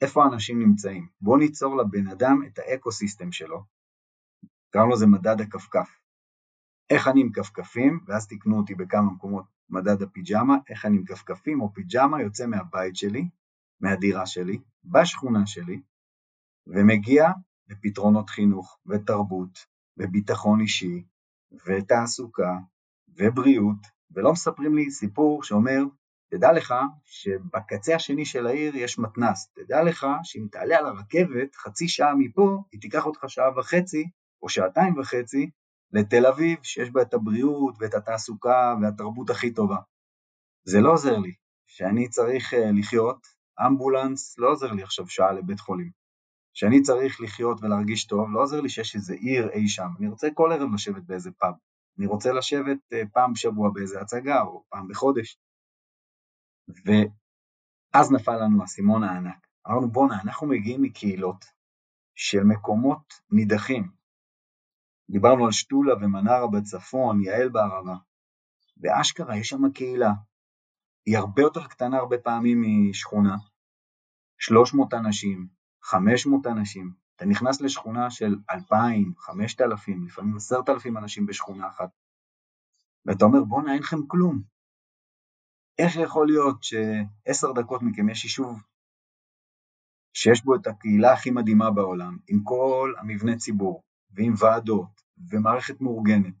איפה 0.00 0.24
האנשים 0.24 0.58
נמצאים? 0.62 1.08
בואו 1.20 1.36
ניצור 1.36 1.76
לבן 1.76 2.08
אדם 2.08 2.42
את 2.46 2.58
ה 2.58 2.65
ecosystem 2.65 3.32
שלו, 3.32 3.64
קראנו 4.70 4.90
לזה 4.90 5.06
מדד 5.06 5.40
הכפכף. 5.40 5.88
איך 6.90 7.08
אני 7.08 7.20
עם 7.20 7.32
כפכפים, 7.32 8.00
ואז 8.06 8.26
תקנו 8.26 8.56
אותי 8.56 8.74
בכמה 8.74 9.12
מקומות, 9.12 9.44
מדד 9.70 10.02
הפיג'מה, 10.02 10.56
איך 10.68 10.86
אני 10.86 10.96
עם 10.96 11.04
כפכפים 11.04 11.60
או 11.60 11.72
פיג'מה 11.74 12.22
יוצא 12.22 12.46
מהבית 12.46 12.96
שלי, 12.96 13.28
מהדירה 13.80 14.26
שלי, 14.26 14.60
בשכונה 14.84 15.46
שלי, 15.46 15.80
ומגיע 16.66 17.28
לפתרונות 17.68 18.30
חינוך 18.30 18.78
ותרבות 18.86 19.66
וביטחון 19.96 20.60
אישי 20.60 21.04
ותעסוקה 21.66 22.58
ובריאות, 23.08 23.86
ולא 24.10 24.32
מספרים 24.32 24.76
לי 24.76 24.90
סיפור 24.90 25.42
שאומר, 25.42 25.82
תדע 26.30 26.52
לך 26.52 26.74
שבקצה 27.04 27.94
השני 27.94 28.24
של 28.24 28.46
העיר 28.46 28.76
יש 28.76 28.98
מתנ"ס, 28.98 29.52
תדע 29.54 29.82
לך 29.82 30.06
שאם 30.22 30.46
תעלה 30.50 30.78
על 30.78 30.86
הרכבת 30.86 31.54
חצי 31.54 31.88
שעה 31.88 32.14
מפה, 32.14 32.62
היא 32.72 32.80
תיקח 32.80 33.06
אותך 33.06 33.24
שעה 33.28 33.58
וחצי 33.58 34.10
או 34.42 34.48
שעתיים 34.48 34.98
וחצי 34.98 35.50
לתל 35.92 36.26
אביב, 36.26 36.58
שיש 36.62 36.90
בה 36.90 37.02
את 37.02 37.14
הבריאות 37.14 37.74
ואת 37.80 37.94
התעסוקה 37.94 38.74
והתרבות 38.82 39.30
הכי 39.30 39.54
טובה. 39.54 39.76
זה 40.64 40.80
לא 40.80 40.92
עוזר 40.92 41.18
לי, 41.18 41.34
שאני 41.66 42.08
צריך 42.08 42.54
אה, 42.54 42.70
לחיות, 42.72 43.26
אמבולנס 43.66 44.38
לא 44.38 44.50
עוזר 44.50 44.72
לי 44.72 44.82
עכשיו 44.82 45.08
שעה 45.08 45.32
לבית 45.32 45.60
חולים. 45.60 45.90
שאני 46.54 46.82
צריך 46.82 47.20
לחיות 47.20 47.62
ולהרגיש 47.62 48.06
טוב, 48.06 48.28
לא 48.32 48.42
עוזר 48.42 48.60
לי 48.60 48.68
שיש 48.68 48.94
איזה 48.94 49.14
עיר 49.14 49.50
אי 49.50 49.68
שם, 49.68 49.88
אני 49.98 50.08
רוצה 50.08 50.28
כל 50.34 50.52
ערב 50.52 50.74
לשבת 50.74 51.02
באיזה 51.02 51.30
פאב, 51.30 51.54
אני 51.98 52.06
רוצה 52.06 52.32
לשבת 52.32 52.78
אה, 52.92 53.02
פעם 53.12 53.32
בשבוע 53.32 53.70
באיזה 53.74 54.00
הצגה 54.00 54.42
או 54.42 54.64
פעם 54.68 54.88
בחודש. 54.88 55.38
ואז 56.68 58.12
נפל 58.12 58.44
לנו 58.44 58.60
האסימון 58.60 59.04
הענק. 59.04 59.46
אמרנו 59.68 59.90
בואנה, 59.90 60.20
אנחנו 60.22 60.46
מגיעים 60.46 60.82
מקהילות 60.82 61.44
של 62.14 62.44
מקומות 62.44 63.12
נידחים, 63.30 63.90
דיברנו 65.10 65.44
על 65.44 65.52
שתולה 65.52 65.94
ומנרה 65.94 66.46
בצפון, 66.46 67.22
יעל 67.22 67.48
בערבה. 67.48 67.94
באשכרה 68.76 69.36
יש 69.36 69.48
שם 69.48 69.70
קהילה. 69.74 70.10
היא 71.06 71.18
הרבה 71.18 71.42
יותר 71.42 71.66
קטנה 71.66 71.98
הרבה 71.98 72.18
פעמים 72.18 72.62
משכונה. 72.90 73.36
300 74.38 74.94
אנשים, 74.94 75.48
500 75.82 76.46
אנשים. 76.46 76.92
אתה 77.16 77.26
נכנס 77.26 77.60
לשכונה 77.60 78.10
של 78.10 78.36
2,000, 78.50 79.14
5,000, 79.18 80.06
לפעמים 80.06 80.36
10,000 80.36 80.96
אנשים 80.96 81.26
בשכונה 81.26 81.68
אחת. 81.68 81.90
ואתה 83.06 83.24
אומר, 83.24 83.44
בואנה, 83.44 83.72
אין 83.72 83.82
לכם 83.82 84.06
כלום. 84.06 84.42
איך 85.78 85.96
יכול 85.96 86.26
להיות 86.26 86.62
שעשר 86.62 87.52
דקות 87.52 87.82
מכם 87.82 88.08
יש 88.08 88.24
יישוב 88.24 88.62
שיש 90.12 90.44
בו 90.44 90.54
את 90.54 90.66
הקהילה 90.66 91.12
הכי 91.12 91.30
מדהימה 91.30 91.70
בעולם, 91.70 92.16
עם 92.28 92.40
כל 92.44 92.94
המבנה 92.98 93.36
ציבור, 93.36 93.82
ועם 94.10 94.34
ועדות, 94.38 95.02
ומערכת 95.30 95.80
מאורגנת. 95.80 96.34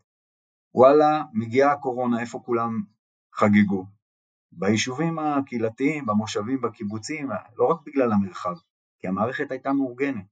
וואלה, 0.74 1.22
מגיעה 1.32 1.72
הקורונה, 1.72 2.20
איפה 2.20 2.42
כולם 2.44 2.82
חגגו? 3.34 3.86
ביישובים 4.52 5.18
הקהילתיים, 5.18 6.06
במושבים, 6.06 6.60
בקיבוצים, 6.60 7.30
לא 7.56 7.66
רק 7.66 7.80
בגלל 7.86 8.12
המרחב, 8.12 8.54
כי 8.98 9.08
המערכת 9.08 9.50
הייתה 9.50 9.72
מאורגנת. 9.72 10.26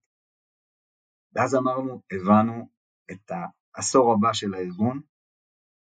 ואז 1.34 1.54
אמרנו, 1.54 2.02
הבנו 2.12 2.68
את 3.10 3.32
העשור 3.74 4.12
הבא 4.12 4.32
של 4.32 4.54
הארגון. 4.54 5.00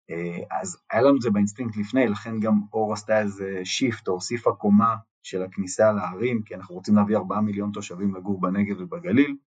אה, 0.09 0.59
אז 0.61 0.77
היה 0.91 1.01
לנו 1.01 1.15
את 1.15 1.21
זה 1.21 1.29
באינסטינקט 1.29 1.77
לפני, 1.77 2.07
לכן 2.07 2.39
גם 2.39 2.61
אור 2.73 2.93
עשתה 2.93 3.21
איזה 3.21 3.61
shift 3.63 4.07
או 4.07 4.13
הוסיפה 4.13 4.51
קומה 4.55 4.95
של 5.23 5.43
הכניסה 5.43 5.91
לערים, 5.91 6.43
כי 6.43 6.55
אנחנו 6.55 6.75
רוצים 6.75 6.95
להביא 6.95 7.17
4 7.17 7.41
מיליון 7.41 7.71
תושבים 7.71 8.15
לגור 8.15 8.41
בנגב 8.41 8.75
ובגליל, 8.79 9.37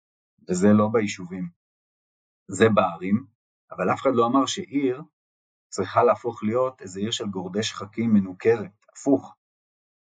וזה 0.49 0.69
לא 0.73 0.89
ביישובים, 0.93 1.49
זה 2.49 2.69
בערים, 2.69 3.25
אבל 3.71 3.93
אף 3.93 4.01
אחד 4.01 4.11
לא 4.15 4.27
אמר 4.27 4.47
שעיר 4.47 5.03
צריכה 5.69 6.05
להפוך 6.05 6.43
להיות 6.43 6.83
איזה 6.83 7.01
עיר 7.01 7.11
של 7.11 7.27
גורדי 7.27 7.63
שחקים 7.63 8.15
מנוכרת, 8.15 8.87
הפוך. 8.93 9.35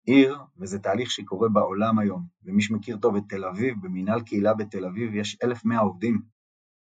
עיר, 0.05 0.39
וזה 0.57 0.79
תהליך 0.79 1.11
שקורה 1.11 1.49
בעולם 1.49 1.99
היום, 1.99 2.27
ומי 2.43 2.61
שמכיר 2.61 2.97
טוב 2.97 3.15
את 3.15 3.23
תל 3.29 3.45
אביב, 3.45 3.75
במנהל 3.81 4.21
קהילה 4.21 4.53
בתל 4.53 4.85
אביב 4.85 5.15
יש 5.15 5.37
1,100 5.43 5.79
עובדים. 5.79 6.21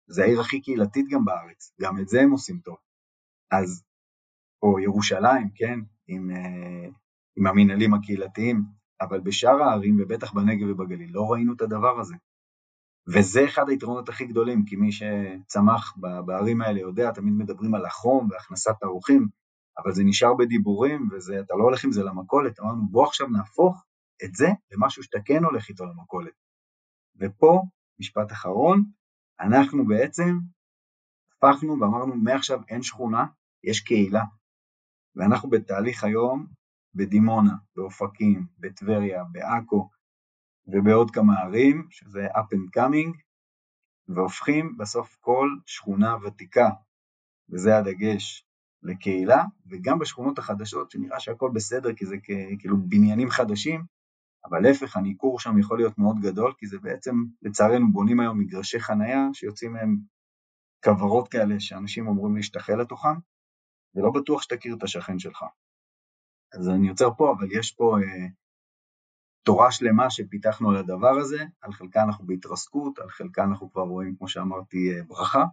זה 0.08 0.24
העיר 0.24 0.42
הכי 0.42 0.62
קהילתית 0.62 1.06
גם 1.10 1.26
בארץ, 1.26 1.74
גם 1.82 2.00
את 2.00 2.08
זה 2.08 2.22
הם 2.22 2.32
עושים 2.32 2.60
טוב. 2.60 2.78
אז, 3.52 3.84
או 4.62 4.80
ירושלים, 4.80 5.50
כן, 5.56 5.80
עם, 6.08 6.32
אה, 6.32 6.90
עם 7.36 7.48
המנהלים 7.48 7.94
הקהילתיים, 7.94 8.64
אבל 9.02 9.20
בשאר 9.20 9.64
הערים, 9.64 9.98
ובטח 10.02 10.34
בנגב 10.34 10.68
ובגליל, 10.70 11.12
לא 11.14 11.32
ראינו 11.32 11.54
את 11.54 11.62
הדבר 11.62 12.00
הזה. 12.00 12.16
וזה 13.08 13.46
אחד 13.46 13.70
היתרונות 13.70 14.10
הכי 14.10 14.26
גדולים, 14.26 14.66
כי 14.66 14.76
מי 14.76 14.89
שצמח 14.92 15.94
בערים 16.26 16.62
האלה 16.62 16.80
יודע, 16.80 17.12
תמיד 17.12 17.34
מדברים 17.34 17.76
על 17.76 17.86
החום 17.86 18.28
והכנסת 18.32 18.84
האורחים, 18.84 19.28
אבל 19.78 19.92
זה 19.94 20.04
נשאר 20.04 20.34
בדיבורים, 20.34 21.10
ואתה 21.12 21.54
לא 21.54 21.63
הולך 21.63 21.84
עם 21.84 21.92
זה 21.92 22.04
למכולת, 22.04 22.60
אמרנו 22.60 22.88
בוא 22.92 23.06
עכשיו 23.06 23.28
נהפוך 23.28 23.86
את 24.24 24.36
זה 24.36 24.48
למשהו 24.72 25.04
שאתה 25.04 25.18
כן 25.26 25.44
הולך 25.44 25.70
איתו 25.70 25.86
למכולת. 25.86 26.34
ופה, 27.20 27.62
משפט 28.00 28.32
אחרון, 28.32 28.84
אנחנו 29.39 29.86
בעצם 29.88 30.38
הפכנו 31.38 31.80
ואמרנו 31.80 32.16
מעכשיו 32.16 32.62
אין 32.70 32.84
שכונה, 32.84 33.26
יש 33.63 33.80
קהילה. 33.80 34.24
ואנחנו 35.16 35.50
בתהליך 35.50 36.04
היום 36.04 36.48
בדימונה, 36.96 37.54
באופקים, 37.76 38.48
בטבריה, 38.60 39.24
בעכו 39.32 39.89
ובעוד 40.67 41.12
כמה 41.12 41.39
ערים, 41.39 41.88
שזה 41.89 42.28
up 42.28 42.56
and 42.56 42.80
coming, 42.80 43.17
והופכים 44.08 44.78
בסוף 44.78 45.17
כל 45.21 45.47
שכונה 45.65 46.15
ותיקה, 46.23 46.69
וזה 47.49 47.78
הדגש, 47.78 48.45
לקהילה, 48.84 49.43
וגם 49.69 49.99
בשכונות 49.99 50.38
החדשות, 50.38 50.91
שנראה 50.91 51.19
שהכל 51.19 51.52
בסדר 51.54 51.93
כי 51.93 52.06
זה 52.06 52.15
כאילו 52.60 52.78
בניינים 52.78 53.30
חדשים, 53.30 53.86
אבל 54.45 54.60
להפך, 54.60 54.97
הניכור 54.97 55.39
שם 55.39 55.60
יכול 55.60 55.78
להיות 55.78 55.97
מאוד 55.97 56.19
גדול, 56.21 56.54
כי 56.58 56.67
זה 56.67 56.80
בעצם, 56.80 57.15
לצערנו, 57.41 57.91
בונים 57.91 58.19
היום 58.19 58.39
מגרשי 58.39 58.80
חנייה 58.80 59.28
שיוצאים 59.34 59.73
מהם 59.73 59.97
כוורות 60.84 61.28
כאלה 61.28 61.60
שאנשים 61.60 62.08
אמורים 62.08 62.36
להשתחל 62.36 62.76
לתוכם, 62.76 63.15
ולא 63.95 64.12
בטוח 64.12 64.41
שתכיר 64.41 64.76
את 64.78 64.84
השכן 64.84 65.19
שלך. 65.19 65.45
אז 66.54 66.69
אני 66.69 66.88
יוצר 66.88 67.10
פה, 67.17 67.34
אבל 67.38 67.47
יש 67.52 67.71
פה 67.71 67.97
אה, 67.97 68.28
תורה 69.44 69.72
שלמה 69.72 70.10
שפיתחנו 70.10 70.72
על 70.72 70.78
הדבר 70.78 71.18
הזה, 71.22 71.46
על 71.62 71.74
חלקה 71.74 72.04
אנחנו 72.04 72.26
בהתרסקות, 72.26 73.00
על 73.00 73.10
חלקה 73.10 73.44
אנחנו 73.44 73.72
כבר 73.72 73.82
רואים, 73.82 74.16
כמו 74.16 74.28
שאמרתי, 74.28 74.94
אה, 74.94 75.04
ברכה, 75.04 75.46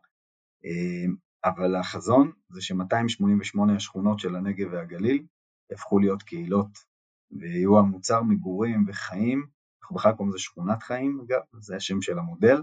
אה, 0.64 1.06
אבל 1.44 1.76
החזון 1.76 2.32
זה 2.48 2.62
ש-288 2.62 3.60
השכונות 3.76 4.18
של 4.18 4.36
הנגב 4.36 4.68
והגליל 4.72 5.26
יהפכו 5.70 5.98
להיות 5.98 6.22
קהילות 6.22 6.78
ויהיו 7.30 7.78
המוצר 7.78 8.22
מגורים 8.22 8.84
וחיים, 8.88 9.46
אנחנו 9.82 9.96
בכלל 9.96 10.12
קוראים 10.12 10.30
לזה 10.30 10.38
שכונת 10.38 10.82
חיים 10.82 11.20
אגב, 11.20 11.40
זה 11.60 11.76
השם 11.76 12.02
של 12.02 12.18
המודל, 12.18 12.62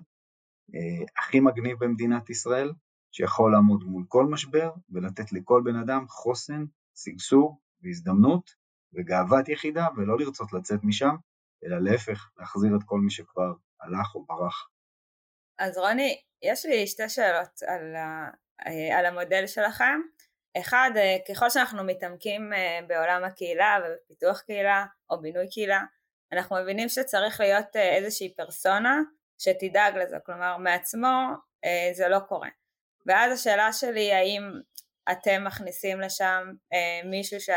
אה, 0.76 1.06
הכי 1.18 1.40
מגניב 1.40 1.78
במדינת 1.80 2.30
ישראל, 2.30 2.74
שיכול 3.12 3.52
לעמוד 3.52 3.84
מול 3.84 4.06
כל 4.08 4.26
משבר 4.26 4.72
ולתת 4.90 5.32
לכל 5.32 5.62
בן 5.66 5.76
אדם 5.76 6.06
חוסן, 6.08 6.66
שגשוג 6.96 7.58
והזדמנות 7.84 8.52
וגאוות 8.94 9.50
יחידה 9.50 9.88
ולא 9.98 10.18
לרצות 10.20 10.54
לצאת 10.54 10.80
משם, 10.84 11.16
אלא 11.66 11.78
להפך, 11.80 12.30
להחזיר 12.38 12.72
את 12.76 12.82
כל 12.86 13.00
מי 13.00 13.12
שכבר 13.12 13.54
הלך 13.82 14.16
או 14.16 14.26
ברח. 14.26 14.70
אז 15.60 15.78
רוני, 15.78 16.22
יש 16.42 16.66
לי 16.66 16.88
שתי 16.88 17.10
שאלות 17.10 17.64
על, 17.68 17.96
ה... 17.96 18.30
על 18.98 19.06
המודל 19.06 19.48
שלכם. 19.48 20.00
אחד, 20.62 20.92
אה, 20.96 21.18
ככל 21.30 21.50
שאנחנו 21.50 21.84
מתעמקים 21.84 22.54
אה, 22.54 22.80
בעולם 22.88 23.24
הקהילה 23.24 23.78
ובפיתוח 23.86 24.42
קהילה 24.42 24.86
או 25.10 25.22
בינוי 25.22 25.50
קהילה, 25.50 25.82
אנחנו 26.34 26.56
מבינים 26.62 26.90
שצריך 26.90 27.40
להיות 27.40 27.76
אה, 27.76 27.96
איזושהי 27.96 28.34
פרסונה 28.36 29.02
שתדאג 29.38 29.98
לזה, 29.98 30.18
כלומר 30.26 30.58
מעצמו 30.58 31.34
זה 31.94 32.08
לא 32.08 32.20
קורה. 32.20 32.50
ואז 33.06 33.32
השאלה 33.40 33.74
שלי 33.74 34.14
האם 34.14 34.42
אתם 35.12 35.44
מכניסים 35.44 36.02
לשם 36.02 36.52
מישהו 37.06 37.40
ש... 37.40 37.50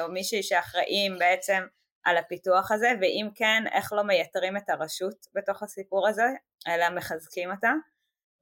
או 0.00 0.08
מישהי 0.08 0.42
שאחראים 0.42 1.18
בעצם 1.18 1.62
על 2.04 2.16
הפיתוח 2.16 2.72
הזה, 2.72 2.92
ואם 3.00 3.28
כן, 3.34 3.62
איך 3.72 3.92
לא 3.92 4.02
מייתרים 4.02 4.56
את 4.56 4.68
הרשות 4.68 5.26
בתוך 5.34 5.62
הסיפור 5.62 6.08
הזה, 6.08 6.26
אלא 6.68 6.90
מחזקים 6.90 7.50
אותה. 7.50 7.72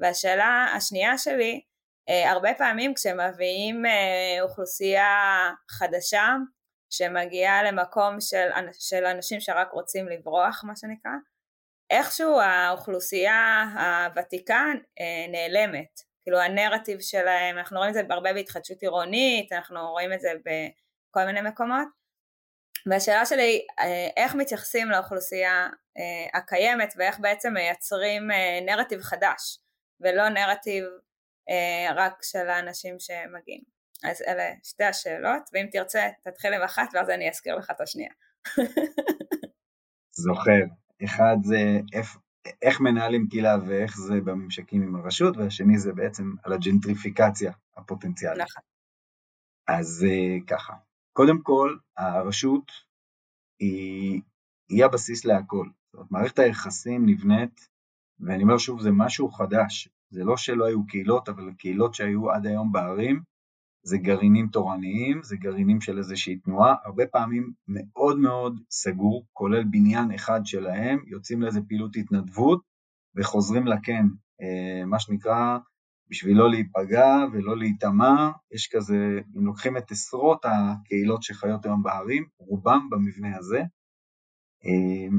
והשאלה 0.01 0.67
השנייה 0.77 1.19
שלי, 1.19 1.61
אה, 2.09 2.31
הרבה 2.31 2.55
פעמים 2.59 2.95
כשמביאים 2.95 3.87
אה, 3.87 4.43
אוכלוסייה 4.43 5.51
חדשה 5.71 6.35
שמגיעה 6.91 7.63
למקום 7.63 8.21
של, 8.21 8.49
של 8.73 9.05
אנשים 9.05 9.41
שרק 9.41 9.71
רוצים 9.73 10.09
לברוח 10.09 10.65
מה 10.65 10.77
שנקרא, 10.77 11.13
איכשהו 11.91 12.41
האוכלוסייה 12.41 13.65
הוותיקה 13.75 14.65
אה, 15.01 15.27
נעלמת, 15.29 16.01
כאילו 16.27 16.41
הנרטיב 16.41 17.01
שלהם, 17.01 17.59
אנחנו 17.59 17.77
רואים 17.79 17.89
את 17.89 17.95
זה 17.95 18.03
הרבה 18.11 18.33
בהתחדשות 18.33 18.83
עירונית, 18.83 19.53
אנחנו 19.53 19.91
רואים 19.91 20.13
את 20.13 20.21
זה 20.21 20.33
בכל 20.45 21.25
מיני 21.25 21.41
מקומות, 21.41 21.89
והשאלה 22.87 23.27
שלי 23.27 23.67
איך 24.17 24.35
מתייחסים 24.35 24.91
לאוכלוסייה 24.91 25.69
הקיימת 26.35 26.95
ואיך 26.97 27.21
בעצם 27.21 27.53
מייצרים 27.55 28.29
נרטיב 28.67 29.01
חדש 29.01 29.59
ולא 30.01 30.29
נרטיב 30.29 30.85
אה, 31.51 31.95
רק 31.95 32.23
של 32.23 32.49
האנשים 32.49 32.97
שמגיעים. 32.99 33.63
אז 34.05 34.23
אלה 34.29 34.53
שתי 34.65 34.85
השאלות, 34.85 35.43
ואם 35.53 35.67
תרצה 35.73 36.09
תתחיל 36.25 36.55
עם 36.55 36.63
אחת 36.63 36.89
ואז 36.93 37.11
אני 37.11 37.31
אזכיר 37.31 37.57
לך 37.57 37.71
את 37.71 37.81
השנייה. 37.81 38.13
זוכר, 40.25 40.61
אחד 41.05 41.37
זה 41.43 41.59
איך, 41.99 42.17
איך 42.63 42.81
מנהלים 42.81 43.29
קהילה 43.29 43.57
ואיך 43.67 43.97
זה 43.97 44.21
בממשקים 44.21 44.83
עם 44.83 44.97
הרשות, 44.97 45.37
והשני 45.37 45.79
זה 45.79 45.93
בעצם 45.93 46.35
על 46.43 46.53
הג'נטריפיקציה 46.53 47.53
הפוטנציאלית. 47.77 48.43
נכון. 48.43 48.63
אז 49.69 50.07
אה, 50.09 50.37
ככה, 50.47 50.75
קודם 51.13 51.43
כל 51.43 51.77
הרשות 51.97 52.73
היא, 53.61 54.21
היא 54.69 54.85
הבסיס 54.85 55.25
להכל. 55.25 55.69
זאת 55.87 55.95
אומרת, 55.95 56.11
מערכת 56.11 56.39
היחסים 56.39 57.07
נבנית, 57.07 57.69
ואני 58.21 58.43
אומר 58.43 58.59
שוב, 58.59 58.81
זה 58.81 58.91
משהו 58.93 59.31
חדש. 59.31 59.89
זה 60.11 60.25
לא 60.25 60.37
שלא 60.37 60.65
היו 60.65 60.87
קהילות, 60.87 61.29
אבל 61.29 61.53
קהילות 61.59 61.95
שהיו 61.95 62.31
עד 62.31 62.47
היום 62.47 62.73
בערים, 62.73 63.23
זה 63.87 63.99
גרעינים 63.99 64.49
תורניים, 64.49 65.23
זה 65.23 65.37
גרעינים 65.37 65.81
של 65.81 65.99
איזושהי 65.99 66.37
תנועה, 66.37 66.75
הרבה 66.85 67.07
פעמים 67.07 67.53
מאוד 67.69 68.19
מאוד 68.19 68.61
סגור, 68.71 69.27
כולל 69.33 69.65
בניין 69.65 70.13
אחד 70.13 70.41
שלהם, 70.45 71.03
יוצאים 71.07 71.43
לאיזה 71.43 71.61
פעילות 71.69 71.97
התנדבות 71.97 72.63
וחוזרים 73.17 73.67
לקן, 73.67 74.07
אה, 74.41 74.85
מה 74.87 74.99
שנקרא, 74.99 75.59
בשביל 76.11 76.37
לא 76.37 76.51
להיפגע 76.51 77.17
ולא 77.33 77.57
להיטמע, 77.57 78.31
יש 78.53 78.69
כזה, 78.73 79.21
אם 79.37 79.47
לוקחים 79.47 79.77
את 79.77 79.91
עשרות 79.91 80.45
הקהילות 80.45 81.23
שחיות 81.23 81.65
היום 81.65 81.83
בערים, 81.83 82.27
רובם 82.39 82.89
במבנה 82.91 83.37
הזה, 83.37 83.59
אה, 84.65 85.19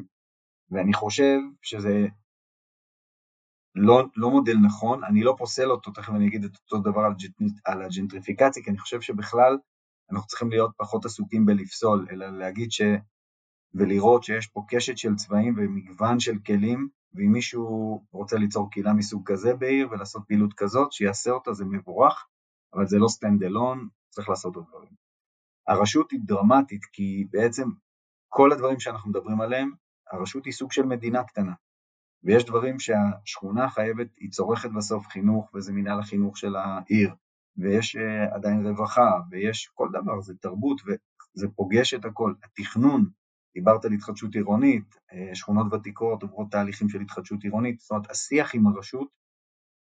ואני 0.71 0.93
חושב 0.93 1.37
שזה 1.61 2.07
לא, 3.77 4.03
לא 4.15 4.29
מודל 4.29 4.57
נכון, 4.65 5.03
אני 5.03 5.23
לא 5.23 5.35
פוסל 5.37 5.71
אותו, 5.71 5.91
תכף 5.91 6.13
אני 6.13 6.27
אגיד 6.27 6.43
את 6.43 6.55
אותו 6.55 6.91
דבר 6.91 7.01
על, 7.01 7.13
על 7.65 7.81
הג'נטריפיקציה, 7.81 8.63
כי 8.63 8.69
אני 8.69 8.77
חושב 8.77 9.01
שבכלל 9.01 9.57
אנחנו 10.11 10.27
צריכים 10.27 10.49
להיות 10.49 10.71
פחות 10.77 11.05
עסוקים 11.05 11.45
בלפסול, 11.45 12.07
אלא 12.11 12.37
להגיד 12.37 12.71
ש... 12.71 12.81
ולראות 13.73 14.23
שיש 14.23 14.47
פה 14.47 14.63
קשת 14.67 14.97
של 14.97 15.15
צבעים 15.15 15.53
ומגוון 15.57 16.19
של 16.19 16.39
כלים, 16.45 16.89
ואם 17.13 17.31
מישהו 17.31 18.03
רוצה 18.11 18.37
ליצור 18.37 18.71
קהילה 18.71 18.93
מסוג 18.93 19.31
כזה 19.31 19.53
בעיר 19.53 19.87
ולעשות 19.91 20.23
פעילות 20.27 20.53
כזאת, 20.53 20.91
שיעשה 20.91 21.31
אותה, 21.31 21.53
זה 21.53 21.65
מבורך, 21.65 22.27
אבל 22.73 22.87
זה 22.87 22.97
לא 22.97 23.07
stand 23.07 23.43
alone, 23.43 23.87
צריך 24.09 24.29
לעשות 24.29 24.55
עוד 24.55 24.65
דברים. 24.67 24.93
הרשות 25.67 26.11
היא 26.11 26.19
דרמטית, 26.23 26.85
כי 26.85 27.25
בעצם 27.31 27.69
כל 28.29 28.51
הדברים 28.51 28.79
שאנחנו 28.79 29.09
מדברים 29.09 29.41
עליהם, 29.41 29.71
הרשות 30.11 30.45
היא 30.45 30.53
סוג 30.53 30.71
של 30.71 30.85
מדינה 30.85 31.23
קטנה. 31.23 31.53
ויש 32.27 32.45
דברים 32.45 32.79
שהשכונה 32.79 33.69
חייבת, 33.69 34.07
היא 34.17 34.31
צורכת 34.31 34.69
בסוף 34.69 35.07
חינוך, 35.07 35.51
וזה 35.53 35.73
מנהל 35.73 35.99
החינוך 35.99 36.37
של 36.37 36.55
העיר, 36.55 37.15
ויש 37.57 37.95
uh, 37.95 38.35
עדיין 38.35 38.67
רווחה, 38.67 39.11
ויש 39.29 39.71
כל 39.73 39.89
דבר, 39.93 40.21
זה 40.21 40.33
תרבות, 40.41 40.81
וזה 40.81 41.47
פוגש 41.55 41.93
את 41.93 42.05
הכל. 42.05 42.33
התכנון, 42.43 43.09
דיברת 43.53 43.85
על 43.85 43.91
התחדשות 43.91 44.35
עירונית, 44.35 44.95
uh, 44.95 45.35
שכונות 45.35 45.73
ותיקות 45.73 46.23
עוברות 46.23 46.51
תהליכים 46.51 46.89
של 46.89 47.01
התחדשות 47.01 47.43
עירונית, 47.43 47.79
זאת 47.79 47.91
אומרת, 47.91 48.11
השיח 48.11 48.55
עם 48.55 48.67
הרשות 48.67 49.07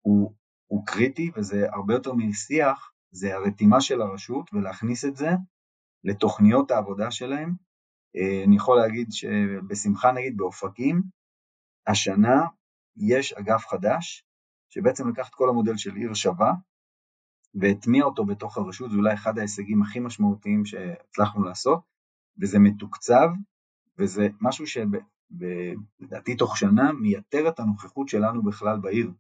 הוא 0.07 0.33
הוא 0.67 0.87
קריטי 0.87 1.31
וזה 1.37 1.67
הרבה 1.73 1.95
יותר 1.95 2.13
משיח, 2.13 2.93
זה 3.11 3.35
הרתימה 3.35 3.81
של 3.81 4.03
הרשות 4.03 4.55
ולהכניס 4.55 5.05
את 5.05 5.17
זה 5.17 5.31
לתוכניות 6.05 6.71
העבודה 6.71 7.11
שלהם. 7.11 7.55
אה, 8.17 8.45
אני 8.47 8.57
יכול 8.57 8.77
להגיד 8.77 9.13
שבשמחה 9.13 10.13
נגיד 10.13 10.37
באופקים, 10.37 11.03
השנה 11.87 12.47
יש 12.97 13.33
אגף 13.33 13.67
חדש, 13.67 14.25
שבעצם 14.69 15.09
לקח 15.09 15.29
את 15.29 15.35
כל 15.35 15.49
המודל 15.49 15.77
של 15.77 15.95
עיר 15.95 16.15
שווה, 16.15 16.53
והטמיע 17.55 18.05
אותו 18.05 18.25
בתוך 18.25 18.59
הרשות, 18.59 18.91
זה 18.91 18.97
אולי 18.97 19.15
אחד 19.15 19.39
ההישגים 19.39 19.83
הכי 19.83 20.01
משמעותיים 20.01 20.65
שהצלחנו 20.65 21.45
לעשות, 21.45 21.81
וזה 22.41 22.59
מתוקצב, 22.59 23.29
וזה 23.99 24.29
משהו 24.41 24.65
שלדעתי 24.67 26.37
תוך 26.37 26.57
שנה 26.59 26.93
מייתר 26.93 27.49
את 27.49 27.61
הנוכחות 27.61 28.09
שלנו 28.09 28.43
בכלל 28.43 28.81
בעיר, 28.81 29.11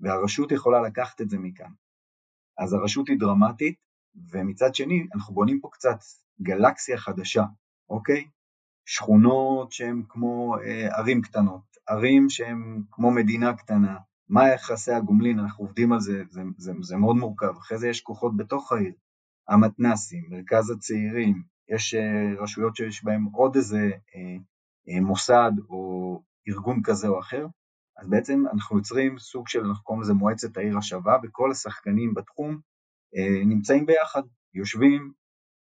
והרשות 0.00 0.52
יכולה 0.52 0.80
לקחת 0.80 1.20
את 1.20 1.30
זה 1.30 1.38
מכאן. 1.38 1.70
אז 2.58 2.72
הרשות 2.72 3.08
היא 3.08 3.18
דרמטית, 3.18 3.76
ומצד 4.30 4.74
שני 4.74 5.06
אנחנו 5.14 5.34
בונים 5.34 5.60
פה 5.60 5.68
קצת 5.72 5.98
גלקסיה 6.42 6.98
חדשה, 6.98 7.44
אוקיי? 7.90 8.28
שכונות 8.86 9.72
שהן 9.72 10.02
כמו 10.08 10.56
אה, 10.58 10.98
ערים 10.98 11.22
קטנות, 11.22 11.76
ערים 11.88 12.30
שהן 12.30 12.82
כמו 12.90 13.10
מדינה 13.10 13.56
קטנה, 13.56 13.96
מה 14.28 14.48
יחסי 14.48 14.92
הגומלין, 14.92 15.38
אנחנו 15.38 15.64
עובדים 15.64 15.92
על 15.92 16.00
זה, 16.00 16.22
זה, 16.30 16.42
זה, 16.56 16.72
זה 16.80 16.96
מאוד 16.96 17.16
מורכב, 17.16 17.56
אחרי 17.58 17.78
זה 17.78 17.88
יש 17.88 18.00
כוחות 18.00 18.36
בתוך 18.36 18.72
העיר, 18.72 18.92
המתנסים, 19.48 20.24
מרכז 20.30 20.70
הצעירים, 20.70 21.42
יש 21.68 21.94
אה, 21.94 22.42
רשויות 22.42 22.76
שיש 22.76 23.04
בהן 23.04 23.24
עוד 23.32 23.56
איזה 23.56 23.90
אה, 24.14 24.36
אה, 24.88 25.00
מוסד 25.00 25.52
או 25.70 26.22
ארגון 26.48 26.80
כזה 26.84 27.08
או 27.08 27.20
אחר, 27.20 27.46
אז 27.96 28.08
בעצם 28.08 28.44
אנחנו 28.52 28.76
יוצרים 28.76 29.18
סוג 29.18 29.48
של, 29.48 29.64
אנחנו 29.64 29.84
קוראים 29.84 30.02
לזה 30.02 30.14
מועצת 30.14 30.56
העיר 30.56 30.78
השווה, 30.78 31.16
וכל 31.22 31.50
השחקנים 31.50 32.14
בתחום 32.14 32.60
נמצאים 33.46 33.86
ביחד, 33.86 34.22
יושבים, 34.54 35.12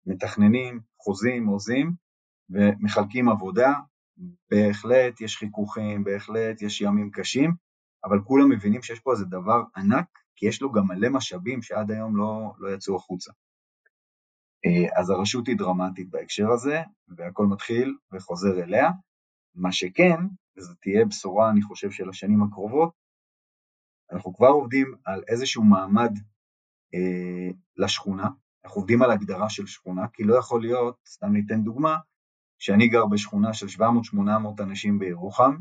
מתכננים, 0.06 0.80
חוזים, 0.98 1.46
עוזים, 1.46 1.92
ומחלקים 2.50 3.28
עבודה, 3.28 3.72
בהחלט 4.50 5.20
יש 5.20 5.36
חיכוכים, 5.36 6.04
בהחלט 6.04 6.62
יש 6.62 6.80
ימים 6.80 7.10
קשים, 7.10 7.54
אבל 8.04 8.20
כולם 8.24 8.50
מבינים 8.50 8.82
שיש 8.82 9.00
פה 9.00 9.12
איזה 9.12 9.24
דבר 9.24 9.62
ענק, 9.76 10.06
כי 10.36 10.46
יש 10.46 10.62
לו 10.62 10.72
גם 10.72 10.86
מלא 10.86 11.08
משאבים 11.08 11.62
שעד 11.62 11.90
היום 11.90 12.16
לא, 12.16 12.52
לא 12.58 12.74
יצאו 12.74 12.96
החוצה. 12.96 13.32
אה, 14.66 15.00
אז 15.00 15.10
הרשות 15.10 15.46
היא 15.46 15.56
דרמטית 15.56 16.10
בהקשר 16.10 16.50
הזה, 16.50 16.82
והכל 17.08 17.46
מתחיל 17.46 17.96
וחוזר 18.12 18.62
אליה. 18.62 18.90
מה 19.54 19.72
שכן, 19.72 20.16
וזו 20.56 20.74
תהיה 20.80 21.04
בשורה, 21.04 21.50
אני 21.50 21.62
חושב, 21.62 21.90
של 21.90 22.08
השנים 22.08 22.42
הקרובות, 22.42 22.92
אנחנו 24.12 24.34
כבר 24.34 24.48
עובדים 24.48 24.94
על 25.04 25.22
איזשהו 25.28 25.64
מעמד 25.64 26.12
אה, 26.94 27.50
לשכונה, 27.76 28.28
אנחנו 28.64 28.80
עובדים 28.80 29.02
על 29.02 29.10
הגדרה 29.10 29.50
של 29.50 29.66
שכונה, 29.66 30.08
כי 30.12 30.24
לא 30.24 30.38
יכול 30.38 30.62
להיות, 30.62 30.96
סתם 31.06 31.32
ניתן 31.32 31.64
דוגמה, 31.64 31.96
שאני 32.62 32.88
גר 32.88 33.06
בשכונה 33.06 33.54
של 33.54 33.66
700-800 33.66 34.62
אנשים 34.62 34.98
בירוחם, 34.98 35.56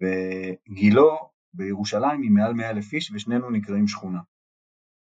וגילו 0.00 1.30
בירושלים 1.54 2.22
היא 2.22 2.30
מעל 2.30 2.52
100 2.52 2.70
אלף 2.70 2.92
איש 2.92 3.12
ושנינו 3.14 3.50
נקראים 3.50 3.88
שכונה. 3.88 4.20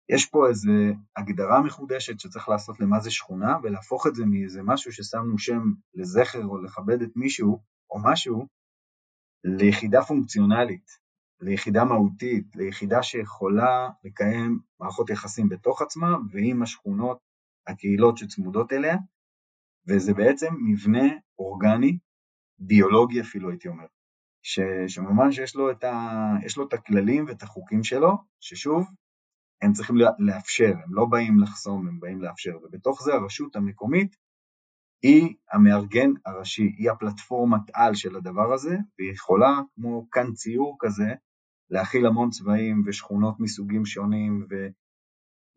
יש 0.09 0.26
פה 0.26 0.48
איזו 0.48 0.70
הגדרה 1.16 1.62
מחודשת 1.62 2.20
שצריך 2.20 2.48
לעשות 2.48 2.80
למה 2.80 3.00
זה 3.00 3.11
שכונה 3.11 3.56
ולהפוך 3.62 4.06
את 4.06 4.14
זה 4.14 4.26
מאיזה 4.26 4.62
משהו 4.62 4.92
ששמנו 4.92 5.38
שם 5.38 5.62
לזכר 5.94 6.44
או 6.44 6.59
לכבד 6.59 7.02
את 7.02 7.11
מישהו 7.16 7.62
או 7.90 7.98
משהו 8.02 8.46
ליחידה 9.44 10.02
פונקציונלית, 10.02 10.90
ליחידה 11.40 11.85
מהותית, 11.85 12.56
ליחידה 12.56 13.02
שיכולה 13.02 13.88
לקיים 14.04 14.59
מערכות 14.80 15.11
יחסים 15.11 15.48
בתוך 15.48 15.83
עצמה 15.83 16.16
ועם 16.30 16.62
השכונות, 16.62 17.18
הקהילות 17.66 18.18
שצמודות 18.18 18.72
אליה, 18.72 18.96
וזה 19.88 20.14
בעצם 20.14 20.55
מבנה 20.66 21.05
אורגני, 21.38 21.99
ביולוגי 22.59 23.21
אפילו 23.21 23.51
הייתי 23.51 23.69
אומר, 23.69 23.87
ש, 24.43 24.61
שממש 24.88 25.38
יש 25.38 25.57
לו, 25.57 25.71
את 25.71 25.85
ה, 25.85 26.11
יש 26.45 26.57
לו 26.57 26.69
את 26.69 26.73
הכללים 26.73 27.25
ואת 27.29 27.43
החוקים 27.43 27.85
שלו, 27.85 28.12
ששוב, 28.40 28.87
הם 29.62 29.73
צריכים 29.73 29.97
לאפשר, 30.19 30.73
הם 30.85 30.95
לא 30.95 31.07
באים 31.07 31.40
לחסום, 31.40 31.88
הם 31.88 32.01
באים 32.01 32.23
לאפשר, 32.23 32.51
ובתוך 32.62 33.03
זה 33.03 33.14
הרשות 33.14 33.57
המקומית 33.57 34.16
היא 35.03 35.35
המארגן 35.53 36.11
הראשי, 36.27 36.62
היא 36.77 36.90
הפלטפורמת 36.90 37.62
על 37.75 37.95
של 37.95 38.16
הדבר 38.16 38.53
הזה, 38.53 38.77
והיא 38.99 39.12
יכולה, 39.12 39.61
כמו 39.75 40.07
כאן 40.11 40.33
ציור 40.33 40.77
כזה, 40.81 41.14
להכיל 41.71 42.07
המון 42.07 42.31
צבעים 42.31 42.83
ושכונות 42.87 43.40
מסוגים 43.40 43.87
שונים, 43.87 44.47
ו, 44.51 44.55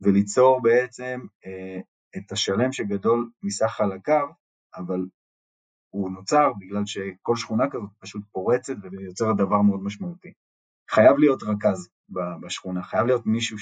וליצור 0.02 0.62
בעצם 0.62 1.20
אה, 1.46 1.80
את 2.18 2.32
השלם 2.32 2.72
שגדול 2.72 3.32
מסך 3.44 3.68
חלקיו, 3.68 4.28
אבל 4.76 5.06
הוא 5.94 6.12
נוצר 6.12 6.52
בגלל 6.60 6.86
שכל 6.86 7.36
שכונה 7.36 7.70
כזאת 7.70 7.90
פשוט 8.00 8.24
פורצת 8.32 8.76
ויוצרת 8.92 9.38
דבר 9.38 9.62
מאוד 9.62 9.84
משמעותי. 9.84 10.34
חייב 10.92 11.18
להיות 11.18 11.44
רכז 11.44 11.90
בשכונה, 12.42 12.84
חייב 12.84 13.06
להיות 13.06 13.26
מישהו 13.26 13.58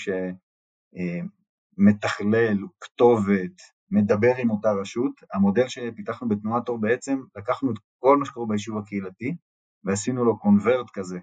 שמתכלל, 1.77 2.35
אה, 2.35 2.67
כתובת, 2.81 3.61
מדבר 3.91 4.33
עם 4.37 4.49
אותה 4.49 4.71
רשות. 4.71 5.11
המודל 5.33 5.67
שפיתחנו 5.67 6.29
בתנועת 6.29 6.69
אור 6.69 6.79
בעצם, 6.79 7.21
לקחנו 7.35 7.71
את 7.71 7.77
כל 7.99 8.17
מה 8.17 8.25
שקורה 8.25 8.47
ביישוב 8.47 8.77
הקהילתי 8.77 9.35
ועשינו 9.83 10.25
לו 10.25 10.39
קונברט 10.39 10.89
כזה 10.93 11.19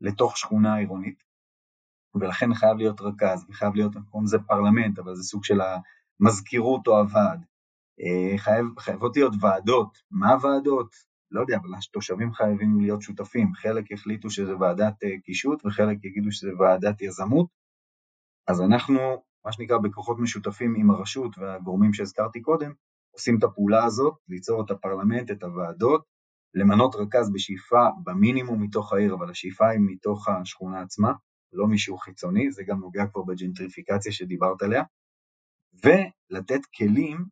לתוך 0.00 0.36
שכונה 0.36 0.76
עירונית, 0.76 1.22
ולכן 2.14 2.54
חייב 2.54 2.76
להיות 2.76 3.00
רכז, 3.00 3.46
וחייב 3.48 3.74
להיות, 3.74 3.92
קוראים 4.10 4.24
לזה 4.24 4.38
פרלמנט, 4.38 4.98
אבל 4.98 5.14
זה 5.14 5.22
סוג 5.22 5.44
של 5.44 5.60
המזכירות 6.20 6.86
או 6.86 6.98
הוועד. 6.98 7.44
אה, 8.00 8.38
חייב, 8.38 8.66
חייבות 8.78 9.16
להיות 9.16 9.34
ועדות. 9.40 9.98
מה 10.10 10.32
הוועדות? 10.32 10.94
לא 11.30 11.40
יודע, 11.40 11.56
אבל 11.56 11.68
התושבים 11.78 12.32
חייבים 12.32 12.80
להיות 12.80 13.02
שותפים. 13.02 13.54
חלק 13.54 13.90
יחליטו 13.90 14.30
שזה 14.30 14.56
ועדת 14.56 15.04
אה, 15.04 15.20
קישוט 15.24 15.66
וחלק 15.66 16.04
יגידו 16.04 16.32
שזה 16.32 16.50
ועדת 16.58 17.02
יזמות. 17.02 17.46
אז 18.48 18.60
אנחנו, 18.60 18.98
מה 19.44 19.52
שנקרא, 19.52 19.78
בכוחות 19.78 20.18
משותפים 20.18 20.74
עם 20.76 20.90
הרשות 20.90 21.38
והגורמים 21.38 21.92
שהזכרתי 21.92 22.40
קודם, 22.40 22.72
עושים 23.10 23.38
את 23.38 23.44
הפעולה 23.44 23.84
הזאת, 23.84 24.14
ליצור 24.28 24.64
את 24.64 24.70
הפרלמנט, 24.70 25.30
את 25.30 25.42
הוועדות, 25.42 26.04
למנות 26.54 26.94
רכז 26.94 27.32
בשאיפה 27.32 27.88
במינימום 28.04 28.62
מתוך 28.62 28.92
העיר, 28.92 29.14
אבל 29.14 29.30
השאיפה 29.30 29.68
היא 29.68 29.80
מתוך 29.82 30.28
השכונה 30.28 30.80
עצמה, 30.80 31.12
לא 31.52 31.66
מישהו 31.66 31.98
חיצוני, 31.98 32.50
זה 32.50 32.62
גם 32.66 32.80
נוגע 32.80 33.06
כבר 33.06 33.22
בג'נטריפיקציה 33.22 34.12
שדיברת 34.12 34.62
עליה, 34.62 34.82
ולתת 35.84 36.66
כלים 36.78 37.24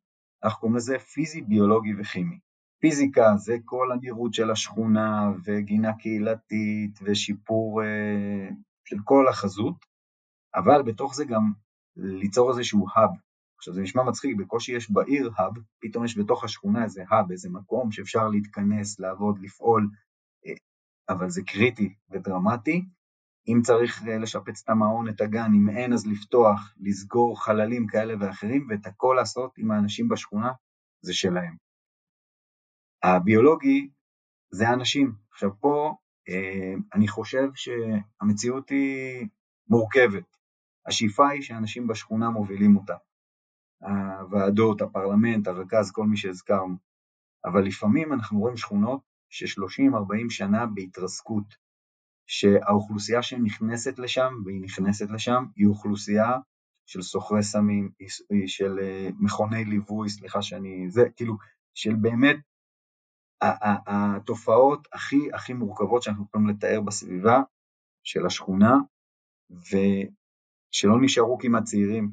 אנחנו 0.45 0.61
קוראים 0.61 0.77
לזה 0.77 0.99
פיזי, 0.99 1.43
ביולוגי 1.43 1.95
וכימי. 2.01 2.39
פיזיקה 2.81 3.37
זה 3.37 3.57
כל 3.65 3.93
הנראות 3.93 4.35
של 4.35 4.51
השכונה 4.51 5.31
וגינה 5.45 5.93
קהילתית 5.93 6.99
ושיפור 7.03 7.83
אה, 7.83 8.49
של 8.85 8.97
כל 9.05 9.29
החזות, 9.29 9.77
אבל 10.55 10.83
בתוך 10.83 11.15
זה 11.15 11.25
גם 11.25 11.53
ליצור 11.97 12.51
איזשהו 12.51 12.87
האב. 12.95 13.11
עכשיו 13.59 13.75
זה 13.75 13.83
נשמע 13.83 14.03
מצחיק, 14.03 14.37
בקושי 14.37 14.73
יש 14.73 14.91
בעיר 14.91 15.31
האב, 15.37 15.53
פתאום 15.81 16.05
יש 16.05 16.19
בתוך 16.19 16.45
השכונה 16.45 16.85
איזה 16.85 17.05
האב, 17.09 17.31
איזה 17.31 17.51
מקום 17.51 17.93
שאפשר 17.93 18.29
להתכנס, 18.29 19.01
לעבוד, 19.01 19.39
לפעול, 19.39 19.91
אה, 20.47 20.53
אבל 21.09 21.31
זה 21.31 21.43
קריטי 21.43 21.95
ודרמטי, 22.11 22.85
אם 23.49 23.61
צריך 23.63 24.03
אה, 24.09 24.19
לשפץ 24.19 24.63
את 24.65 24.69
המעון, 24.69 25.09
את 25.09 25.21
הגן, 25.21 25.51
אם 25.55 25.69
אין 25.77 25.93
אז 25.93 26.07
לפתוח, 26.07 26.75
לסגור 26.81 27.45
חללים 27.45 27.87
כאלה 27.87 28.15
ואחרים, 28.21 28.67
ואת 28.71 28.87
הכל 28.87 29.15
לעשות 29.17 29.59
עם 29.59 29.71
האנשים 29.71 30.09
בשכונה, 30.09 30.53
זה 31.01 31.15
שלהם. 31.15 31.57
הביולוגי 33.03 33.89
זה 34.51 34.69
האנשים. 34.69 35.15
עכשיו 35.33 35.51
פה 35.61 35.97
אה, 36.29 36.75
אני 36.95 37.09
חושב 37.09 37.49
שהמציאות 37.55 38.71
היא 38.71 39.29
מורכבת. 39.69 40.37
השאיפה 40.87 41.29
היא 41.29 41.43
שאנשים 41.43 41.87
בשכונה 41.87 42.31
מובילים 42.31 42.77
אותה. 42.77 42.95
הוועדות, 43.81 44.83
הפרלמנט, 44.83 45.47
הרכז, 45.47 45.93
כל 45.93 46.07
מי 46.07 46.17
שהזכרנו. 46.17 46.77
אבל 47.45 47.65
לפעמים 47.65 48.13
אנחנו 48.13 48.41
רואים 48.41 48.57
שכונות 48.57 49.01
ש-30-40 49.29 50.31
שנה 50.31 50.67
בהתרסקות, 50.67 51.64
שהאוכלוסייה 52.27 53.23
שנכנסת 53.23 53.99
לשם, 53.99 54.33
והיא 54.45 54.61
נכנסת 54.63 55.11
לשם, 55.11 55.45
היא 55.57 55.67
אוכלוסייה 55.67 56.39
של 56.87 57.03
סוחרי 57.03 57.43
סמים, 57.43 57.91
של 58.47 58.79
אה, 58.83 59.09
מכוני 59.19 59.65
ליווי, 59.65 60.09
סליחה 60.09 60.43
שאני, 60.43 60.91
זה 60.91 61.03
כאילו, 61.17 61.37
של 61.75 61.95
באמת 61.95 62.37
התופעות 63.87 64.89
הכי 64.93 65.29
הכי 65.33 65.53
מורכבות 65.53 66.03
שאנחנו 66.03 66.25
יכולים 66.25 66.49
לתאר 66.49 66.81
בסביבה 66.81 67.43
של 68.03 68.27
השכונה, 68.27 68.75
ושלא 69.51 71.01
נשארו 71.01 71.39
כמעט 71.39 71.65
צעירים. 71.65 72.11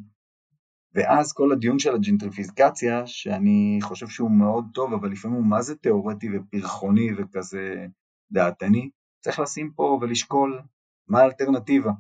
ואז 0.94 1.34
כל 1.34 1.52
הדיון 1.52 1.80
של 1.80 1.96
הג'נטריפיזקציה, 1.96 3.08
שאני 3.08 3.80
חושב 3.82 4.08
שהוא 4.08 4.32
מאוד 4.32 4.66
טוב, 4.74 4.94
אבל 4.94 5.12
לפעמים 5.12 5.38
הוא 5.38 5.46
מה 5.46 5.62
זה 5.62 5.76
תיאורטי 5.76 6.28
ופרחוני 6.34 7.10
וכזה 7.18 7.86
דעתני, 8.32 8.90
צריך 9.22 9.40
לשים 9.40 9.72
פה 9.76 10.00
ולשקול 10.02 10.62
מה 11.08 11.20
האלטרנטיבה. 11.20 11.92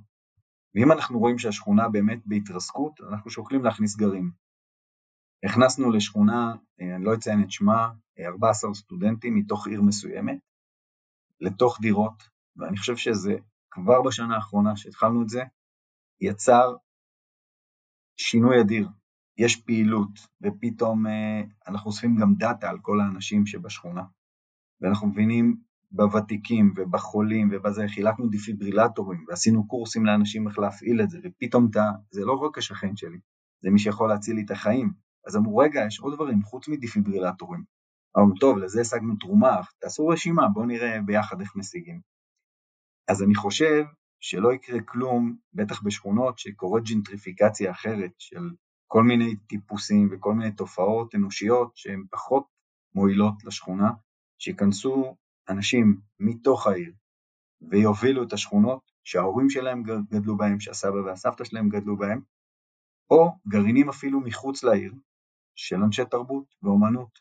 ואם 0.75 0.91
אנחנו 0.91 1.19
רואים 1.19 1.37
שהשכונה 1.37 1.89
באמת 1.89 2.21
בהתרסקות, 2.25 3.01
אנחנו 3.09 3.31
שוקלים 3.31 3.63
להכניס 3.63 3.95
גרים. 3.95 4.31
הכנסנו 5.45 5.91
לשכונה, 5.91 6.55
אה, 6.81 6.95
אני 6.95 7.03
לא 7.03 7.13
אציין 7.13 7.43
את 7.43 7.51
שמה, 7.51 7.91
14 8.25 8.73
סטודנטים 8.73 9.35
מתוך 9.35 9.67
עיר 9.67 9.81
מסוימת, 9.81 10.39
לתוך 11.39 11.77
דירות, 11.81 12.23
ואני 12.55 12.77
חושב 12.77 12.97
שזה 12.97 13.35
כבר 13.71 14.01
בשנה 14.01 14.35
האחרונה 14.35 14.75
שהתחלנו 14.75 15.23
את 15.23 15.29
זה, 15.29 15.43
יצר 16.21 16.75
שינוי 18.17 18.61
אדיר. 18.61 18.89
יש 19.37 19.55
פעילות, 19.55 20.27
ופתאום 20.41 21.07
אה, 21.07 21.41
אנחנו 21.67 21.91
אוספים 21.91 22.15
גם 22.21 22.35
דאטה 22.35 22.69
על 22.69 22.79
כל 22.81 22.99
האנשים 23.01 23.45
שבשכונה, 23.45 24.03
ואנחנו 24.81 25.07
מבינים 25.07 25.61
בוותיקים 25.91 26.73
ובחולים 26.77 27.49
ובזה, 27.51 27.85
חילקנו 27.87 28.29
דיפיברילטורים 28.29 29.25
ועשינו 29.27 29.67
קורסים 29.67 30.05
לאנשים 30.05 30.47
איך 30.47 30.59
להפעיל 30.59 31.01
את 31.01 31.09
זה, 31.09 31.19
ופתאום 31.23 31.67
אתה, 31.71 31.91
זה 32.11 32.25
לא 32.25 32.33
רק 32.33 32.57
השכן 32.57 32.95
שלי, 32.95 33.19
זה 33.63 33.69
מי 33.69 33.79
שיכול 33.79 34.09
להציל 34.09 34.35
לי 34.35 34.41
את 34.45 34.51
החיים. 34.51 34.93
אז 35.27 35.35
אמרו, 35.35 35.57
רגע, 35.57 35.81
יש 35.87 35.99
עוד 35.99 36.13
דברים 36.13 36.43
חוץ 36.43 36.67
מדיפיברילטורים. 36.67 37.63
אמרנו, 38.17 38.35
טוב, 38.39 38.57
לזה 38.57 38.81
השגנו 38.81 39.15
תרומה, 39.19 39.61
תעשו 39.81 40.07
רשימה, 40.07 40.47
בואו 40.53 40.65
נראה 40.65 41.01
ביחד 41.05 41.41
איך 41.41 41.55
משיגים. 41.55 42.01
אז 43.07 43.23
אני 43.23 43.35
חושב 43.35 43.83
שלא 44.19 44.53
יקרה 44.53 44.81
כלום, 44.81 45.35
בטח 45.53 45.83
בשכונות 45.83 46.39
שקורית 46.39 46.83
ג'נטריפיקציה 46.83 47.71
אחרת 47.71 48.11
של 48.17 48.49
כל 48.87 49.03
מיני 49.03 49.35
טיפוסים 49.35 50.09
וכל 50.11 50.33
מיני 50.33 50.51
תופעות 50.51 51.15
אנושיות 51.15 51.77
שהן 51.77 52.03
פחות 52.11 52.43
מועילות 52.95 53.33
לשכונה, 53.43 53.91
שיכנסו 54.39 55.17
אנשים 55.49 56.01
מתוך 56.19 56.67
העיר 56.67 56.93
ויובילו 57.61 58.23
את 58.23 58.33
השכונות 58.33 58.91
שההורים 59.03 59.49
שלהם 59.49 59.83
גדלו 59.83 60.37
בהם, 60.37 60.59
שהסבא 60.59 60.95
והסבתא 60.95 61.43
שלהם 61.43 61.69
גדלו 61.69 61.97
בהם, 61.97 62.21
או 63.09 63.31
גרעינים 63.47 63.89
אפילו 63.89 64.19
מחוץ 64.21 64.63
לעיר 64.63 64.93
של 65.55 65.83
אנשי 65.83 66.05
תרבות 66.05 66.55
ואומנות, 66.63 67.19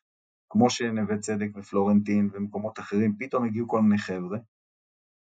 כמו 0.51 0.71
שנווה 0.71 1.19
צדק 1.19 1.49
ופלורנטין 1.55 2.31
ומקומות 2.33 2.79
אחרים, 2.79 3.17
פתאום 3.19 3.45
הגיעו 3.45 3.69
כל 3.69 3.83
מיני 3.83 3.99
חבר'ה 3.99 4.39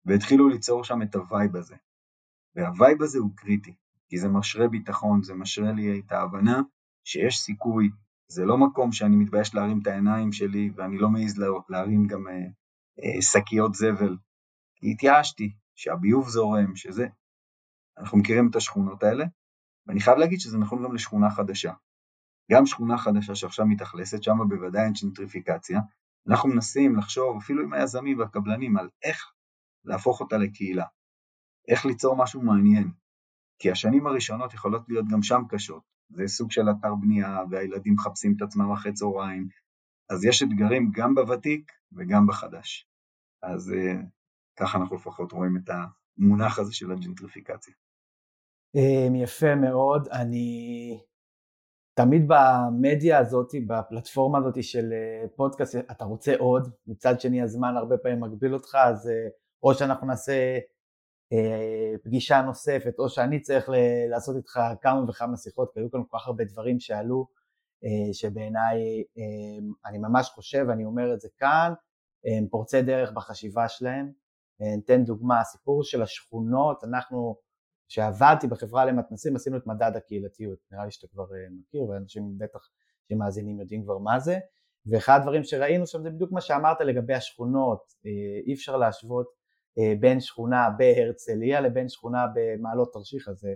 והתחילו 0.05 0.49
ליצור 0.49 0.85
שם 0.85 1.03
את 1.03 1.15
ה 1.15 1.23
vibe 1.23 1.57
הזה. 1.57 1.77
וה 2.55 2.71
vibe 2.71 3.03
הזה 3.03 3.19
הוא 3.19 3.31
קריטי, 3.37 3.75
כי 4.09 4.19
זה 4.19 4.29
משרה 4.29 4.69
ביטחון, 4.69 5.23
זה 5.23 5.35
משרה 5.35 5.73
לי 5.73 6.01
את 6.01 6.13
ההבנה 6.13 6.63
שיש 7.05 7.39
סיכוי, 7.39 7.91
זה 8.29 8.45
לא 8.45 8.59
מקום 8.59 8.93
שאני 8.93 9.17
מתבייש 9.17 9.55
להרים 9.55 9.79
את 9.83 9.87
העיניים 9.87 10.33
שלי 10.33 10.71
ואני 10.75 10.99
לא 10.99 11.09
מעז 11.11 11.39
להרים 11.69 12.07
גם 12.07 12.29
אה, 12.29 12.47
שקיות 13.21 13.75
זבל, 13.75 14.17
כי 14.77 14.91
התייאשתי, 14.91 15.53
שהביוב 15.75 16.29
זורם, 16.29 16.77
שזה. 16.77 17.07
אנחנו 17.99 18.19
מכירים 18.19 18.51
את 18.51 18.57
השכונות 18.57 19.03
האלה, 19.03 19.25
ואני 19.87 20.01
חייב 20.01 20.19
להגיד 20.19 20.41
שזה 20.41 20.59
נכון 20.59 20.85
גם 20.85 20.95
לשכונה 20.95 21.31
חדשה. 21.31 21.73
גם 22.51 22.67
שכונה 22.67 22.99
חדשה 22.99 23.35
שעכשיו 23.35 23.67
מתאכלסת, 23.67 24.23
שם 24.23 24.37
בוודאי 24.49 24.85
אין 24.85 24.93
צ'נטריפיקציה, 24.93 25.81
אנחנו 26.29 26.49
מנסים 26.49 26.97
לחשוב, 26.97 27.37
אפילו 27.37 27.63
עם 27.63 27.73
היזמים 27.73 28.19
והקבלנים, 28.19 28.77
על 28.77 28.89
איך 29.03 29.33
להפוך 29.85 30.21
אותה 30.21 30.37
לקהילה, 30.37 30.85
איך 31.69 31.87
ליצור 31.87 32.17
משהו 32.17 32.43
מעניין, 32.43 32.91
כי 33.59 33.71
השנים 33.71 34.07
הראשונות 34.07 34.55
יכולות 34.55 34.89
להיות 34.89 35.07
גם 35.09 35.23
שם 35.23 35.43
קשות, 35.49 35.83
זה 36.11 36.27
סוג 36.27 36.51
של 36.51 36.71
אתר 36.71 36.95
בנייה, 36.95 37.39
והילדים 37.51 37.95
מחפשים 37.95 38.35
את 38.37 38.43
עצמם 38.43 38.73
אחרי 38.73 38.93
צהריים, 38.93 39.49
אז 40.11 40.25
יש 40.25 40.43
אתגרים 40.43 40.91
גם 40.93 41.15
בוותיק 41.15 41.73
וגם 41.93 42.27
בחדש. 42.27 42.88
אז 43.43 43.73
uh, 43.73 44.05
ככה 44.59 44.79
אנחנו 44.79 44.97
לפחות 44.97 45.33
רואים 45.33 45.57
את 45.57 45.71
המונח 46.19 46.59
הזה 46.59 46.75
של 46.75 46.93
הג'נטריפיקציה. 46.93 47.75
אמ, 48.75 49.15
יפה 49.15 49.55
מאוד, 49.55 50.09
אני 50.09 51.01
תמיד 51.95 52.29
במדיה 52.29 53.19
הזאת, 53.19 53.53
בפלטפורמה 53.67 54.39
הזאת 54.39 54.65
של 54.65 54.93
אה, 54.93 55.29
פודקאסט, 55.37 55.77
אתה 55.91 56.05
רוצה 56.05 56.37
עוד, 56.39 56.69
מצד 56.87 57.21
שני 57.21 57.43
הזמן 57.43 57.77
הרבה 57.77 57.99
פעמים 57.99 58.21
מגביל 58.21 58.55
אותך, 58.55 58.75
אז 58.75 59.09
אה, 59.09 59.29
או 59.63 59.75
שאנחנו 59.75 60.07
נעשה 60.07 60.59
פגישה 62.05 62.43
נוספת, 62.43 62.95
או 62.99 63.09
שאני 63.09 63.41
צריך 63.41 63.69
לעשות 64.11 64.37
איתך 64.37 64.61
כמה 64.81 65.05
וכמה 65.09 65.37
שיחות, 65.37 65.71
כי 65.75 65.81
היו 65.81 65.91
כאן 65.91 66.01
כל 66.09 66.19
כך 66.19 66.27
הרבה 66.27 66.45
דברים 66.45 66.81
שעלו, 66.81 67.27
שבעיניי 68.13 69.05
אני 69.87 69.99
ממש 69.99 70.29
חושב, 70.29 70.67
אני 70.71 70.85
אומר 70.85 71.15
את 71.15 71.21
זה 71.21 71.29
כאן, 71.39 71.73
הם 72.25 72.49
פורצי 72.51 72.83
דרך 72.83 73.13
בחשיבה 73.13 73.69
שלהם. 73.69 74.13
ניתן 74.61 75.05
דוגמה, 75.05 75.41
הסיפור 75.41 75.83
של 75.83 76.03
השכונות, 76.03 76.85
אנחנו, 76.85 77.37
כשעבדתי 77.89 78.47
בחברה 78.47 78.85
למתנסים 78.85 79.37
עשינו 79.37 79.57
את 79.57 79.67
מדד 79.67 79.93
הקהילתיות, 79.97 80.59
נראה 80.71 80.85
לי 80.85 80.91
שאתה 80.91 81.07
כבר 81.07 81.25
אה, 81.35 81.47
מכיר 81.51 81.83
ואנשים 81.83 82.39
בטח 82.39 82.59
שמאזינים 83.09 83.61
יודעים 83.61 83.83
כבר 83.83 83.99
מה 83.99 84.19
זה, 84.19 84.39
ואחד 84.87 85.19
הדברים 85.21 85.45
שראינו 85.45 85.87
שם 85.87 86.03
זה 86.03 86.11
בדיוק 86.11 86.33
מה 86.33 86.41
שאמרת 86.41 86.81
לגבי 86.81 87.15
השכונות, 87.15 87.83
אה, 88.07 88.41
אי 88.47 88.55
אפשר 88.55 88.77
להשוות 88.77 89.27
אה, 89.79 89.93
בין 90.01 90.21
שכונה 90.21 90.69
בהרצליה 90.79 91.61
לבין 91.61 91.89
שכונה 91.89 92.27
במעלות 92.35 92.93
תרשיחא, 92.93 93.33
זה 93.33 93.55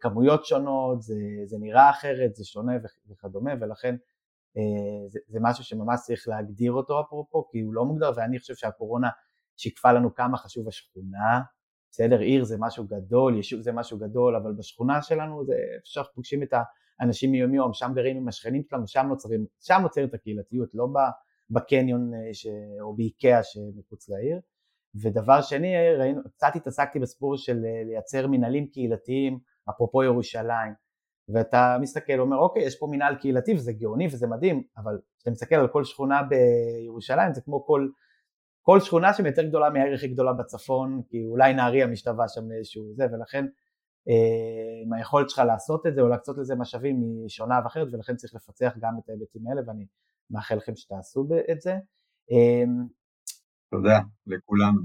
כמויות 0.00 0.44
שונות, 0.44 1.02
זה, 1.02 1.14
זה 1.44 1.56
נראה 1.60 1.90
אחרת, 1.90 2.34
זה 2.34 2.44
שונה 2.44 2.72
וכדומה, 3.10 3.50
ולכן 3.60 3.94
אה, 3.94 4.00
זה, 5.08 5.18
זה 5.26 5.38
משהו 5.42 5.64
שממש 5.64 6.00
צריך 6.02 6.28
להגדיר 6.28 6.72
אותו 6.72 7.00
אפרופו, 7.00 7.48
כי 7.48 7.60
הוא 7.60 7.74
לא 7.74 7.84
מוגדר, 7.84 8.10
ואני 8.16 8.38
חושב 8.38 8.54
שהקורונה 8.54 9.08
שיקפה 9.56 9.92
לנו 9.92 10.14
כמה 10.14 10.36
חשוב 10.36 10.68
השכונה, 10.68 11.40
בסדר, 11.90 12.18
עיר 12.18 12.44
זה 12.44 12.56
משהו 12.58 12.86
גדול, 12.86 13.36
יישוב 13.36 13.60
זה 13.60 13.72
משהו 13.72 13.98
גדול, 13.98 14.36
אבל 14.36 14.52
בשכונה 14.52 15.02
שלנו 15.02 15.44
זה 15.44 15.52
איפה 15.52 15.84
שאנחנו 15.84 16.14
פוגשים 16.14 16.42
את 16.42 16.54
האנשים 17.00 17.32
מיום 17.32 17.54
יום, 17.54 17.72
שם 17.72 17.92
גרים 17.94 18.16
עם 18.16 18.28
השכנים 18.28 18.62
שלנו, 18.70 18.86
שם 18.86 19.06
נוצרים, 19.08 19.46
שם 19.60 19.78
נוצרת 19.82 20.14
הקהילתיות, 20.14 20.68
לא 20.74 20.88
בקניון 21.50 22.14
אה, 22.14 22.34
ש... 22.34 22.46
או 22.80 22.96
באיקאה 22.96 23.42
שמחוץ 23.42 24.08
לעיר. 24.08 24.40
ודבר 25.02 25.42
שני, 25.42 25.74
ראינו, 25.98 26.20
קצת 26.32 26.52
התעסקתי 26.54 26.98
בסיפור 26.98 27.36
של 27.36 27.64
אה, 27.64 27.84
לייצר 27.84 28.26
מנהלים 28.26 28.66
קהילתיים, 28.66 29.38
אפרופו 29.70 30.02
ירושלים. 30.02 30.85
ואתה 31.28 31.76
מסתכל 31.80 32.12
ואומר 32.20 32.36
אוקיי 32.36 32.62
יש 32.62 32.78
פה 32.78 32.86
מנהל 32.90 33.14
קהילתי 33.14 33.54
וזה 33.54 33.72
גאוני 33.72 34.06
וזה 34.06 34.26
מדהים 34.26 34.62
אבל 34.76 34.98
כשאתה 35.18 35.30
מסתכל 35.30 35.54
על 35.54 35.68
כל 35.68 35.84
שכונה 35.84 36.20
בירושלים 36.22 37.34
זה 37.34 37.40
כמו 37.40 37.66
כל, 37.66 37.88
כל 38.62 38.80
שכונה 38.80 39.14
שהיא 39.14 39.26
יותר 39.26 39.42
גדולה 39.42 39.70
מהעיר 39.70 39.94
הכי 39.94 40.08
גדולה 40.08 40.32
בצפון 40.32 41.02
כי 41.08 41.24
אולי 41.24 41.54
נהריה 41.54 41.86
משתווה 41.86 42.28
שם 42.28 42.50
לאיזשהו 42.50 42.94
זה 42.94 43.04
ולכן 43.12 43.46
אה, 44.08 44.96
היכולת 44.96 45.30
שלך 45.30 45.38
לעשות 45.46 45.86
את 45.86 45.94
זה 45.94 46.00
או 46.00 46.08
להקצות 46.08 46.38
לזה 46.38 46.54
משאבים 46.54 47.00
היא 47.02 47.28
שונה 47.28 47.60
ואחרת 47.64 47.88
ולכן 47.92 48.16
צריך 48.16 48.34
לפצח 48.34 48.72
גם 48.80 48.92
את 48.98 49.08
ההיבטים 49.08 49.46
האלה 49.48 49.60
ואני 49.66 49.86
מאחל 50.30 50.54
לכם 50.54 50.76
שתעשו 50.76 51.28
את 51.52 51.60
זה. 51.60 51.72
אה, 52.32 52.64
תודה 53.70 53.98
לכולנו. 54.26 54.80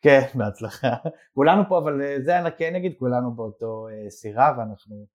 כן, 0.00 0.20
בהצלחה. 0.34 0.88
כולנו 1.34 1.62
פה, 1.68 1.78
אבל 1.78 2.02
אה, 2.02 2.16
זה 2.24 2.38
אני 2.38 2.50
כן 2.58 2.74
אגיד, 2.74 2.94
כולנו 2.98 3.34
באותו 3.34 3.86
סירה 4.08 4.54
ואנחנו 4.58 5.06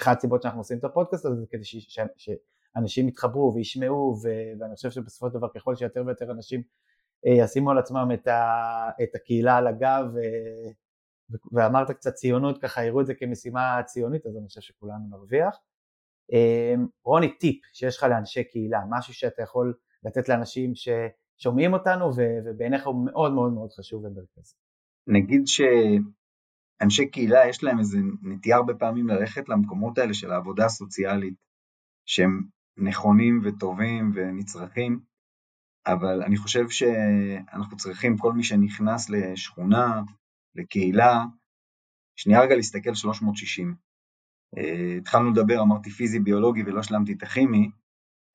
אחת 0.00 0.16
הסיבות 0.16 0.42
שאנחנו 0.42 0.60
עושים 0.60 0.78
את 0.78 0.84
הפודקאסט 0.84 1.26
הזה 1.26 1.40
זה 1.40 1.46
כדי 1.50 1.64
ש, 1.64 1.76
ש, 1.76 2.00
שאנשים 2.16 3.08
יתחברו 3.08 3.52
וישמעו 3.54 4.16
ו, 4.22 4.28
ואני 4.60 4.74
חושב 4.74 4.90
שבסופו 4.90 5.28
של 5.28 5.34
דבר 5.34 5.48
ככל 5.54 5.76
שיותר 5.76 6.02
ויותר 6.06 6.30
אנשים 6.30 6.62
אה, 7.26 7.32
ישימו 7.32 7.70
על 7.70 7.78
עצמם 7.78 8.08
את, 8.14 8.26
ה, 8.26 8.90
את 9.02 9.14
הקהילה 9.14 9.56
על 9.56 9.66
הגב 9.66 10.04
ו, 10.14 10.18
ואמרת 11.52 11.90
קצת 11.90 12.14
ציונות 12.14 12.62
ככה 12.62 12.84
יראו 12.84 13.00
את 13.00 13.06
זה 13.06 13.14
כמשימה 13.14 13.80
ציונית 13.86 14.26
אז 14.26 14.36
אני 14.36 14.46
חושב 14.46 14.60
שכולנו 14.60 15.08
נרוויח. 15.10 15.58
אה, 16.32 16.74
רוני 17.04 17.38
טיפ 17.38 17.64
שיש 17.72 17.96
לך 17.96 18.02
לאנשי 18.02 18.44
קהילה 18.44 18.80
משהו 18.90 19.14
שאתה 19.14 19.42
יכול 19.42 19.74
לתת 20.04 20.28
לאנשים 20.28 20.72
ששומעים 20.74 21.72
אותנו 21.72 22.10
ובעיניך 22.44 22.86
הוא 22.86 23.06
מאוד 23.06 23.32
מאוד 23.32 23.52
מאוד 23.52 23.72
חשוב 23.72 24.04
ומרכזי. 24.04 24.54
נגיד 25.06 25.46
ש... 25.46 25.60
אנשי 26.82 27.06
קהילה 27.10 27.48
יש 27.48 27.62
להם 27.62 27.78
איזה 27.78 27.98
נטייה 28.22 28.56
הרבה 28.56 28.74
פעמים 28.74 29.08
ללכת 29.08 29.48
למקומות 29.48 29.98
האלה 29.98 30.14
של 30.14 30.32
העבודה 30.32 30.64
הסוציאלית, 30.64 31.34
שהם 32.08 32.42
נכונים 32.76 33.40
וטובים 33.44 34.12
ונצרכים, 34.14 35.00
אבל 35.86 36.22
אני 36.22 36.36
חושב 36.36 36.68
שאנחנו 36.68 37.76
צריכים, 37.76 38.18
כל 38.18 38.32
מי 38.32 38.44
שנכנס 38.44 39.10
לשכונה, 39.10 40.02
לקהילה, 40.54 41.24
שנייה 42.16 42.40
רגע 42.40 42.56
להסתכל 42.56 42.94
360. 42.94 43.74
אה, 44.58 44.96
התחלנו 44.98 45.30
לדבר, 45.30 45.62
אמרתי 45.62 45.90
פיזי 45.90 46.20
ביולוגי 46.20 46.62
ולא 46.62 46.80
השלמתי 46.80 47.12
את 47.12 47.22
הכימי, 47.22 47.70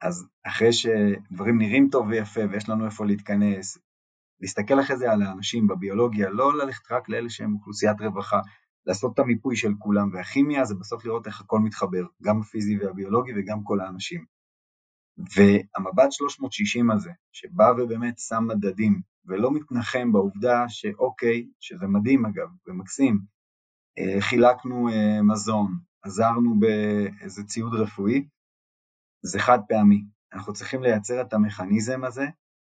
אז 0.01 0.27
אחרי 0.43 0.73
שדברים 0.73 1.57
נראים 1.57 1.89
טוב 1.91 2.07
ויפה 2.07 2.41
ויש 2.51 2.69
לנו 2.69 2.85
איפה 2.85 3.05
להתכנס, 3.05 3.77
להסתכל 4.41 4.79
אחרי 4.79 4.97
זה 4.97 5.11
על 5.11 5.21
האנשים 5.21 5.67
בביולוגיה, 5.67 6.29
לא 6.29 6.57
ללכת 6.57 6.91
רק 6.91 7.09
לאלה 7.09 7.29
שהם 7.29 7.53
אוכלוסיית 7.53 8.01
רווחה, 8.01 8.39
לעשות 8.85 9.13
את 9.13 9.19
המיפוי 9.19 9.55
של 9.55 9.73
כולם, 9.79 10.09
והכימיה 10.13 10.65
זה 10.65 10.75
בסוף 10.75 11.05
לראות 11.05 11.27
איך 11.27 11.41
הכל 11.41 11.59
מתחבר, 11.59 12.05
גם 12.23 12.39
הפיזי 12.39 12.77
והביולוגי 12.77 13.31
וגם 13.37 13.63
כל 13.63 13.79
האנשים. 13.79 14.25
והמבט 15.17 16.11
360 16.11 16.91
הזה, 16.91 17.11
שבא 17.31 17.73
ובאמת 17.77 18.19
שם 18.19 18.43
מדדים, 18.47 19.01
ולא 19.25 19.51
מתנחם 19.53 20.11
בעובדה 20.11 20.65
שאוקיי, 20.67 21.47
שזה 21.59 21.87
מדהים 21.87 22.25
אגב, 22.25 22.47
ומקסים, 22.67 23.19
חילקנו 24.19 24.87
מזון, 25.23 25.77
עזרנו 26.03 26.59
באיזה 26.59 27.43
ציוד 27.43 27.73
רפואי, 27.73 28.27
זה 29.23 29.39
חד 29.39 29.59
פעמי. 29.67 30.03
אנחנו 30.33 30.53
צריכים 30.53 30.83
לייצר 30.83 31.21
את 31.21 31.33
המכניזם 31.33 32.03
הזה, 32.03 32.25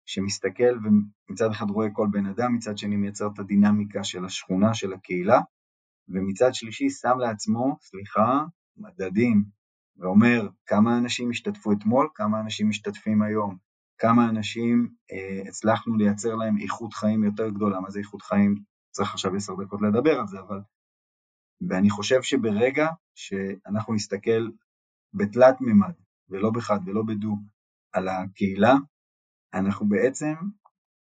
שמסתכל 0.08 0.78
ומצד 0.82 1.50
אחד 1.50 1.70
רואה 1.70 1.88
כל 1.92 2.06
בן 2.10 2.26
אדם, 2.26 2.54
מצד 2.54 2.78
שני 2.78 2.96
מייצר 2.96 3.26
את 3.34 3.38
הדינמיקה 3.38 4.04
של 4.04 4.24
השכונה, 4.24 4.74
של 4.74 4.92
הקהילה, 4.92 5.40
ומצד 6.08 6.54
שלישי 6.54 6.90
שם 6.90 7.18
לעצמו, 7.18 7.76
סליחה, 7.82 8.44
מדדים, 8.76 9.44
ואומר 9.96 10.48
כמה 10.66 10.98
אנשים 10.98 11.30
השתתפו 11.30 11.72
אתמול, 11.72 12.08
כמה 12.14 12.40
אנשים 12.40 12.68
משתתפים 12.68 13.22
היום, 13.22 13.56
כמה 13.98 14.28
אנשים 14.28 14.88
אה, 15.12 15.42
הצלחנו 15.48 15.96
לייצר 15.96 16.34
להם 16.34 16.58
איכות 16.58 16.94
חיים 16.94 17.24
יותר 17.24 17.48
גדולה, 17.48 17.80
מה 17.80 17.90
זה 17.90 17.98
איכות 17.98 18.22
חיים? 18.22 18.54
צריך 18.90 19.12
עכשיו 19.12 19.34
עשר 19.34 19.52
דקות 19.64 19.82
לדבר 19.82 20.20
על 20.20 20.26
זה, 20.26 20.40
אבל... 20.40 20.60
ואני 21.68 21.90
חושב 21.90 22.22
שברגע 22.22 22.88
שאנחנו 23.14 23.94
נסתכל 23.94 24.48
בתלת 25.14 25.60
מימד, 25.60 25.94
ולא 26.28 26.50
בחד 26.50 26.78
ולא 26.86 27.02
בדו, 27.02 27.36
על 27.92 28.08
הקהילה, 28.08 28.74
אנחנו 29.54 29.88
בעצם, 29.88 30.34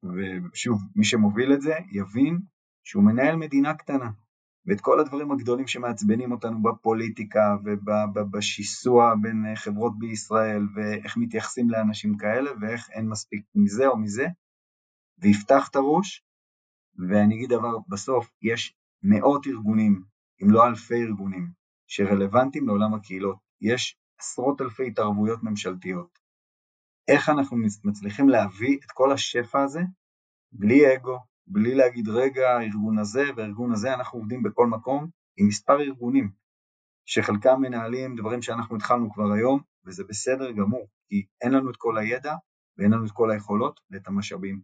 ושוב, 0.03 0.81
מי 0.95 1.05
שמוביל 1.05 1.53
את 1.53 1.61
זה 1.61 1.73
יבין 1.91 2.39
שהוא 2.83 3.03
מנהל 3.03 3.35
מדינה 3.35 3.73
קטנה, 3.73 4.11
ואת 4.65 4.81
כל 4.81 4.99
הדברים 4.99 5.31
הגדולים 5.31 5.67
שמעצבנים 5.67 6.31
אותנו 6.31 6.61
בפוליטיקה 6.61 7.55
ובשיסוע 8.15 9.13
בין 9.21 9.45
חברות 9.55 9.99
בישראל 9.99 10.67
ואיך 10.75 11.17
מתייחסים 11.17 11.69
לאנשים 11.69 12.17
כאלה 12.17 12.51
ואיך 12.61 12.89
אין 12.89 13.09
מספיק 13.09 13.45
מזה 13.55 13.87
או 13.87 13.97
מזה, 13.97 14.27
ויפתח 15.17 15.69
את 15.69 15.75
הראש, 15.75 16.23
ואני 17.09 17.35
אגיד 17.35 17.49
דבר, 17.49 17.77
בסוף 17.87 18.31
יש 18.41 18.75
מאות 19.03 19.47
ארגונים, 19.47 20.03
אם 20.43 20.51
לא 20.51 20.67
אלפי 20.67 21.03
ארגונים, 21.03 21.51
שרלוונטיים 21.87 22.67
לעולם 22.67 22.93
הקהילות. 22.93 23.37
יש 23.61 23.97
עשרות 24.19 24.61
אלפי 24.61 24.87
התערבויות 24.87 25.43
ממשלתיות. 25.43 26.20
איך 27.11 27.29
אנחנו 27.29 27.57
מצליחים 27.83 28.29
להביא 28.29 28.77
את 28.85 28.91
כל 28.91 29.11
השפע 29.11 29.63
הזה 29.63 29.81
בלי 30.51 30.95
אגו, 30.95 31.19
בלי 31.47 31.75
להגיד 31.75 32.09
רגע 32.09 32.49
הארגון 32.49 32.97
הזה 32.99 33.23
והארגון 33.35 33.71
הזה, 33.71 33.93
אנחנו 33.93 34.19
עובדים 34.19 34.43
בכל 34.43 34.67
מקום 34.67 35.09
עם 35.37 35.47
מספר 35.47 35.81
ארגונים 35.81 36.31
שחלקם 37.05 37.61
מנהלים 37.61 38.15
דברים 38.15 38.41
שאנחנו 38.41 38.75
התחלנו 38.75 39.13
כבר 39.13 39.31
היום 39.31 39.61
וזה 39.85 40.03
בסדר 40.03 40.51
גמור 40.51 40.87
כי 41.07 41.25
אין 41.41 41.51
לנו 41.51 41.69
את 41.71 41.75
כל 41.77 41.97
הידע 41.97 42.35
ואין 42.77 42.91
לנו 42.91 43.05
את 43.05 43.11
כל 43.11 43.31
היכולות 43.31 43.79
ואת 43.91 44.07
המשאבים. 44.07 44.61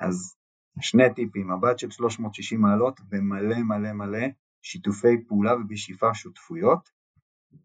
אז 0.00 0.36
שני 0.80 1.14
טיפים, 1.14 1.50
מבט 1.50 1.78
של 1.78 1.90
360 1.90 2.60
מעלות 2.60 3.00
ומלא 3.10 3.56
מלא 3.62 3.92
מלא 3.92 4.26
שיתופי 4.62 5.24
פעולה 5.28 5.54
ובשאיפה 5.54 6.14
שותפויות 6.14 6.90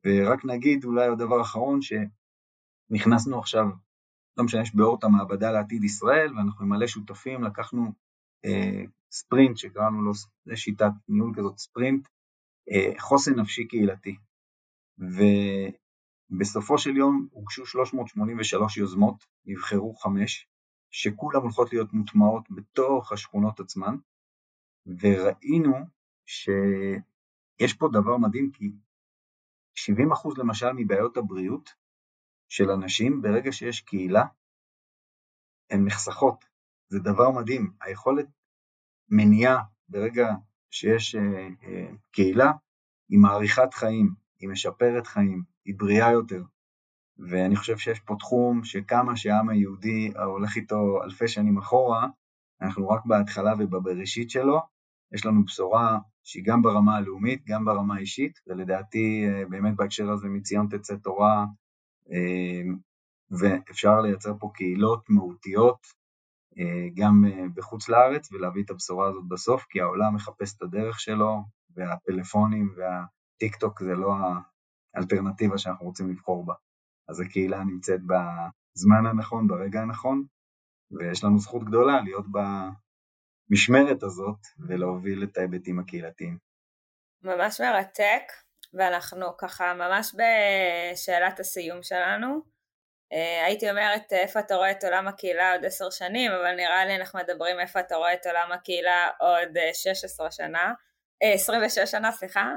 ורק 0.06 0.46
נגיד 0.46 0.86
אולי 0.86 1.08
עוד 1.08 1.20
דבר 1.20 1.42
אחרון 1.42 1.80
שנכנסנו 1.82 3.40
עכשיו 3.40 3.66
לא 4.38 4.44
משנה, 4.44 4.62
יש 4.62 4.76
באורט 4.76 5.04
המעבדה 5.04 5.52
לעתיד 5.52 5.84
ישראל, 5.84 6.38
ואנחנו 6.38 6.66
עם 6.66 6.70
מלא 6.70 6.88
שותפים, 6.88 7.44
לקחנו 7.44 7.92
אה, 8.46 8.84
ספרינט 9.12 9.58
שקראנו 9.58 10.02
לו, 10.02 10.12
שיטת 10.56 10.92
ניהול 11.10 11.34
כזאת 11.38 11.58
ספרינט, 11.58 12.08
אה, 12.72 13.00
חוסן 13.00 13.40
נפשי 13.40 13.68
קהילתי. 13.68 14.16
ובסופו 16.32 16.78
של 16.78 16.98
יום 16.98 17.28
הוגשו 17.32 17.66
383 17.66 18.78
יוזמות, 18.78 19.26
נבחרו 19.46 19.96
חמש, 19.96 20.48
שכולם 20.92 21.42
הולכות 21.42 21.74
להיות 21.74 21.94
מוטמעות 21.94 22.44
בתוך 22.52 23.12
השכונות 23.12 23.60
עצמן, 23.60 23.96
וראינו 24.86 25.76
שיש 26.26 27.74
פה 27.74 27.90
דבר 27.94 28.18
מדהים, 28.18 28.52
כי 28.52 28.72
70% 29.76 30.38
למשל 30.38 30.72
מבעיות 30.76 31.18
הבריאות 31.18 31.70
של 32.52 32.70
אנשים, 32.70 33.22
ברגע 33.22 33.52
שיש 33.52 33.82
קהילה, 33.82 34.24
הן 35.70 35.86
נחסכות. 35.86 36.46
זה 36.90 37.00
דבר 37.00 37.32
מדהים. 37.32 37.72
היכולת 37.82 38.26
מניעה 39.10 39.64
ברגע 39.90 40.28
שיש 40.72 41.16
אה, 41.16 41.48
אה, 41.64 41.92
קהילה, 42.12 42.52
היא 43.10 43.20
מאריכת 43.20 43.74
חיים, 43.74 44.14
היא 44.40 44.50
משפרת 44.50 45.08
חיים, 45.08 45.44
היא 45.66 45.76
בריאה 45.78 46.12
יותר. 46.12 46.44
ואני 47.30 47.56
חושב 47.56 47.78
שיש 47.78 48.00
פה 48.00 48.16
תחום 48.20 48.64
שכמה 48.64 49.16
שהעם 49.16 49.50
היהודי 49.50 50.12
הולך 50.16 50.56
איתו 50.56 51.04
אלפי 51.04 51.28
שנים 51.28 51.58
אחורה, 51.58 52.08
אנחנו 52.62 52.90
רק 52.90 53.06
בהתחלה 53.06 53.54
ובבראשית 53.60 54.30
שלו, 54.30 54.60
יש 55.14 55.26
לנו 55.26 55.46
בשורה 55.46 56.00
שהיא 56.24 56.44
גם 56.46 56.62
ברמה 56.62 56.98
הלאומית, 56.98 57.46
גם 57.48 57.66
ברמה 57.66 57.96
האישית, 57.96 58.40
ולדעתי 58.48 59.26
אה, 59.28 59.46
באמת 59.50 59.76
בהקשר 59.76 60.12
הזה 60.12 60.28
מציון 60.30 60.68
תצא 60.68 60.96
תורה, 60.96 61.46
ואפשר 63.40 64.02
לייצר 64.02 64.34
פה 64.40 64.52
קהילות 64.54 65.10
מהותיות 65.10 65.88
אה, 66.58 66.88
גם 66.94 67.26
אה, 67.26 67.46
בחוץ 67.56 67.90
לארץ 67.90 68.32
ולהביא 68.32 68.64
את 68.64 68.70
הבשורה 68.70 69.10
הזאת 69.10 69.28
בסוף, 69.28 69.66
כי 69.70 69.82
העולם 69.82 70.16
מחפש 70.16 70.58
את 70.58 70.62
הדרך 70.62 71.00
שלו, 71.00 71.38
והפלאפונים 71.76 72.76
והטיק 72.76 73.56
טוק 73.56 73.84
זה 73.84 73.96
לא 73.96 74.14
האלטרנטיבה 74.96 75.58
שאנחנו 75.58 75.86
רוצים 75.86 76.10
לבחור 76.10 76.46
בה. 76.46 76.54
אז 77.10 77.20
הקהילה 77.20 77.64
נמצאת 77.64 78.00
בזמן 78.02 79.06
הנכון, 79.06 79.48
ברגע 79.48 79.82
הנכון, 79.82 80.24
ויש 80.92 81.24
לנו 81.24 81.40
זכות 81.40 81.64
גדולה 81.64 82.02
להיות 82.02 82.26
במשמרת 83.50 84.04
הזאת 84.04 84.40
ולהוביל 84.68 85.24
את 85.24 85.38
ההיבטים 85.38 85.80
הקהילתיים. 85.80 86.38
ממש 87.24 87.62
מרתק, 87.62 88.24
ואנחנו 88.74 89.38
ככה 89.38 89.74
ממש 89.74 90.16
בשאלת 90.16 91.40
הסיום 91.40 91.84
שלנו. 91.84 92.42
אה, 93.14 93.46
הייתי 93.46 93.70
אומרת 93.70 94.14
איפה 94.14 94.40
אתה 94.40 94.56
רואה 94.56 94.72
את 94.72 94.84
עולם 94.84 95.08
הקהילה 95.08 95.54
עוד 95.54 95.66
עשר 95.66 95.90
שנים, 95.90 96.32
אבל 96.32 96.56
נראה 96.56 96.86
לי 96.86 96.96
אנחנו 96.96 97.20
מדברים 97.20 97.60
איפה 97.60 97.80
אתה 97.80 97.96
רואה 97.96 98.14
את 98.14 98.26
עולם 98.26 98.52
הקהילה 98.54 99.08
עוד 99.20 99.50
16 99.74 100.26
אה, 100.26 100.32
שנה, 100.32 100.74
26 101.24 101.78
אה, 101.78 101.86
שנה, 101.86 102.12
סליחה, 102.12 102.52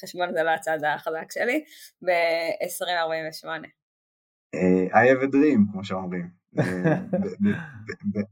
חשבון 0.00 0.32
זה 0.32 0.42
לא 0.42 0.50
הצד 0.50 0.78
החזק 0.86 1.32
שלי, 1.32 1.64
ב-2048. 2.04 3.46
I 4.92 5.04
have 5.06 5.22
a 5.22 5.26
dream, 5.26 5.72
כמו 5.72 5.84
שאומרים. 5.84 6.30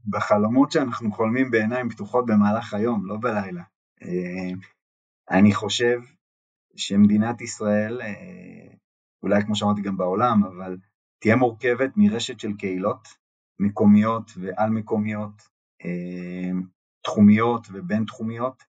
בחלומות 0.09 0.71
שאנחנו 0.71 1.11
חולמים 1.11 1.51
בעיניים 1.51 1.89
פתוחות 1.89 2.25
במהלך 2.25 2.73
היום, 2.73 3.05
לא 3.05 3.15
בלילה. 3.21 3.61
אני 5.31 5.53
חושב 5.53 5.99
שמדינת 6.79 7.41
ישראל, 7.41 8.01
אולי 9.23 9.43
כמו 9.45 9.55
שאמרתי 9.55 9.81
גם 9.81 9.97
בעולם, 9.97 10.43
אבל 10.43 10.77
תהיה 11.19 11.35
מורכבת 11.35 11.91
מרשת 11.95 12.39
של 12.39 12.53
קהילות 12.57 13.07
מקומיות 13.59 14.31
ועל 14.37 14.69
מקומיות, 14.69 15.41
אה, 15.85 16.51
תחומיות 17.03 17.67
ובין 17.73 18.05
תחומיות, 18.05 18.63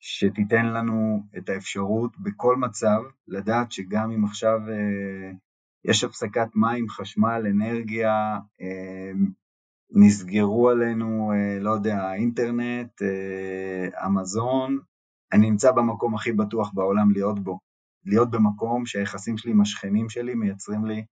שתיתן 0.00 0.66
לנו 0.66 1.26
את 1.38 1.48
האפשרות 1.48 2.18
בכל 2.18 2.56
מצב 2.56 3.02
לדעת 3.28 3.72
שגם 3.72 4.10
אם 4.10 4.24
עכשיו 4.24 4.60
אה, 4.68 5.30
יש 5.84 6.04
הפסקת 6.04 6.48
מים, 6.54 6.88
חשמל, 6.88 7.46
אנרגיה, 7.50 8.38
אה, 8.60 9.12
נסגרו 9.90 10.70
עלינו, 10.70 11.32
לא 11.60 11.70
יודע, 11.70 12.14
אינטרנט, 12.14 13.02
אמזון, 14.06 14.78
אני 15.36 15.50
נמצא 15.50 15.72
במקום 15.72 16.14
הכי 16.14 16.32
בטוח 16.32 16.72
בעולם 16.74 17.10
להיות 17.10 17.38
בו. 17.38 17.58
להיות 18.04 18.30
במקום 18.30 18.86
שהיחסים 18.86 19.38
שלי 19.38 19.50
עם 19.50 19.60
השכנים 19.60 20.08
שלי 20.08 20.34
מייצרים 20.34 20.84
לי 20.84 21.04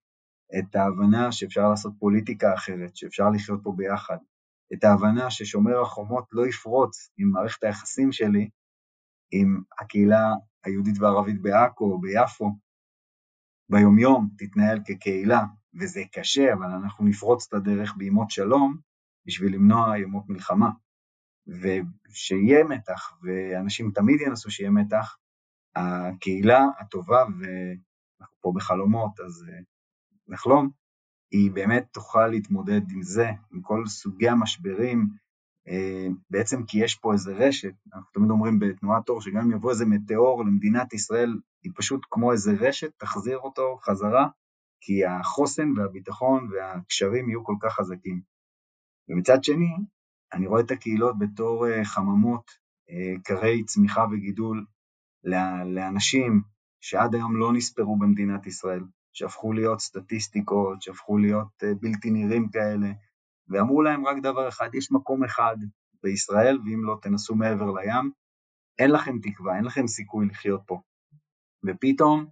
את 0.58 0.76
ההבנה 0.76 1.32
שאפשר 1.32 1.68
לעשות 1.68 1.92
פוליטיקה 1.98 2.54
אחרת, 2.54 2.96
שאפשר 2.96 3.30
לחיות 3.30 3.60
פה 3.62 3.72
ביחד, 3.76 4.16
את 4.72 4.84
ההבנה 4.84 5.30
ששומר 5.30 5.80
החומות 5.82 6.24
לא 6.32 6.46
יפרוץ 6.46 7.10
עם 7.16 7.28
מערכת 7.28 7.64
היחסים 7.64 8.12
שלי 8.12 8.48
עם 9.32 9.62
הקהילה 9.80 10.34
היהודית 10.64 10.98
והערבית 11.00 11.42
בעכו 11.42 11.84
או 11.84 12.00
ביפו, 12.00 12.56
ביומיום 13.70 14.28
תתנהל 14.38 14.80
כקהילה, 14.86 15.40
וזה 15.80 16.00
קשה, 16.12 16.52
אבל 16.52 16.66
אנחנו 16.66 17.04
נפרוץ 17.04 17.46
את 17.48 17.54
הדרך 17.54 17.94
בימות 17.96 18.30
שלום 18.30 18.76
בשביל 19.26 19.54
למנוע 19.54 19.98
ימות 19.98 20.24
מלחמה. 20.28 20.70
ושיהיה 21.46 22.64
מתח, 22.64 23.18
ואנשים 23.22 23.90
תמיד 23.90 24.20
ינסו 24.20 24.50
שיהיה 24.50 24.70
מתח, 24.70 25.16
הקהילה 25.76 26.64
הטובה, 26.80 27.24
ואנחנו 27.24 28.36
פה 28.40 28.52
בחלומות, 28.54 29.20
אז 29.20 29.44
לחלום, 30.28 30.70
היא 31.30 31.50
באמת 31.50 31.86
תוכל 31.92 32.26
להתמודד 32.26 32.90
עם 32.90 33.02
זה, 33.02 33.30
עם 33.52 33.62
כל 33.62 33.86
סוגי 33.86 34.28
המשברים, 34.28 35.08
אה, 35.68 36.06
בעצם 36.30 36.64
כי 36.64 36.84
יש 36.84 36.94
פה 36.94 37.12
איזה 37.12 37.32
רשת, 37.32 37.74
אנחנו 37.94 38.10
תמיד 38.12 38.30
אומרים 38.30 38.58
בתנועת 38.58 39.08
אור 39.08 39.20
שגם 39.20 39.36
אם 39.36 39.52
יבוא 39.52 39.70
איזה 39.70 39.86
מטאור 39.86 40.44
למדינת 40.44 40.92
ישראל, 40.94 41.40
היא 41.62 41.72
פשוט 41.76 42.06
כמו 42.10 42.32
איזה 42.32 42.52
רשת, 42.60 42.92
תחזיר 42.98 43.38
אותו 43.38 43.78
חזרה, 43.82 44.28
כי 44.80 45.04
החוסן 45.04 45.78
והביטחון 45.78 46.48
והקשרים 46.52 47.28
יהיו 47.28 47.44
כל 47.44 47.56
כך 47.60 47.74
חזקים. 47.74 48.20
ומצד 49.08 49.44
שני, 49.44 49.76
אני 50.32 50.46
רואה 50.46 50.60
את 50.60 50.70
הקהילות 50.70 51.18
בתור 51.18 51.68
אה, 51.68 51.84
חממות, 51.84 52.50
אה, 52.90 53.14
קרי 53.24 53.64
צמיחה 53.64 54.04
וגידול 54.12 54.66
לאנשים 55.64 56.42
שעד 56.80 57.14
היום 57.14 57.36
לא 57.36 57.52
נספרו 57.52 57.98
במדינת 57.98 58.46
ישראל, 58.46 58.84
שהפכו 59.12 59.52
להיות 59.52 59.80
סטטיסטיקות, 59.80 60.82
שהפכו 60.82 61.18
להיות 61.18 61.62
אה, 61.62 61.74
בלתי 61.80 62.10
נראים 62.10 62.48
כאלה, 62.48 62.92
ואמרו 63.48 63.82
להם 63.82 64.06
רק 64.06 64.16
דבר 64.22 64.48
אחד, 64.48 64.74
יש 64.74 64.92
מקום 64.92 65.24
אחד 65.24 65.56
בישראל, 66.02 66.58
ואם 66.64 66.84
לא 66.84 66.98
תנסו 67.02 67.34
מעבר 67.34 67.70
לים, 67.70 68.10
אין 68.78 68.90
לכם 68.90 69.18
תקווה, 69.22 69.56
אין 69.56 69.64
לכם 69.64 69.86
סיכוי 69.86 70.26
לחיות 70.26 70.62
פה. 70.66 70.80
ופתאום, 71.66 72.26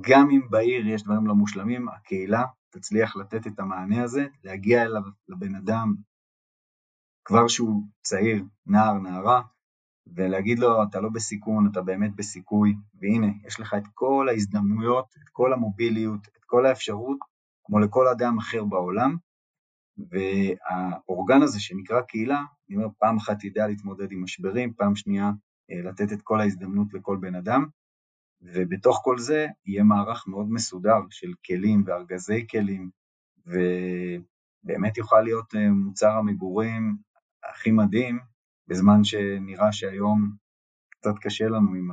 גם 0.00 0.30
אם 0.30 0.40
בעיר 0.50 0.86
יש 0.86 1.02
דברים 1.02 1.26
לא 1.26 1.34
מושלמים, 1.34 1.88
הקהילה 1.88 2.44
תצליח 2.70 3.16
לתת 3.16 3.46
את 3.46 3.60
המענה 3.60 4.02
הזה, 4.02 4.26
להגיע 4.44 4.82
אליו 4.82 5.02
לבן 5.28 5.54
אדם 5.54 5.94
כבר 7.28 7.48
שהוא 7.48 7.82
צעיר, 8.02 8.44
נער, 8.66 8.92
נערה, 8.92 9.42
ולהגיד 10.06 10.58
לו, 10.58 10.82
אתה 10.82 11.00
לא 11.00 11.08
בסיכון, 11.08 11.68
אתה 11.72 11.82
באמת 11.82 12.16
בסיכוי, 12.16 12.74
והנה, 13.00 13.26
יש 13.46 13.60
לך 13.60 13.74
את 13.74 13.82
כל 13.94 14.26
ההזדמנויות, 14.30 15.06
את 15.22 15.28
כל 15.32 15.52
המוביליות, 15.52 16.20
את 16.36 16.44
כל 16.46 16.66
האפשרות, 16.66 17.18
כמו 17.64 17.78
לכל 17.78 18.08
אדם 18.08 18.38
אחר 18.38 18.64
בעולם, 18.64 19.16
והאורגן 19.98 21.42
הזה 21.42 21.60
שנקרא 21.60 22.00
קהילה, 22.00 22.42
אני 22.68 22.76
אומר, 22.76 22.88
פעם 22.98 23.16
אחת 23.16 23.44
ידע 23.44 23.66
להתמודד 23.66 24.12
עם 24.12 24.24
משברים, 24.24 24.72
פעם 24.72 24.96
שנייה 24.96 25.30
אה, 25.70 25.82
לתת 25.90 26.12
את 26.12 26.22
כל 26.22 26.40
ההזדמנות 26.40 26.94
לכל 26.94 27.16
בן 27.20 27.34
אדם, 27.34 27.66
ובתוך 28.42 29.00
כל 29.04 29.18
זה 29.18 29.46
יהיה 29.66 29.82
מערך 29.82 30.28
מאוד 30.28 30.46
מסודר 30.50 31.00
של 31.10 31.32
כלים 31.46 31.82
וארגזי 31.86 32.46
כלים, 32.50 32.90
ובאמת 33.46 34.96
יוכל 34.96 35.20
להיות 35.20 35.54
אה, 35.54 35.70
מוצר 35.70 36.10
המגורים 36.10 37.07
הכי 37.50 37.70
מדהים, 37.70 38.18
בזמן 38.68 39.04
שנראה 39.04 39.72
שהיום 39.72 40.30
קצת 40.90 41.14
קשה 41.20 41.44
לנו 41.44 41.74
עם 41.74 41.90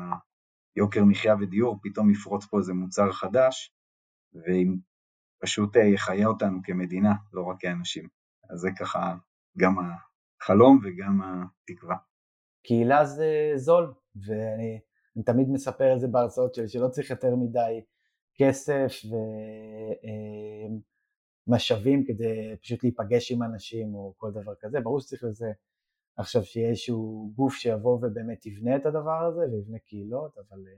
היוקר 0.76 1.04
מחיה 1.04 1.36
ודיור, 1.42 1.80
פתאום 1.84 2.12
יפרוץ 2.12 2.46
פה 2.46 2.58
איזה 2.58 2.74
מוצר 2.74 3.12
חדש, 3.12 3.74
ופשוט 4.34 5.78
אה, 5.78 5.84
יחיה 5.84 6.28
אותנו 6.28 6.60
כמדינה, 6.64 7.14
לא 7.34 7.44
רק 7.44 7.58
כאנשים. 7.60 8.08
אז 8.50 8.60
זה 8.60 8.70
ככה 8.80 9.16
גם 9.58 9.76
החלום 10.42 10.80
וגם 10.84 11.22
התקווה. 11.24 11.96
קהילה 12.64 13.06
זה 13.06 13.52
זול, 13.56 13.94
ואני 14.16 15.24
תמיד 15.26 15.50
מספר 15.50 15.96
את 15.96 16.00
זה 16.00 16.08
בהרצאות 16.08 16.56
שלי, 16.56 16.68
שלא 16.68 16.88
צריך 16.88 17.10
יותר 17.10 17.36
מדי 17.36 17.82
כסף 18.36 18.92
ומשאבים 19.06 20.95
אה, 21.54 21.58
כדי 22.08 22.56
פשוט 22.62 22.84
להיפגש 22.84 23.32
עם 23.32 23.44
אנשים 23.44 23.96
או 23.96 24.14
כל 24.18 24.32
דבר 24.32 24.54
כזה, 24.60 24.80
ברור 24.80 25.00
שצריך 25.00 25.24
לזה 25.24 25.52
עכשיו 26.18 26.44
שיהיה 26.44 26.70
איזשהו 26.70 27.32
גוף 27.36 27.54
שיבוא 27.54 27.94
ובאמת 27.94 28.46
יבנה 28.46 28.76
את 28.76 28.86
הדבר 28.86 29.26
הזה 29.26 29.42
ויבנה 29.52 29.80
קהילות, 29.80 30.38
אבל 30.38 30.58
אה, 30.68 30.74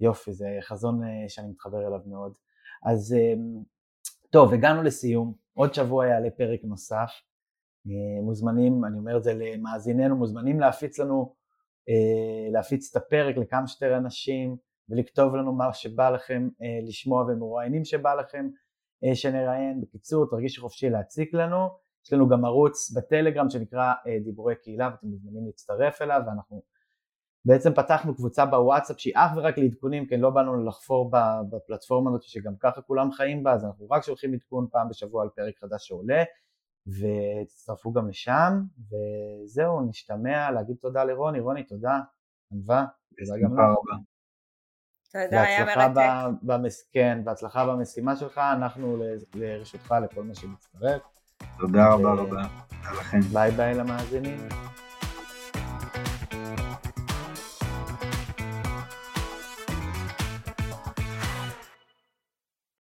יופי, 0.00 0.32
זה 0.32 0.58
חזון 0.60 1.04
אה, 1.04 1.28
שאני 1.28 1.48
מתחבר 1.48 1.86
אליו 1.86 2.00
מאוד. 2.06 2.34
אז 2.84 3.16
טוב, 4.30 4.52
הגענו 4.52 4.82
לסיום, 4.82 5.34
עוד 5.54 5.74
שבוע 5.74 6.06
יעלה 6.06 6.30
פרק 6.30 6.60
נוסף. 6.64 7.10
מוזמנים, 8.22 8.84
אני 8.84 8.98
אומר 8.98 9.16
את 9.16 9.24
זה 9.24 9.34
למאזיננו, 9.34 10.16
מוזמנים 10.16 10.60
להפיץ 10.60 10.98
לנו, 10.98 11.34
להפיץ 12.52 12.90
את 12.90 13.02
הפרק 13.02 13.36
לכמה 13.36 13.66
שיותר 13.66 13.96
אנשים 13.96 14.56
ולכתוב 14.88 15.34
לנו 15.34 15.52
מה 15.52 15.72
שבא 15.72 16.10
לכם 16.10 16.48
לשמוע 16.86 17.24
ומרואיינים 17.24 17.84
שבא 17.84 18.14
לכם 18.14 18.48
שנראיין. 19.14 19.80
בקיצור, 19.80 20.26
תרגישו 20.30 20.62
חופשי 20.62 20.90
להציק 20.90 21.34
לנו. 21.34 21.68
יש 22.04 22.12
לנו 22.12 22.28
גם 22.28 22.44
ערוץ 22.44 22.90
בטלגרם 22.96 23.50
שנקרא 23.50 23.92
דיבורי 24.24 24.54
קהילה 24.56 24.88
ואתם 24.92 25.06
מוזמנים 25.06 25.46
להצטרף 25.46 26.02
אליו 26.02 26.20
ואנחנו 26.26 26.62
בעצם 27.44 27.74
פתחנו 27.74 28.14
קבוצה 28.14 28.46
בוואטסאפ 28.46 28.98
שהיא 28.98 29.14
אך 29.16 29.30
ורק 29.36 29.58
לעדכונים, 29.58 30.06
כי 30.06 30.16
לא 30.16 30.30
באנו 30.30 30.64
לחפור 30.64 31.10
בפלטפורמה 31.50 32.10
הזאת 32.10 32.22
שגם 32.22 32.52
ככה 32.60 32.82
כולם 32.82 33.12
חיים 33.12 33.42
בה, 33.42 33.52
אז 33.52 33.64
אנחנו 33.64 33.86
רק 33.90 34.02
שולחים 34.02 34.34
עדכון 34.34 34.66
פעם 34.70 34.88
בשבוע 34.88 35.22
על 35.22 35.28
פרק 35.28 35.58
חדש 35.58 35.88
שעולה, 35.88 36.22
ותצטרפו 36.86 37.92
גם 37.92 38.08
לשם, 38.08 38.52
וזהו, 38.78 39.80
נשתמע, 39.80 40.50
להגיד 40.50 40.76
תודה 40.80 41.04
לרוני, 41.04 41.40
רוני 41.40 41.64
תודה, 41.64 42.00
ענווה, 42.52 42.86
תודה 43.18 43.38
גם 43.42 43.54
לך. 43.54 43.60
תודה, 45.12 45.42
היה 45.42 45.64
מרתק. 45.64 46.00
במס... 46.42 46.88
כן, 46.92 47.18
בהצלחה 47.24 47.66
במשימה 47.66 48.16
שלך, 48.16 48.38
אנחנו 48.38 49.02
לרשותך 49.34 49.94
לכל 50.02 50.22
מה 50.22 50.34
שמצטרף. 50.34 51.02
תודה 51.58 51.88
רבה 51.88 52.12
רבה, 52.12 52.42
לכם. 52.82 53.20
ביי 53.20 53.50
ביי 53.50 53.74
למאזינים. 53.74 54.48